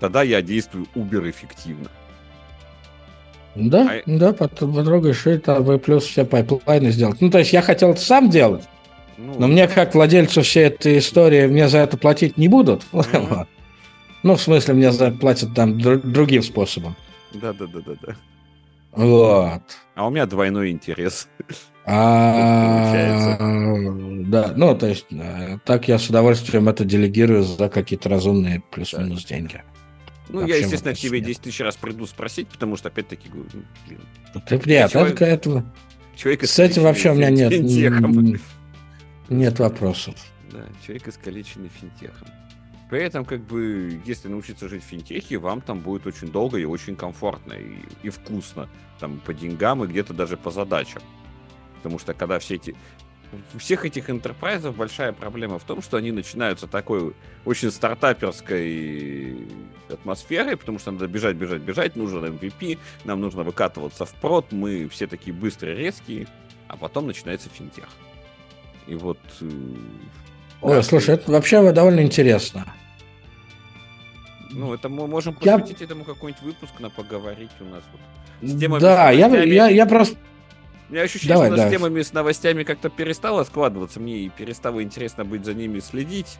Тогда 0.00 0.22
я 0.22 0.42
действую 0.42 0.86
убер 0.94 1.28
эффективно. 1.28 1.88
Да, 3.54 3.88
а... 3.90 4.02
да, 4.06 4.32
потрогаешь 4.32 5.26
это, 5.26 5.60
вы 5.60 5.78
плюс 5.78 6.04
все 6.04 6.24
пайплайны 6.24 6.90
сделать. 6.90 7.20
Ну, 7.20 7.30
то 7.30 7.38
есть 7.38 7.52
я 7.52 7.62
хотел 7.62 7.90
это 7.90 8.00
сам 8.00 8.30
делать, 8.30 8.64
ну, 9.16 9.34
но 9.36 9.48
мне 9.48 9.66
как 9.66 9.94
владельцу 9.94 10.42
всей 10.42 10.66
этой 10.66 10.98
истории, 10.98 11.46
мне 11.48 11.68
за 11.68 11.78
это 11.78 11.96
платить 11.96 12.38
не 12.38 12.46
будут. 12.46 12.84
Mm-hmm. 12.92 13.46
ну, 14.22 14.36
в 14.36 14.40
смысле, 14.40 14.74
мне 14.74 14.92
за 14.92 15.06
это 15.06 15.18
платят 15.18 15.54
там 15.54 15.80
другим 15.80 16.42
способом. 16.42 16.94
Да, 17.32 17.52
да, 17.52 17.66
да, 17.66 17.80
да, 17.80 17.92
да. 18.00 18.16
Вот. 18.92 19.62
А 19.94 20.06
у 20.06 20.10
меня 20.10 20.26
двойной 20.26 20.70
интерес. 20.70 21.28
А, 21.84 23.36
да, 23.38 24.52
ну, 24.56 24.76
то 24.76 24.86
есть, 24.86 25.06
э, 25.10 25.58
так 25.64 25.88
я 25.88 25.98
с 25.98 26.10
удовольствием 26.10 26.68
это 26.68 26.84
делегирую 26.84 27.44
за 27.44 27.70
какие-то 27.70 28.10
разумные 28.10 28.62
плюс-минус 28.70 29.24
деньги. 29.24 29.62
Ну, 30.28 30.46
я, 30.46 30.56
естественно, 30.56 30.94
к 30.94 30.98
тебе 30.98 31.20
10 31.20 31.40
тысяч 31.40 31.60
раз 31.60 31.76
приду 31.76 32.06
спросить, 32.06 32.48
потому 32.48 32.76
что, 32.76 32.88
опять-таки, 32.88 33.30
говорю, 33.30 33.48
ну, 33.54 33.62
блин. 33.86 34.00
Ты 34.46 34.60
нет, 34.68 34.90
человек, 34.90 35.22
этого... 35.22 35.64
человек 36.14 36.44
с 36.44 36.58
этим 36.58 36.82
вообще 36.82 37.12
у 37.12 37.14
меня 37.14 37.30
нет, 37.30 37.52
нет 39.30 39.58
вопросов. 39.58 40.14
Да, 40.52 40.66
человек 40.84 41.08
искалеченный 41.08 41.70
финтехом. 41.70 42.28
При 42.88 43.02
этом, 43.02 43.24
как 43.24 43.40
бы, 43.40 44.00
если 44.06 44.28
научиться 44.28 44.68
жить 44.68 44.82
в 44.82 44.86
финтехе, 44.86 45.36
вам 45.36 45.60
там 45.60 45.80
будет 45.80 46.06
очень 46.06 46.30
долго 46.30 46.58
и 46.58 46.64
очень 46.64 46.96
комфортно 46.96 47.52
и, 47.52 47.76
и 48.02 48.08
вкусно. 48.08 48.68
Там 48.98 49.18
по 49.18 49.34
деньгам 49.34 49.84
и 49.84 49.86
где-то 49.86 50.14
даже 50.14 50.36
по 50.36 50.50
задачам. 50.50 51.02
Потому 51.76 51.98
что 51.98 52.14
когда 52.14 52.38
все 52.38 52.54
эти... 52.54 52.74
У 53.54 53.58
всех 53.58 53.84
этих 53.84 54.08
интерпрайзов 54.08 54.74
большая 54.74 55.12
проблема 55.12 55.58
в 55.58 55.64
том, 55.64 55.82
что 55.82 55.98
они 55.98 56.12
начинаются 56.12 56.66
такой 56.66 57.14
очень 57.44 57.70
стартаперской 57.70 59.46
атмосферой, 59.90 60.56
потому 60.56 60.78
что 60.78 60.92
надо 60.92 61.08
бежать, 61.08 61.36
бежать, 61.36 61.60
бежать, 61.60 61.94
нужен 61.94 62.24
MVP, 62.24 62.78
нам 63.04 63.20
нужно 63.20 63.42
выкатываться 63.42 64.06
в 64.06 64.14
прод, 64.14 64.50
мы 64.50 64.88
все 64.88 65.06
такие 65.06 65.36
быстрые, 65.36 65.76
резкие, 65.76 66.26
а 66.68 66.78
потом 66.78 67.06
начинается 67.06 67.50
финтех. 67.50 67.90
И 68.86 68.94
вот 68.94 69.18
э, 69.42 69.50
Ой, 70.60 70.82
слушай, 70.82 71.14
это 71.14 71.30
вообще 71.30 71.72
довольно 71.72 72.00
интересно. 72.00 72.66
Ну, 74.50 74.74
это 74.74 74.88
мы 74.88 75.06
можем 75.06 75.34
посвятить 75.34 75.80
я... 75.80 75.86
этому 75.86 76.04
какой-нибудь 76.04 76.42
выпуск 76.42 76.72
на 76.80 76.90
поговорить 76.90 77.50
у 77.60 77.64
нас. 77.64 77.82
Вот. 77.92 78.48
С 78.48 78.58
темами, 78.58 78.80
да, 78.80 79.12
с 79.12 79.16
я, 79.16 79.28
я, 79.28 79.68
я 79.68 79.86
просто... 79.86 80.16
У 80.88 80.92
меня 80.92 81.02
ощущение, 81.02 81.34
Давай, 81.34 81.48
что 81.48 81.56
да. 81.56 81.68
с 81.68 81.70
темами, 81.70 82.02
с 82.02 82.12
новостями 82.12 82.64
как-то 82.64 82.88
перестало 82.88 83.44
складываться. 83.44 84.00
Мне 84.00 84.16
и 84.16 84.28
перестало 84.30 84.82
интересно 84.82 85.24
быть 85.24 85.44
за 85.44 85.54
ними 85.54 85.80
следить. 85.80 86.38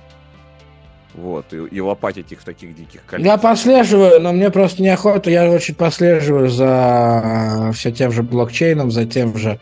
Вот, 1.14 1.53
и, 1.53 1.57
и 1.57 1.81
лопатить 1.81 2.33
их 2.33 2.41
в 2.41 2.45
таких 2.45 2.75
диких 2.75 3.05
количествах. 3.05 3.43
Я 3.43 3.51
послеживаю, 3.51 4.21
но 4.21 4.33
мне 4.33 4.51
просто 4.51 4.83
неохота. 4.83 5.31
Я 5.31 5.51
очень 5.51 5.75
послеживаю 5.75 6.49
за 6.49 7.71
все 7.75 7.93
тем 7.93 8.11
же 8.11 8.23
блокчейном, 8.23 8.91
за 8.91 9.05
тем 9.05 9.37
же 9.37 9.51
э, 9.51 9.59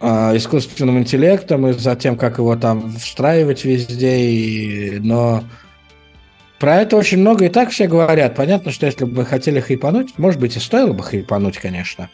искусственным 0.00 0.98
интеллектом 0.98 1.66
и 1.66 1.72
за 1.72 1.96
тем, 1.96 2.16
как 2.16 2.38
его 2.38 2.56
там 2.56 2.92
встраивать 2.92 3.64
везде. 3.64 4.18
И... 4.20 4.98
Но 5.00 5.44
про 6.58 6.76
это 6.76 6.96
очень 6.96 7.18
много 7.18 7.46
и 7.46 7.48
так 7.48 7.70
все 7.70 7.86
говорят. 7.86 8.34
Понятно, 8.34 8.70
что 8.70 8.86
если 8.86 9.04
бы 9.04 9.24
хотели 9.24 9.60
хайпануть, 9.60 10.18
может 10.18 10.40
быть, 10.40 10.56
и 10.56 10.60
стоило 10.60 10.92
бы 10.92 11.02
хайпануть, 11.02 11.58
конечно. 11.58 12.08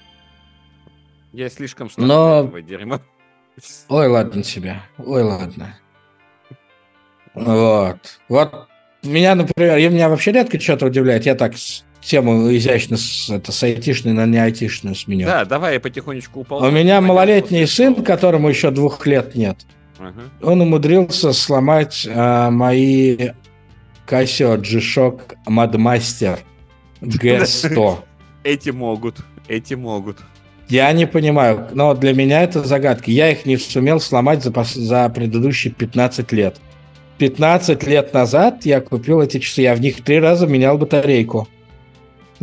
Я 1.33 1.51
слишком 1.51 1.91
Но... 1.97 2.51
дерьма. 2.61 3.01
Ой, 3.89 4.09
ладно 4.09 4.43
тебе. 4.43 4.81
Ой, 4.99 5.23
ладно. 5.23 5.79
Вот. 7.35 8.21
Вот 8.29 8.69
меня, 9.03 9.35
например, 9.35 9.77
меня 9.91 10.09
вообще 10.09 10.33
редко 10.33 10.59
что-то 10.61 10.87
удивляет. 10.87 11.27
Я 11.27 11.35
так 11.35 11.55
тему 12.05 12.55
изящно 12.55 12.97
с, 12.97 13.31
это, 13.31 13.51
с 13.51 13.63
айтишной 13.63 14.13
на 14.13 14.27
не 14.27 14.39
айтишную 14.39 14.95
сменю. 14.95 15.27
Да, 15.27 15.45
давай 15.45 15.75
я 15.75 15.81
потихонечку 15.81 16.41
упал. 16.41 16.63
У 16.63 16.71
меня 16.71 17.01
малолетний 17.01 17.67
сын, 17.67 17.95
которому 17.95 18.49
еще 18.49 18.71
двух 18.71 19.07
лет 19.07 19.35
нет. 19.35 19.59
Ага. 19.99 20.23
Он 20.43 20.61
умудрился 20.61 21.33
сломать 21.33 22.07
а, 22.11 22.51
мои 22.51 23.31
Casio 24.07 24.59
G-Shock 24.59 25.37
Madmaster 25.49 26.39
G100. 27.01 27.97
Эти 28.45 28.71
могут, 28.71 29.17
эти 29.49 29.73
могут. 29.73 30.19
Я 30.69 30.93
не 30.93 31.07
понимаю, 31.07 31.69
но 31.73 31.95
для 31.95 32.13
меня 32.13 32.43
это 32.43 32.63
загадка. 32.63 33.11
Я 33.11 33.31
их 33.31 33.47
не 33.47 33.57
сумел 33.57 34.01
сломать 34.01 34.43
за, 34.43 34.53
за 34.75 35.09
предыдущие 35.09 35.73
15 35.73 36.31
лет. 36.33 36.57
15 37.19 37.83
лет 37.87 38.13
назад 38.13 38.67
я 38.67 38.81
купил 38.81 39.23
эти 39.23 39.39
часы, 39.39 39.63
я 39.63 39.75
в 39.75 39.81
них 39.81 40.03
три 40.03 40.19
раза 40.19 40.47
менял 40.47 40.77
батарейку. 40.77 41.49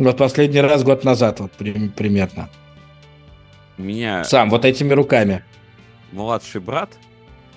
Вот 0.04 0.16
последний 0.16 0.60
раз 0.60 0.82
год 0.82 1.04
назад, 1.04 1.40
вот 1.40 1.52
примерно. 1.52 2.48
Меня... 3.78 4.24
Сам, 4.24 4.50
вот 4.50 4.64
этими 4.64 4.92
руками. 4.92 5.44
Младший 6.10 6.60
брат, 6.60 6.90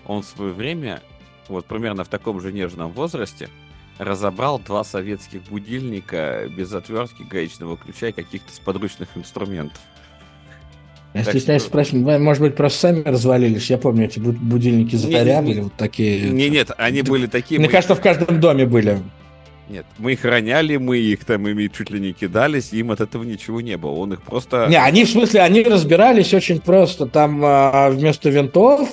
он 0.06 0.22
в 0.22 0.26
свое 0.26 0.54
время, 0.54 1.02
вот 1.48 1.66
примерно 1.66 2.04
в 2.04 2.08
таком 2.08 2.39
же 2.39 2.54
нежном 2.54 2.91
возрасте, 2.91 3.50
разобрал 3.98 4.60
два 4.60 4.84
советских 4.84 5.41
будильника 5.43 6.48
без 6.56 6.72
отвертки, 6.74 7.24
гаечного 7.24 7.78
ключа 7.78 8.10
и 8.10 8.12
каких-то 8.12 8.54
сподручных 8.54 9.10
инструментов. 9.16 9.82
Я 11.14 11.24
так 11.24 11.34
стесняюсь 11.34 11.62
что... 11.64 11.70
спросить, 11.70 11.93
может 11.93 12.43
быть, 12.43 12.56
просто 12.56 12.80
сами 12.80 13.02
развалились? 13.04 13.70
Я 13.70 13.78
помню, 13.78 14.06
эти 14.06 14.20
будильники 14.20 14.96
Заря 14.96 15.41
были 15.41 15.62
вот 15.62 15.74
такие. 15.74 16.30
Не, 16.30 16.50
нет, 16.50 16.72
они 16.78 17.02
были 17.02 17.26
такие. 17.26 17.60
Мне 17.60 17.70
кажется, 17.70 17.96
в 17.96 18.02
каждом 18.02 18.39
доме 18.39 18.66
были. 18.66 19.02
Нет, 19.68 19.86
мы 19.97 20.13
их 20.13 20.24
роняли, 20.24 20.78
мы 20.78 20.97
их 20.97 21.26
там 21.26 21.47
ими 21.47 21.68
чуть 21.76 21.89
ли 21.89 21.99
не 21.99 22.13
кидались, 22.13 22.72
им 22.72 22.91
от 22.91 23.01
этого 23.01 23.24
ничего 23.24 23.61
не 23.61 23.78
было. 23.78 23.91
Он 23.91 24.13
их 24.13 24.22
просто... 24.22 24.68
Не, 24.70 24.80
они 24.80 25.05
в 25.05 25.09
смысле, 25.09 25.41
они 25.41 25.63
разбирались 25.63 26.34
очень 26.34 26.59
просто. 26.59 27.07
Там 27.07 27.41
а, 27.43 27.89
вместо 27.89 28.30
винтов 28.30 28.89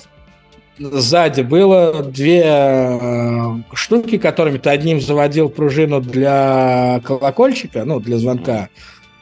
сзади 0.79 1.43
было 1.43 2.03
две 2.03 2.43
а, 2.47 3.61
штуки, 3.75 4.17
которыми 4.17 4.57
ты 4.57 4.71
одним 4.71 5.01
заводил 5.01 5.51
пружину 5.51 6.01
для 6.01 7.03
колокольчика, 7.05 7.85
ну, 7.85 8.01
для 8.01 8.17
звонка, 8.17 8.71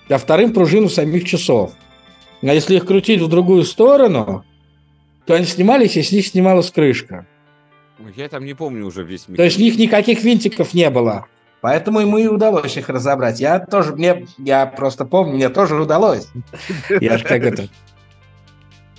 а 0.09 0.19
вторым 0.19 0.53
пружину 0.53 0.89
самих 0.89 1.25
часов. 1.25 1.73
А 2.43 2.55
если 2.55 2.77
их 2.77 2.87
крутить 2.87 3.21
в 3.21 3.29
другую 3.29 3.65
сторону, 3.65 4.45
то 5.27 5.35
они 5.35 5.47
снимались, 5.47 5.97
и 5.97 6.03
с 6.03 6.13
них 6.13 6.27
снималась 6.27 6.71
крышка. 6.71 7.27
Я 8.17 8.29
там 8.29 8.45
не 8.45 8.55
помню 8.55 8.87
уже 8.87 9.03
весь 9.03 9.23
механизм. 9.23 9.37
То 9.37 9.43
есть 9.45 9.57
в 9.57 9.61
них 9.61 9.77
никаких 9.79 10.23
винтиков 10.23 10.73
не 10.75 10.89
было. 10.91 11.27
Поэтому 11.61 12.01
ему 12.01 12.19
и 12.19 12.27
удалось 12.27 12.77
их 12.77 12.89
разобрать. 12.89 13.41
Я 13.41 13.59
тоже, 13.59 13.95
мне, 13.95 14.27
я 14.39 14.67
просто 14.67 15.05
помню, 15.05 15.35
мне 15.35 15.49
тоже 15.51 15.81
удалось. 15.81 16.29
Я 17.01 17.19
же 17.19 17.25
как 17.25 17.43
это... 17.43 17.69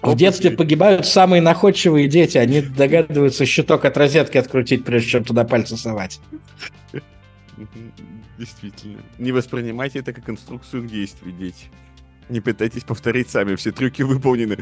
В 0.01 0.15
детстве 0.15 0.49
погибают 0.49 1.05
самые 1.05 1.43
находчивые 1.43 2.07
дети. 2.07 2.37
Они 2.37 2.61
догадываются 2.61 3.45
щиток 3.45 3.85
от 3.85 3.97
розетки 3.97 4.37
открутить, 4.37 4.83
прежде 4.83 5.09
чем 5.09 5.23
туда 5.23 5.43
пальцы 5.43 5.77
совать. 5.77 6.19
Действительно. 8.39 8.99
Не 9.19 9.31
воспринимайте 9.31 9.99
это 9.99 10.11
как 10.11 10.27
инструкцию 10.27 10.83
к 10.83 10.87
действию, 10.87 11.33
дети. 11.33 11.65
Не 12.29 12.41
пытайтесь 12.41 12.83
повторить 12.83 13.29
сами, 13.29 13.55
все 13.55 13.71
трюки 13.71 14.01
выполнены 14.01 14.57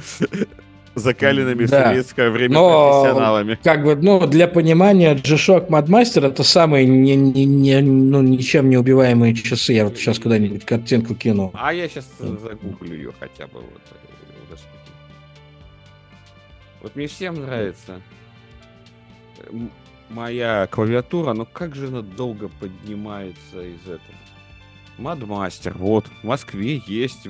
закаленными 0.96 1.66
да. 1.66 1.82
в 1.82 1.88
советское 1.88 2.30
время 2.30 2.54
Но, 2.54 3.02
профессионалами. 3.04 3.60
Как 3.64 3.84
бы, 3.84 3.96
ну, 3.96 4.26
для 4.28 4.48
понимания, 4.48 5.16
G-Shock 5.16 5.70
Madmaster 5.70 6.28
это 6.28 6.44
самые 6.44 6.86
не, 6.86 7.16
не, 7.16 7.46
не, 7.46 7.82
ну, 7.82 8.22
ничем 8.22 8.70
не 8.70 8.78
убиваемые 8.78 9.34
часы. 9.36 9.74
Я 9.74 9.86
вот 9.86 9.98
сейчас 9.98 10.20
куда-нибудь 10.20 10.66
картинку 10.66 11.16
кину. 11.16 11.52
А 11.54 11.74
я 11.74 11.88
сейчас 11.88 12.08
загуглю 12.20 12.96
ее 12.96 13.14
хотя 13.20 13.48
бы. 13.48 13.60
Вот, 13.60 13.82
вот 16.82 16.96
мне 16.96 17.08
всем 17.08 17.36
нравится. 17.36 18.02
моя 20.10 20.68
клавиатура, 20.68 21.34
но 21.34 21.46
как 21.46 21.76
же 21.76 21.88
она 21.88 22.02
долго 22.02 22.50
поднимается 22.60 23.62
из 23.62 23.82
этого? 23.82 24.00
Мадмастер, 24.98 25.78
вот, 25.78 26.06
в 26.08 26.24
Москве 26.26 26.82
есть. 26.86 27.28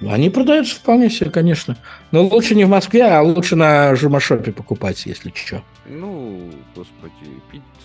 Они 0.00 0.30
продаются 0.30 0.76
вполне 0.76 1.10
себе, 1.10 1.30
конечно. 1.30 1.76
Но 2.12 2.22
лучше 2.22 2.54
не 2.54 2.64
в 2.64 2.68
Москве, 2.68 3.04
а 3.04 3.20
лучше 3.22 3.56
на 3.56 3.94
Жумашопе 3.96 4.52
покупать, 4.52 5.04
если 5.06 5.32
что. 5.34 5.62
Ну, 5.86 6.50
господи, 6.74 7.12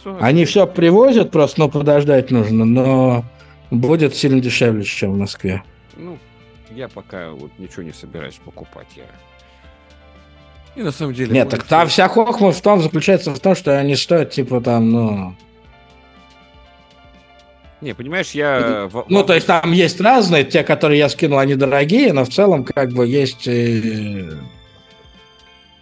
500. 0.03 0.21
Они 0.21 0.45
все 0.45 0.67
привозят, 0.67 1.31
просто, 1.31 1.61
но 1.61 1.69
подождать 1.69 2.29
нужно, 2.29 2.65
но 2.65 3.25
будет 3.71 4.15
сильно 4.15 4.39
дешевле, 4.39 4.83
чем 4.83 5.13
в 5.13 5.17
Москве. 5.17 5.63
Ну, 5.97 6.19
я 6.69 6.87
пока 6.87 7.31
вот 7.31 7.51
ничего 7.57 7.83
не 7.83 7.93
собираюсь 7.93 8.39
покупать. 8.43 8.87
Я 8.95 9.05
и 10.75 10.81
на 10.81 10.91
самом 10.91 11.13
деле... 11.13 11.31
Нет, 11.31 11.49
так 11.49 11.63
там 11.63 11.87
вся 11.87 12.07
хохма 12.07 12.51
в 12.51 12.61
том 12.61 12.81
заключается 12.81 13.31
в 13.31 13.39
том, 13.39 13.55
что 13.55 13.77
они 13.77 13.95
стоят, 13.95 14.31
типа, 14.31 14.61
там, 14.61 14.89
ну... 14.89 15.35
Не, 17.83 17.93
понимаешь, 17.93 18.31
я... 18.31 18.89
Ну, 19.09 19.23
то 19.25 19.33
есть 19.33 19.45
там 19.45 19.73
есть 19.73 19.99
разные, 19.99 20.45
те, 20.45 20.63
которые 20.63 20.99
я 20.99 21.09
скинул, 21.09 21.39
они 21.39 21.55
дорогие, 21.55 22.13
но 22.13 22.23
в 22.23 22.29
целом 22.29 22.63
как 22.63 22.93
бы 22.93 23.05
есть... 23.05 23.45
Э, 23.45 24.31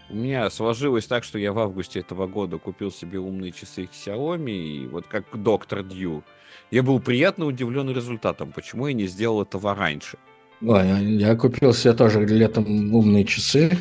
У 0.09 0.15
меня 0.15 0.49
сложилось 0.49 1.05
так, 1.05 1.23
что 1.23 1.37
я 1.37 1.53
в 1.53 1.59
августе 1.59 1.99
этого 1.99 2.25
года 2.25 2.57
купил 2.57 2.91
себе 2.91 3.19
умные 3.19 3.51
часы 3.51 3.87
Xiaomi, 3.93 4.51
и 4.51 4.87
вот 4.87 5.05
как 5.07 5.25
доктор 5.31 5.83
Дью. 5.83 6.23
Я 6.71 6.81
был 6.81 6.99
приятно 6.99 7.45
удивлен 7.45 7.87
результатом, 7.91 8.51
почему 8.51 8.87
я 8.87 8.93
не 8.93 9.05
сделал 9.05 9.43
этого 9.43 9.75
раньше. 9.75 10.17
Ой, 10.65 11.05
я 11.17 11.35
купил 11.35 11.71
себе 11.71 11.93
тоже 11.93 12.25
летом 12.25 12.95
умные 12.95 13.25
часы. 13.25 13.77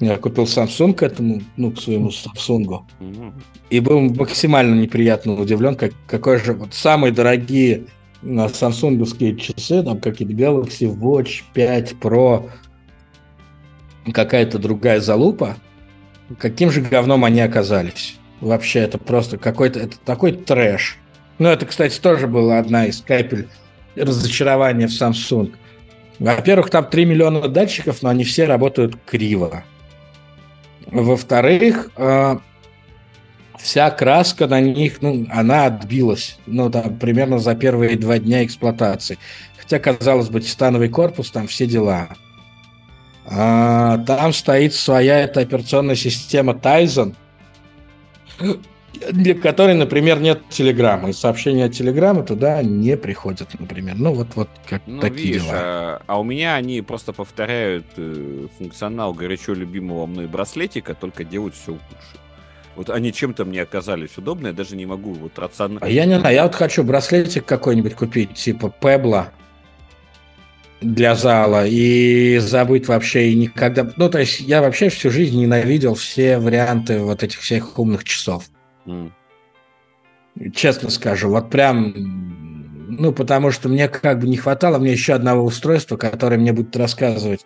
Я 0.00 0.16
купил 0.16 0.44
Samsung 0.44 0.94
к 0.94 1.02
этому, 1.02 1.42
ну, 1.56 1.72
к 1.72 1.80
своему 1.80 2.10
Samsung. 2.10 2.84
И 3.70 3.80
был 3.80 4.00
максимально 4.00 4.80
неприятно 4.80 5.40
удивлен, 5.40 5.74
как, 5.74 5.92
какой 6.06 6.38
же 6.38 6.52
вот 6.52 6.72
самые 6.72 7.12
дорогие 7.12 7.84
на 8.22 8.48
самсунговские 8.48 9.36
часы, 9.36 9.82
там 9.82 10.00
какие-то 10.00 10.34
Galaxy 10.34 10.92
Watch 10.92 11.42
5 11.52 11.94
Pro, 12.00 12.48
какая-то 14.12 14.58
другая 14.58 15.00
залупа, 15.00 15.56
каким 16.38 16.70
же 16.70 16.80
говном 16.80 17.24
они 17.24 17.40
оказались. 17.40 18.16
Вообще, 18.40 18.80
это 18.80 18.98
просто 18.98 19.36
какой-то, 19.36 19.80
это 19.80 19.98
такой 20.04 20.32
трэш. 20.32 20.96
Ну, 21.38 21.48
это, 21.48 21.66
кстати, 21.66 21.98
тоже 22.00 22.28
была 22.28 22.58
одна 22.58 22.86
из 22.86 23.00
капель 23.00 23.48
разочарования 23.96 24.86
в 24.86 24.92
Samsung. 24.92 25.52
Во-первых, 26.20 26.70
там 26.70 26.84
3 26.84 27.04
миллиона 27.04 27.48
датчиков, 27.48 28.02
но 28.02 28.10
они 28.10 28.24
все 28.24 28.44
работают 28.44 28.96
криво. 29.06 29.64
Во-вторых, 30.90 31.90
э, 31.96 32.38
вся 33.58 33.90
краска 33.90 34.46
на 34.46 34.60
них, 34.60 35.02
ну, 35.02 35.26
она 35.30 35.66
отбилась, 35.66 36.38
ну, 36.46 36.70
там, 36.70 36.98
примерно 36.98 37.38
за 37.38 37.54
первые 37.54 37.96
два 37.96 38.18
дня 38.18 38.44
эксплуатации. 38.44 39.18
Хотя, 39.58 39.78
казалось 39.78 40.30
бы, 40.30 40.40
титановый 40.40 40.88
корпус, 40.88 41.30
там 41.30 41.46
все 41.46 41.66
дела. 41.66 42.08
А, 43.26 43.98
там 43.98 44.32
стоит 44.32 44.74
своя 44.74 45.20
эта 45.20 45.40
операционная 45.40 45.96
система 45.96 46.54
Tizen, 46.54 47.14
для 48.92 49.34
которой, 49.34 49.74
например, 49.74 50.20
нет 50.20 50.40
телеграммы. 50.48 51.10
И 51.10 51.12
сообщения 51.12 51.66
от 51.66 51.72
телеграммы 51.72 52.24
туда 52.24 52.62
не 52.62 52.96
приходят, 52.96 53.48
например. 53.58 53.96
Ну, 53.96 54.12
вот, 54.12 54.28
вот 54.34 54.48
как 54.68 54.82
ну, 54.86 55.00
такие 55.00 55.34
видишь, 55.34 55.42
дела. 55.42 55.54
А, 55.54 56.02
а 56.06 56.20
у 56.20 56.24
меня 56.24 56.56
они 56.56 56.80
просто 56.82 57.12
повторяют 57.12 57.86
э, 57.96 58.46
функционал 58.58 59.14
горячо 59.14 59.54
любимого 59.54 60.06
мной 60.06 60.26
браслетика, 60.26 60.94
только 60.94 61.24
делают 61.24 61.54
все 61.54 61.72
лучше. 61.72 62.18
Вот 62.76 62.90
они 62.90 63.12
чем-то 63.12 63.44
мне 63.44 63.62
оказались 63.62 64.16
удобны, 64.16 64.48
я 64.48 64.52
даже 64.52 64.76
не 64.76 64.86
могу 64.86 65.12
вот 65.12 65.38
рационально... 65.38 65.84
А 65.84 65.88
я 65.88 66.04
не 66.04 66.18
знаю, 66.18 66.34
я 66.34 66.44
вот 66.44 66.54
хочу 66.54 66.84
браслетик 66.84 67.44
какой-нибудь 67.44 67.94
купить, 67.94 68.34
типа 68.34 68.72
Пебла 68.80 69.32
для 70.80 71.16
зала 71.16 71.66
и 71.66 72.38
забыть 72.38 72.86
вообще 72.86 73.30
и 73.30 73.34
никогда... 73.34 73.90
Ну, 73.96 74.08
то 74.08 74.20
есть 74.20 74.40
я 74.40 74.60
вообще 74.62 74.90
всю 74.90 75.10
жизнь 75.10 75.40
ненавидел 75.40 75.94
все 75.94 76.38
варианты 76.38 77.00
вот 77.00 77.24
этих 77.24 77.40
всех 77.40 77.78
умных 77.80 78.04
часов. 78.04 78.44
Mm. 78.88 79.12
Честно 80.54 80.90
скажу, 80.90 81.28
вот 81.30 81.50
прям, 81.50 81.92
ну, 82.88 83.12
потому 83.12 83.50
что 83.50 83.68
мне 83.68 83.88
как 83.88 84.20
бы 84.20 84.28
не 84.28 84.36
хватало 84.36 84.78
мне 84.78 84.92
еще 84.92 85.14
одного 85.14 85.44
устройства, 85.44 85.96
которое 85.96 86.38
мне 86.38 86.52
будет 86.52 86.76
рассказывать, 86.76 87.44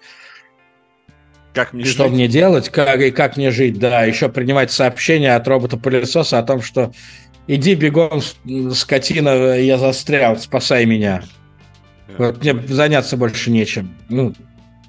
как 1.54 1.72
мне 1.72 1.84
что 1.84 2.04
жить? 2.04 2.12
мне 2.12 2.28
делать, 2.28 2.68
как, 2.68 3.00
и 3.00 3.10
как 3.10 3.36
мне 3.36 3.50
жить, 3.50 3.78
да, 3.78 4.04
еще 4.04 4.28
принимать 4.28 4.70
сообщения 4.70 5.34
от 5.34 5.46
робота-пылесоса 5.48 6.38
о 6.38 6.42
том, 6.42 6.62
что 6.62 6.92
иди 7.46 7.74
бегом, 7.74 8.20
скотина, 8.72 9.58
я 9.58 9.78
застрял, 9.78 10.36
спасай 10.38 10.86
меня. 10.86 11.22
Yeah. 12.08 12.14
Вот 12.18 12.42
мне 12.42 12.54
заняться 12.68 13.16
больше 13.16 13.50
нечем. 13.50 13.94
Ну, 14.08 14.34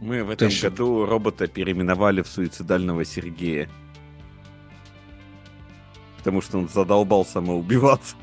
Мы 0.01 0.23
в 0.23 0.29
этом 0.29 0.49
есть... 0.49 0.61
году 0.61 1.05
робота 1.05 1.47
переименовали 1.47 2.21
в 2.21 2.27
суицидального 2.27 3.05
Сергея 3.05 3.69
потому 6.23 6.41
что 6.41 6.57
он 6.57 6.69
задолбал 6.69 7.25
самоубиваться. 7.25 8.15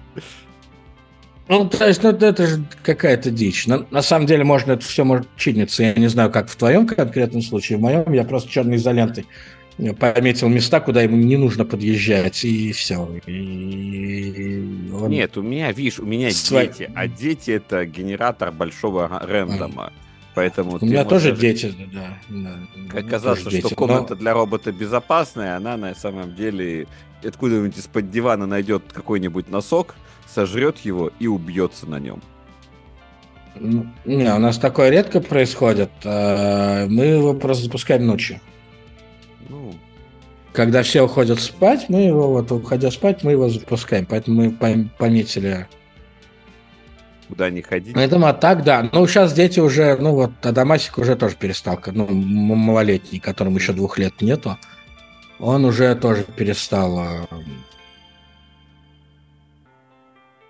Ну, 1.49 1.69
то 1.69 1.87
есть, 1.87 2.03
ну, 2.03 2.11
это 2.11 2.47
же 2.47 2.65
какая-то 2.83 3.31
дичь. 3.31 3.67
На, 3.67 3.85
на 3.91 4.01
самом 4.01 4.27
деле, 4.27 4.43
можно 4.43 4.73
это 4.73 4.85
все 4.87 5.05
может 5.05 5.27
чиниться. 5.37 5.83
Я 5.83 5.93
не 5.95 6.07
знаю, 6.07 6.31
как 6.31 6.49
в 6.49 6.57
твоем 6.57 6.87
конкретном 6.87 7.43
случае. 7.43 7.77
В 7.77 7.83
моем 7.83 8.11
я 8.13 8.25
просто 8.25 8.49
черной 8.49 8.77
изолентой 8.77 9.27
пометил 9.99 10.49
места, 10.49 10.81
куда 10.81 11.03
ему 11.03 11.17
не 11.17 11.37
нужно 11.37 11.67
подъезжать, 11.67 12.43
и 12.45 12.73
все. 12.73 13.07
И 13.27 14.91
он... 14.93 15.11
Нет, 15.11 15.37
у 15.37 15.43
меня, 15.43 15.73
видишь, 15.73 15.99
у 15.99 16.07
меня 16.07 16.31
Сво... 16.31 16.63
дети, 16.63 16.91
а 16.95 17.07
дети 17.07 17.51
это 17.51 17.85
генератор 17.85 18.51
большого 18.51 19.09
рэндома. 19.23 19.87
А. 19.87 19.93
Поэтому 20.35 20.79
у 20.81 20.85
меня 20.85 21.05
тоже 21.05 21.37
дети, 21.37 21.75
да. 21.93 22.19
да 22.29 22.99
Оказаться, 22.99 23.43
что 23.43 23.51
дети, 23.51 23.75
комната 23.75 24.15
но... 24.15 24.21
для 24.21 24.33
робота 24.33 24.73
безопасная, 24.73 25.57
она 25.57 25.77
на 25.77 25.95
самом 25.95 26.35
деле 26.35 26.87
откуда-нибудь 27.25 27.77
из-под 27.79 28.11
дивана 28.11 28.47
найдет 28.47 28.85
какой-нибудь 28.93 29.51
носок, 29.51 29.95
сожрет 30.33 30.79
его 30.79 31.11
и 31.19 31.27
убьется 31.27 31.87
на 31.87 31.99
нем. 31.99 32.23
Не, 33.57 34.33
у 34.35 34.39
нас 34.39 34.59
такое 34.59 34.91
редко 34.91 35.21
происходит. 35.21 35.91
А, 36.05 36.87
мы 36.87 37.05
его 37.05 37.35
просто 37.35 37.65
запускаем 37.65 38.07
ночью. 38.07 38.41
Ну. 39.49 39.75
Когда 40.53 40.83
все 40.83 41.03
уходят 41.03 41.41
спать, 41.41 41.87
мы 41.89 42.03
его, 42.03 42.31
вот 42.31 42.51
уходя 42.53 42.91
спать, 42.91 43.23
мы 43.25 43.33
его 43.33 43.49
запускаем. 43.49 44.07
Поэтому 44.07 44.43
мы 44.43 44.89
пометили 44.99 45.67
куда 47.29 47.49
не 47.49 47.63
ходить. 47.63 47.95
Поэтому 47.95 48.27
а 48.27 48.33
так, 48.33 48.65
да. 48.65 48.89
Ну, 48.93 49.07
сейчас 49.07 49.33
дети 49.33 49.61
уже, 49.61 49.97
ну 49.97 50.15
вот, 50.15 50.33
Адамасик 50.43 50.99
уже 50.99 51.15
тоже 51.15 51.37
перестал, 51.37 51.81
ну, 51.87 52.07
малолетний, 52.09 53.21
которому 53.21 53.57
еще 53.57 53.73
двух 53.73 53.99
лет 53.99 54.21
нету 54.21 54.59
он 55.41 55.65
уже 55.65 55.95
тоже 55.95 56.25
перестал... 56.25 56.99
А, 56.99 57.27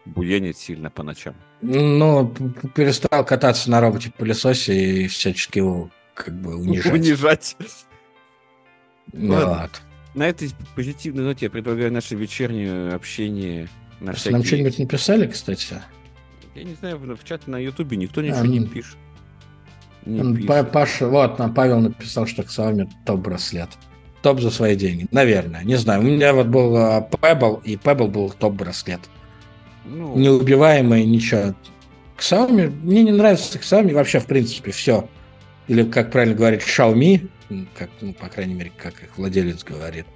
Буянить 0.04 0.56
сильно 0.56 0.90
по 0.90 1.02
ночам. 1.02 1.34
Ну, 1.60 2.34
перестал 2.74 3.24
кататься 3.24 3.70
на 3.70 3.80
роботе-пылесосе 3.80 5.04
и 5.04 5.08
всячески 5.08 5.58
его 5.58 5.90
как 6.14 6.34
бы 6.40 6.56
унижать. 6.56 6.92
Унижать. 6.92 7.56
Вот. 9.12 9.82
На 10.14 10.28
этой 10.28 10.50
позитивной 10.74 11.24
ноте 11.24 11.46
я 11.46 11.50
предлагаю 11.50 11.92
наше 11.92 12.16
вечернее 12.16 12.92
общение 12.92 13.68
на 14.00 14.12
всякие... 14.14 14.32
Нам 14.32 14.44
что-нибудь 14.44 14.78
написали, 14.78 15.26
кстати? 15.28 15.80
Я 16.56 16.64
не 16.64 16.74
знаю, 16.74 16.98
в 16.98 17.24
чате 17.24 17.44
на 17.46 17.58
Ютубе 17.58 17.96
никто 17.96 18.20
ничего 18.22 18.40
а, 18.40 18.46
не 18.46 18.66
пишет. 18.66 18.96
Не 20.06 20.44
Паша, 20.64 21.06
вот, 21.06 21.38
нам 21.38 21.54
Павел 21.54 21.78
написал, 21.80 22.26
что 22.26 22.42
к 22.42 22.46
Xiaomi 22.46 22.88
топ-браслет 23.06 23.68
топ 24.22 24.40
за 24.40 24.50
свои 24.50 24.76
деньги. 24.76 25.06
Наверное. 25.10 25.62
Не 25.64 25.76
знаю. 25.76 26.00
У 26.00 26.04
меня 26.04 26.32
вот 26.32 26.46
был 26.46 26.76
а, 26.76 27.08
Pebble, 27.10 27.60
и 27.64 27.76
Pebble 27.76 28.08
был 28.08 28.30
топ-браслет. 28.30 29.00
Ну... 29.84 30.16
Неубиваемый, 30.16 31.04
ничего. 31.04 31.54
Xiaomi, 32.18 32.70
мне 32.82 33.02
не 33.02 33.12
нравится 33.12 33.58
Xiaomi 33.58 33.94
вообще 33.94 34.20
в 34.20 34.26
принципе 34.26 34.72
все. 34.72 35.08
Или, 35.68 35.84
как 35.84 36.10
правильно 36.10 36.34
говорить, 36.34 36.62
Xiaomi, 36.62 37.28
как, 37.74 37.88
ну, 38.00 38.12
по 38.12 38.28
крайней 38.28 38.54
мере, 38.54 38.72
как 38.76 38.94
их 39.02 39.16
владелец 39.16 39.64
говорит. 39.64 40.06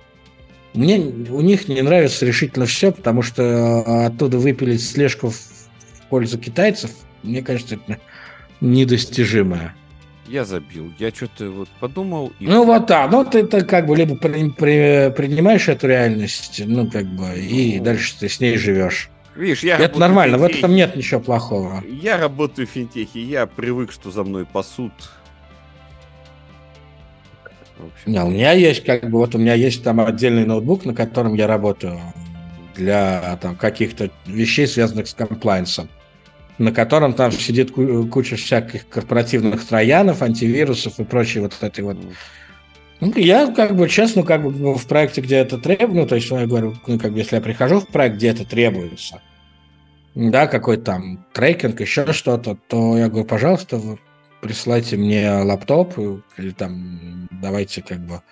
Мне 0.75 0.99
у 0.99 1.41
них 1.41 1.69
не 1.69 1.83
нравится 1.83 2.27
решительно 2.27 2.67
все, 2.67 2.93
потому 2.93 3.23
что 3.23 3.43
а, 3.87 4.07
оттуда 4.07 4.39
выпилить 4.39 4.85
слежку 4.85 5.31
в 5.31 5.39
пользу 6.11 6.39
китайцев, 6.39 6.91
мне 7.23 7.43
кажется, 7.43 7.77
это 7.77 8.01
недостижимое 8.61 9.75
я 10.27 10.45
забил. 10.45 10.93
Я 10.99 11.11
что-то 11.11 11.51
вот 11.51 11.69
подумал. 11.81 12.33
И... 12.41 12.47
Ну 12.47 12.65
вот 12.65 12.87
так. 12.87 13.11
Ну 13.11 13.25
ты, 13.25 13.45
ты 13.45 13.63
как 13.65 13.87
бы 13.87 13.97
либо 13.97 14.17
при, 14.17 14.51
при, 14.51 15.13
принимаешь 15.15 15.69
эту 15.69 15.89
реальность, 15.89 16.63
ну 16.65 16.91
как 16.91 17.07
бы, 17.07 17.27
ну... 17.27 17.35
и 17.35 17.79
дальше 17.79 18.19
ты 18.19 18.29
с 18.29 18.41
ней 18.41 18.57
живешь. 18.57 19.11
Видишь, 19.35 19.65
я 19.65 19.77
Это 19.77 19.99
нормально, 19.99 20.39
в, 20.39 20.43
в 20.43 20.45
этом 20.45 20.75
нет 20.75 20.95
ничего 20.95 21.21
плохого. 21.21 21.83
Я 21.89 22.17
работаю 22.17 22.69
в 22.69 22.71
финтехе, 22.71 23.21
я 23.21 23.47
привык, 23.47 23.91
что 23.93 24.11
за 24.11 24.23
мной 24.23 24.47
пасут. 24.47 24.93
Не, 28.07 28.23
у 28.23 28.31
меня 28.31 28.53
есть 28.53 28.85
как 28.85 29.11
бы 29.11 29.19
вот 29.19 29.35
у 29.35 29.39
меня 29.39 29.55
есть 29.55 29.83
там 29.83 30.01
отдельный 30.01 30.47
ноутбук, 30.47 30.85
на 30.85 30.95
котором 30.95 31.35
я 31.35 31.47
работаю. 31.47 31.99
для 32.77 33.39
там, 33.41 33.57
каких-то 33.57 34.11
вещей, 34.27 34.67
связанных 34.67 35.09
с 35.09 35.15
комплайнсом, 35.15 35.89
на 36.59 36.73
котором 36.73 37.15
там 37.15 37.33
сидит 37.33 37.73
куча 37.73 38.37
всяких 38.37 38.89
корпоративных 38.89 39.65
троянов, 39.67 40.23
антивирусов 40.23 40.99
и 40.99 41.05
прочей 41.05 41.41
вот 41.41 41.55
этой 41.61 41.85
вот 41.85 41.99
ну, 43.01 43.13
я 43.17 43.53
как 43.53 43.77
бы 43.77 43.89
честно, 43.89 44.23
как 44.23 44.43
бы 44.43 44.51
ну, 44.51 44.75
в 44.75 44.87
проекте, 44.87 45.21
где 45.21 45.37
это 45.37 45.59
требуется, 45.59 45.95
ну, 45.95 46.07
то 46.07 46.15
есть 46.15 46.31
я 46.31 46.47
говорю, 46.47 46.75
ну, 46.87 46.99
как 46.99 47.13
бы 47.13 47.19
если 47.19 47.37
я 47.37 47.43
прихожу 47.43 47.81
в 47.81 47.89
проект, 47.89 48.17
где 48.17 48.29
это 48.29 48.45
требуется, 48.47 49.21
да, 50.15 50.47
какой-то 50.47 50.85
там 50.85 51.27
трекинг, 51.33 51.81
еще 51.81 52.13
что-то, 52.13 52.57
то 52.69 52.97
я 52.97 53.09
говорю, 53.09 53.27
пожалуйста, 53.27 53.79
вы 53.79 53.99
присылайте 54.41 54.97
мне 54.97 55.31
лаптоп 55.31 55.99
или 56.39 56.51
там 56.51 57.29
давайте 57.31 57.83
как 57.83 57.99
бы 57.99 58.23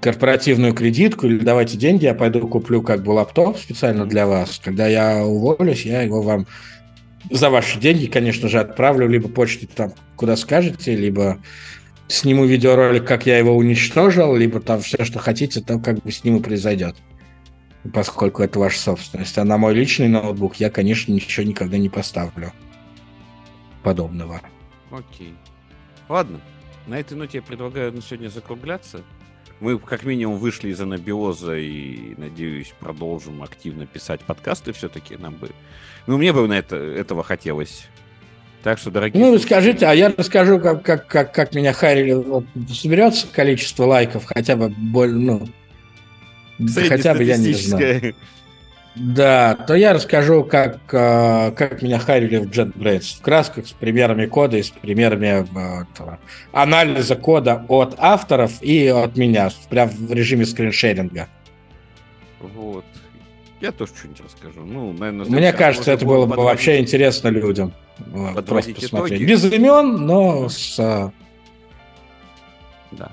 корпоративную 0.00 0.72
кредитку 0.72 1.26
или 1.26 1.38
давайте 1.38 1.76
деньги, 1.76 2.04
я 2.04 2.14
пойду 2.14 2.48
куплю 2.48 2.82
как 2.82 3.02
бы 3.02 3.10
лаптоп 3.10 3.58
специально 3.58 4.06
для 4.06 4.26
вас. 4.26 4.60
Когда 4.64 4.86
я 4.86 5.24
уволюсь, 5.24 5.84
я 5.84 6.02
его 6.02 6.22
вам 6.22 6.46
за 7.30 7.50
ваши 7.50 7.78
деньги, 7.78 8.06
конечно 8.06 8.48
же, 8.48 8.60
отправлю 8.60 9.08
либо 9.08 9.28
почтой 9.28 9.68
там, 9.68 9.92
куда 10.16 10.36
скажете, 10.36 10.96
либо 10.96 11.38
сниму 12.08 12.44
видеоролик, 12.44 13.06
как 13.06 13.26
я 13.26 13.38
его 13.38 13.56
уничтожил, 13.56 14.36
либо 14.36 14.60
там 14.60 14.80
все, 14.80 15.04
что 15.04 15.18
хотите, 15.18 15.60
там 15.60 15.82
как 15.82 16.02
бы 16.02 16.12
с 16.12 16.24
ним 16.24 16.36
и 16.36 16.42
произойдет. 16.42 16.96
Поскольку 17.92 18.42
это 18.42 18.58
ваша 18.58 18.78
собственность. 18.78 19.36
А 19.36 19.44
на 19.44 19.58
мой 19.58 19.74
личный 19.74 20.08
ноутбук 20.08 20.56
я, 20.56 20.70
конечно, 20.70 21.12
ничего 21.12 21.46
никогда 21.46 21.76
не 21.76 21.88
поставлю 21.88 22.52
подобного. 23.82 24.40
Окей. 24.90 25.34
Ладно. 26.08 26.40
На 26.86 26.98
этой 26.98 27.16
ноте 27.16 27.38
я 27.38 27.42
предлагаю 27.42 27.92
на 27.92 28.02
сегодня 28.02 28.28
закругляться. 28.28 29.02
Мы 29.60 29.78
как 29.78 30.04
минимум 30.04 30.38
вышли 30.38 30.70
из 30.70 30.80
анабиоза 30.80 31.56
и, 31.56 32.14
надеюсь, 32.18 32.74
продолжим 32.78 33.42
активно 33.42 33.86
писать 33.86 34.20
подкасты 34.20 34.72
все-таки. 34.72 35.16
Нам 35.16 35.34
бы... 35.34 35.50
Ну, 36.06 36.18
мне 36.18 36.32
бы 36.32 36.46
на 36.46 36.58
это, 36.58 36.76
этого 36.76 37.22
хотелось 37.22 37.88
так 38.64 38.78
что, 38.78 38.90
дорогие... 38.90 39.22
Ну, 39.22 39.38
скажите, 39.38 39.86
а 39.86 39.92
я 39.92 40.10
расскажу, 40.16 40.58
как, 40.58 40.82
как, 40.82 41.06
как, 41.06 41.34
как 41.34 41.54
меня 41.54 41.74
харили. 41.74 42.14
Вот, 42.14 42.46
соберется 42.72 43.26
количество 43.30 43.84
лайков, 43.84 44.24
хотя 44.24 44.56
бы, 44.56 44.70
боль, 44.70 45.12
ну, 45.12 45.46
хотя 46.88 47.12
бы 47.12 47.24
я 47.24 47.36
не 47.36 47.52
знаю. 47.52 48.14
Да, 48.94 49.56
то 49.66 49.74
я 49.74 49.92
расскажу, 49.92 50.44
как, 50.44 50.78
а, 50.92 51.50
как 51.50 51.82
меня 51.82 51.98
харили 51.98 52.38
в 52.38 52.48
JetBrains 52.48 53.18
в 53.18 53.20
красках 53.20 53.66
с 53.66 53.72
примерами 53.72 54.26
кода 54.26 54.56
и 54.56 54.62
с 54.62 54.70
примерами 54.70 55.44
этого, 55.92 56.20
анализа 56.52 57.16
кода 57.16 57.66
от 57.68 57.96
авторов 57.98 58.62
и 58.62 58.86
от 58.86 59.16
меня, 59.16 59.50
прям 59.68 59.90
в 59.90 60.12
режиме 60.12 60.46
скриншеринга. 60.46 61.28
Вот. 62.40 62.84
Я 63.64 63.72
тоже 63.72 63.92
что-нибудь 63.96 64.20
расскажу. 64.20 64.60
Ну, 64.60 64.92
наверное, 64.92 65.24
Мне 65.24 65.52
кажется, 65.54 65.90
это 65.90 66.04
было 66.04 66.26
бы 66.26 66.36
вообще 66.36 66.80
интересно 66.80 67.28
людям. 67.28 67.72
Просто 68.46 68.74
посмотреть. 68.74 69.22
Итоги. 69.22 69.24
Без 69.24 69.44
имен, 69.50 70.04
но 70.04 70.50
с... 70.50 70.78
А, 70.78 71.10
да. 72.90 73.10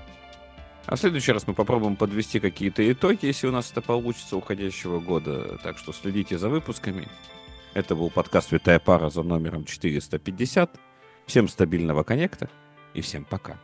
А 0.87 0.95
в 0.97 0.99
следующий 0.99 1.31
раз 1.31 1.47
мы 1.47 1.53
попробуем 1.53 1.95
подвести 1.95 2.41
какие-то 2.41 2.91
итоги, 2.91 3.27
если 3.27 3.47
у 3.47 3.51
нас 3.51 3.71
это 3.71 3.81
получится 3.81 4.35
уходящего 4.35 4.99
года. 4.99 5.57
Так 5.63 5.77
что 5.77 5.93
следите 5.93 6.37
за 6.37 6.49
выпусками. 6.49 7.07
Это 7.73 7.95
был 7.95 8.09
подкаст 8.09 8.49
«Святая 8.49 8.79
пара» 8.79 9.09
за 9.09 9.23
номером 9.23 9.63
450. 9.63 10.69
Всем 11.27 11.47
стабильного 11.47 12.03
коннекта 12.03 12.49
и 12.93 12.99
всем 12.99 13.23
пока. 13.23 13.57